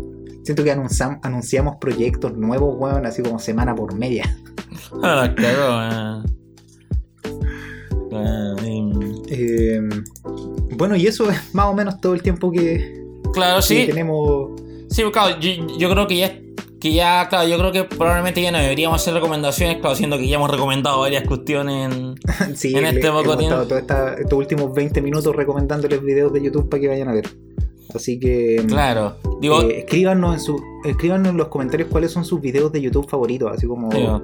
Siento 0.44 0.62
que 0.62 0.72
anunciam- 0.72 1.18
anunciamos 1.22 1.76
proyectos 1.80 2.36
nuevos, 2.36 2.76
weón, 2.78 3.06
así 3.06 3.22
como 3.22 3.38
semana 3.40 3.74
por 3.74 3.94
media. 3.94 4.36
Ah, 5.02 5.14
la 5.16 5.34
cagó, 5.34 5.82
eh. 5.82 6.30
Ah, 8.12 8.54
Eh, 9.28 9.80
bueno, 10.76 10.96
y 10.96 11.06
eso 11.06 11.28
es 11.30 11.54
más 11.54 11.66
o 11.66 11.74
menos 11.74 12.00
todo 12.00 12.14
el 12.14 12.22
tiempo 12.22 12.50
que, 12.52 13.02
Claro, 13.32 13.56
que 13.56 13.62
sí. 13.62 13.86
tenemos. 13.86 14.50
Sí, 14.88 15.02
pues, 15.02 15.12
claro, 15.12 15.40
yo, 15.40 15.50
yo 15.78 15.90
creo 15.90 16.06
que 16.06 16.16
ya, 16.18 16.38
que 16.80 16.92
ya, 16.92 17.26
claro, 17.28 17.48
yo 17.48 17.58
creo 17.58 17.72
que 17.72 17.84
probablemente 17.84 18.40
ya 18.42 18.52
no 18.52 18.58
deberíamos 18.58 19.00
hacer 19.00 19.14
recomendaciones, 19.14 19.78
claro, 19.80 19.96
siendo 19.96 20.16
que 20.18 20.28
ya 20.28 20.36
hemos 20.36 20.50
recomendado 20.50 21.00
varias 21.00 21.26
cuestiones 21.26 21.92
en... 21.92 22.14
Sí, 22.56 22.74
En 22.76 22.84
este 22.86 23.10
poco 23.10 23.36
tiempo. 23.36 23.62
esta- 23.76 24.14
estos 24.14 24.38
últimos 24.38 24.72
20 24.72 25.00
minutos 25.02 25.34
recomendándoles 25.34 26.00
videos 26.02 26.32
de 26.32 26.42
YouTube 26.42 26.68
para 26.68 26.80
que 26.80 26.88
vayan 26.88 27.08
a 27.08 27.12
ver. 27.14 27.28
Así 27.94 28.18
que. 28.18 28.64
Claro, 28.66 29.16
digo, 29.40 29.62
eh, 29.62 29.80
escríbanos, 29.80 30.34
en 30.34 30.40
su, 30.40 30.60
escríbanos 30.84 31.28
en 31.28 31.36
los 31.36 31.48
comentarios 31.48 31.88
cuáles 31.90 32.10
son 32.12 32.24
sus 32.24 32.40
videos 32.40 32.72
de 32.72 32.80
YouTube 32.82 33.08
favoritos. 33.08 33.52
Así 33.52 33.66
como 33.66 33.88
digo, 33.92 34.20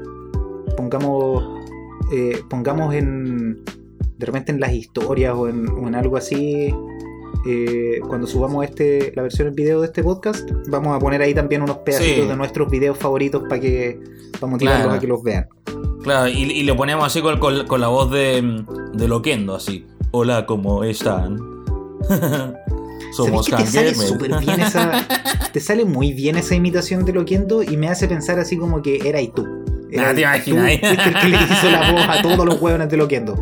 pongamos. 0.76 1.44
eh, 2.12 2.40
pongamos 2.48 2.94
en. 2.94 3.62
De 4.18 4.26
repente 4.26 4.52
en 4.52 4.60
las 4.60 4.72
historias 4.72 5.34
o 5.34 5.48
en, 5.48 5.68
o 5.68 5.88
en 5.88 5.94
algo 5.94 6.16
así. 6.16 6.74
eh, 7.46 8.00
cuando 8.06 8.26
subamos 8.26 8.64
este 8.66 9.12
la 9.16 9.22
versión 9.22 9.48
en 9.48 9.54
video 9.54 9.80
de 9.80 9.86
este 9.86 10.02
podcast, 10.02 10.46
vamos 10.68 10.94
a 10.94 10.98
poner 10.98 11.22
ahí 11.22 11.32
también 11.32 11.62
unos 11.62 11.78
pedacitos 11.78 12.24
Sí. 12.24 12.28
de 12.28 12.36
nuestros 12.36 12.70
videos 12.70 12.98
favoritos 12.98 13.42
para 13.48 13.60
que. 13.60 13.98
para 14.38 14.50
motivarlos 14.50 14.82
Claro. 14.84 14.96
a 14.96 15.00
que 15.00 15.06
los 15.06 15.22
vean. 15.22 15.48
claro, 16.02 16.28
y, 16.28 16.42
y 16.42 16.62
lo 16.64 16.76
ponemos 16.76 17.04
así 17.06 17.20
con, 17.22 17.38
con- 17.38 17.66
con 17.66 17.80
la 17.80 17.88
voz 17.88 18.10
de, 18.10 18.62
de 18.94 19.08
Loquendo, 19.08 19.54
así. 19.54 19.86
Hola, 20.12 20.44
¿cómo 20.46 20.82
están? 20.84 21.38
Somos 23.12 23.46
¿Sabes 23.46 23.64
que 23.72 23.80
te 23.80 23.92
sale 23.92 23.94
súper 23.94 24.38
bien 24.38 24.60
esa. 24.60 25.06
te 25.52 25.60
sale 25.60 25.84
muy 25.84 26.12
bien 26.12 26.36
esa 26.36 26.54
imitación 26.54 27.04
de 27.04 27.12
Loquendo 27.12 27.62
y 27.62 27.76
me 27.76 27.88
hace 27.88 28.06
pensar 28.06 28.38
así 28.38 28.56
como 28.56 28.82
que 28.82 29.08
era 29.08 29.20
y 29.20 29.28
tú. 29.28 29.46
Era 29.92 30.10
Ah, 30.10 30.14
te 30.14 30.14
tú, 30.14 30.50
imaginas. 30.56 30.64
fuiste 30.80 31.08
el 31.08 31.14
que 31.20 31.28
le 31.28 31.36
hizo 31.36 31.70
la 31.70 31.92
voz 31.92 32.02
a 32.08 32.22
todos 32.22 32.46
los 32.46 32.60
huevones 32.60 32.88
de 32.88 32.96
Loquendo. 32.96 33.34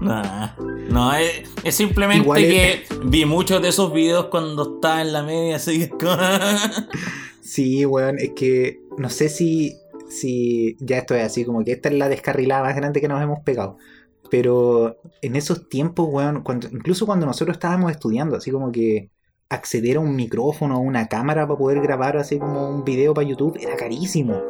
Nah, 0.00 0.48
no, 0.88 1.12
es, 1.14 1.42
es 1.62 1.74
simplemente 1.74 2.22
Igual 2.22 2.40
que 2.42 2.72
es- 2.72 2.80
vi 3.04 3.24
muchos 3.24 3.60
de 3.62 3.68
esos 3.68 3.92
videos 3.92 4.26
cuando 4.26 4.74
estaba 4.76 5.02
en 5.02 5.12
la 5.12 5.22
media, 5.22 5.56
así 5.56 5.88
que... 5.88 6.06
Sí, 7.40 7.84
weón, 7.84 8.18
es 8.18 8.30
que 8.36 8.80
no 8.96 9.10
sé 9.10 9.28
si, 9.28 9.76
si 10.08 10.76
ya 10.80 10.98
esto 10.98 11.14
es 11.14 11.24
así, 11.24 11.44
como 11.44 11.64
que 11.64 11.72
esta 11.72 11.88
es 11.88 11.94
la 11.96 12.08
descarrilada 12.08 12.62
más 12.62 12.76
grande 12.76 13.00
que 13.00 13.08
nos 13.08 13.22
hemos 13.22 13.40
pegado. 13.40 13.76
Pero 14.30 14.98
en 15.22 15.34
esos 15.36 15.68
tiempos, 15.68 16.06
weón, 16.10 16.42
cuando, 16.42 16.68
incluso 16.68 17.06
cuando 17.06 17.26
nosotros 17.26 17.56
estábamos 17.56 17.90
estudiando, 17.90 18.36
así 18.36 18.50
como 18.50 18.70
que 18.70 19.10
acceder 19.48 19.96
a 19.96 20.00
un 20.00 20.14
micrófono 20.14 20.76
o 20.76 20.80
una 20.80 21.08
cámara 21.08 21.46
para 21.46 21.58
poder 21.58 21.80
grabar 21.80 22.16
así 22.16 22.38
como 22.38 22.68
un 22.70 22.84
video 22.84 23.12
para 23.14 23.26
YouTube 23.26 23.58
era 23.60 23.74
carísimo. 23.76 24.40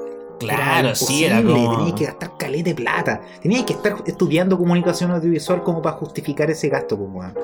Claro, 0.41 0.95
sí, 0.95 1.25
era 1.25 1.43
como... 1.43 1.77
Tenías 1.77 1.99
que 1.99 2.05
gastar 2.07 2.37
caleta 2.39 2.71
de 2.71 2.75
plata. 2.75 3.21
Tenías 3.43 3.65
que 3.65 3.75
estar 3.75 3.97
estudiando 4.07 4.57
comunicación 4.57 5.11
audiovisual 5.11 5.63
como 5.63 5.83
para 5.83 5.97
justificar 5.97 6.51
ese 6.51 6.71
gasto, 6.71 6.97
pues, 6.97 7.11
weón. 7.13 7.35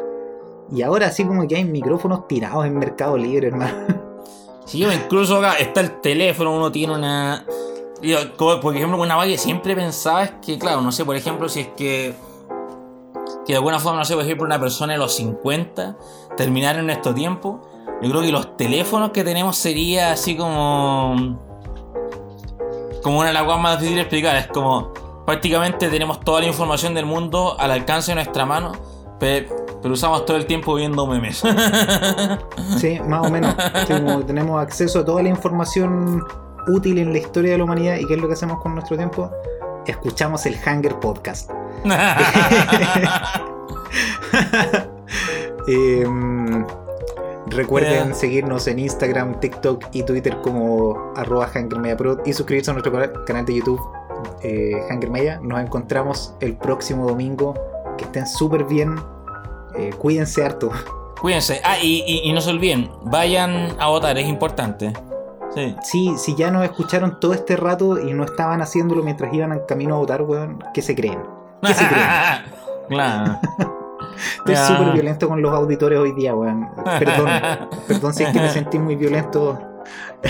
Y 0.73 0.83
ahora 0.83 1.09
así 1.09 1.25
como 1.25 1.47
que 1.47 1.57
hay 1.57 1.65
micrófonos 1.65 2.27
tirados 2.27 2.65
en 2.67 2.77
Mercado 2.79 3.17
Libre, 3.17 3.49
hermano. 3.49 3.77
Sí, 4.65 4.83
incluso 4.83 5.37
acá 5.37 5.53
está 5.61 5.81
el 5.81 6.01
teléfono, 6.01 6.57
uno 6.57 6.73
tiene 6.73 6.93
una... 6.93 7.47
Como, 8.37 8.59
por 8.59 8.75
ejemplo, 8.75 9.01
una 9.01 9.15
vaga 9.15 9.31
que 9.31 9.39
siempre 9.39 9.77
pensaba 9.77 10.25
es 10.25 10.33
que, 10.45 10.59
claro, 10.59 10.81
no 10.81 10.91
sé, 10.91 11.05
por 11.05 11.15
ejemplo, 11.15 11.49
si 11.49 11.61
es 11.61 11.69
que... 11.69 12.13
Que 13.47 13.53
de 13.53 13.57
alguna 13.59 13.79
forma, 13.79 14.01
no 14.01 14.05
sé, 14.05 14.15
por 14.15 14.25
ejemplo, 14.25 14.45
una 14.45 14.59
persona 14.59 14.95
de 14.95 14.99
los 14.99 15.15
50 15.15 15.97
terminara 16.37 16.81
en 16.81 16.87
nuestro 16.87 17.15
tiempo, 17.15 17.63
yo 18.03 18.11
creo 18.11 18.23
que 18.23 18.33
los 18.33 18.57
teléfonos 18.57 19.13
que 19.13 19.23
tenemos 19.23 19.57
sería 19.57 20.11
así 20.11 20.37
como... 20.37 21.46
Como 23.07 23.21
una 23.21 23.29
de 23.29 23.35
las 23.35 23.45
cosas 23.45 23.61
más 23.61 23.75
difíciles 23.79 23.99
de 23.99 24.03
explicar, 24.03 24.35
es 24.35 24.49
como... 24.49 24.93
Prácticamente 25.25 25.89
tenemos 25.89 26.19
toda 26.19 26.41
la 26.41 26.49
información 26.49 26.93
del 26.93 27.07
mundo 27.07 27.55
al 27.57 27.71
alcance 27.71 28.11
de 28.11 28.17
nuestra 28.17 28.45
mano, 28.45 28.73
pe- 29.21 29.49
pero 29.81 29.95
usamos 29.95 30.27
todo 30.27 30.37
el 30.37 30.45
tiempo 30.47 30.75
viendo 30.75 31.07
memes. 31.07 31.41
Sí, 32.81 32.99
más 33.07 33.25
o 33.25 33.31
menos. 33.31 33.55
Como 33.87 34.25
tenemos 34.27 34.61
acceso 34.61 34.99
a 34.99 35.05
toda 35.05 35.23
la 35.23 35.29
información 35.29 36.25
útil 36.67 36.99
en 36.99 37.13
la 37.13 37.19
historia 37.19 37.53
de 37.53 37.59
la 37.59 37.65
humanidad. 37.65 37.95
¿Y 37.97 38.09
qué 38.09 38.15
es 38.15 38.21
lo 38.21 38.27
que 38.27 38.35
hacemos 38.35 38.61
con 38.61 38.75
nuestro 38.75 38.97
tiempo? 38.97 39.31
Escuchamos 39.87 40.45
el 40.47 40.57
Hunger 40.67 40.99
Podcast. 40.99 41.49
Em, 45.69 46.36
recuerden 47.57 48.15
seguirnos 48.15 48.67
en 48.69 48.79
Instagram, 48.79 49.41
TikTok 49.41 49.85
y 49.93 50.03
Twitter 50.03 50.41
como 50.43 51.13
arroba 51.17 51.51
y 52.25 52.33
suscribirse 52.33 52.71
a 52.71 52.75
nuestro 52.75 52.93
cana- 52.93 53.13
canal 53.27 53.45
de 53.45 53.55
YouTube 53.57 53.81
eh, 54.43 54.73
Hanger 54.91 55.11
Media. 55.11 55.41
Nos 55.43 55.61
encontramos 55.61 56.35
el 56.41 56.57
próximo 56.57 57.07
domingo. 57.07 57.55
Que 57.97 58.05
estén 58.05 58.27
súper 58.27 58.65
bien. 58.65 58.97
Eh, 59.77 59.91
cuídense 59.99 60.45
harto. 60.45 60.71
Cuídense. 61.21 61.61
Ah, 61.65 61.77
y, 61.83 62.05
y- 62.07 62.29
y 62.29 62.33
no 62.33 62.41
se 62.41 62.51
olviden, 62.51 62.91
vayan 63.03 63.69
a 63.81 63.89
votar, 63.89 64.17
es 64.19 64.27
importante. 64.29 64.93
Sí. 65.55 65.75
Sí, 65.83 66.15
si 66.19 66.35
ya 66.35 66.51
nos 66.51 66.63
escucharon 66.65 67.19
todo 67.21 67.33
este 67.33 67.57
rato 67.57 67.99
y 67.99 68.13
no 68.13 68.25
estaban 68.25 68.61
haciéndolo 68.61 69.03
mientras 69.03 69.33
iban 69.33 69.53
en 69.53 69.61
camino 69.67 69.95
a 69.95 69.99
votar, 69.99 70.21
weón, 70.23 70.63
¿qué 70.75 70.83
se 70.83 70.95
creen? 70.95 71.19
¿Qué 71.63 71.73
se 71.73 71.87
creen? 71.89 72.07
claro. 72.91 73.39
Estoy 74.39 74.55
Ya. 74.55 74.67
súper 74.67 74.93
violento 74.93 75.29
con 75.29 75.43
los 75.43 75.53
auditores 75.53 75.99
hoy 75.99 76.13
día, 76.13 76.35
weón. 76.35 76.69
Perdón, 76.99 77.29
perdón 77.89 78.15
si 78.15 78.25
es 78.25 78.31
que 78.33 78.41
me 78.41 78.51
sentí 78.51 78.79
muy 78.79 78.97
violento 78.97 79.59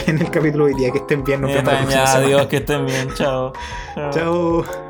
en 0.07 0.18
el 0.18 0.30
capítulo 0.30 0.64
hoy 0.64 0.74
día. 0.74 0.91
Que 0.91 0.99
estén 0.99 1.24
bien, 1.24 1.41
nos 1.41 1.53
vemos 1.53 1.72
adiós, 1.95 2.47
que 2.47 2.57
estén 2.59 2.87
bien. 2.87 3.09
Chao. 3.14 3.53
Chao. 4.11 4.86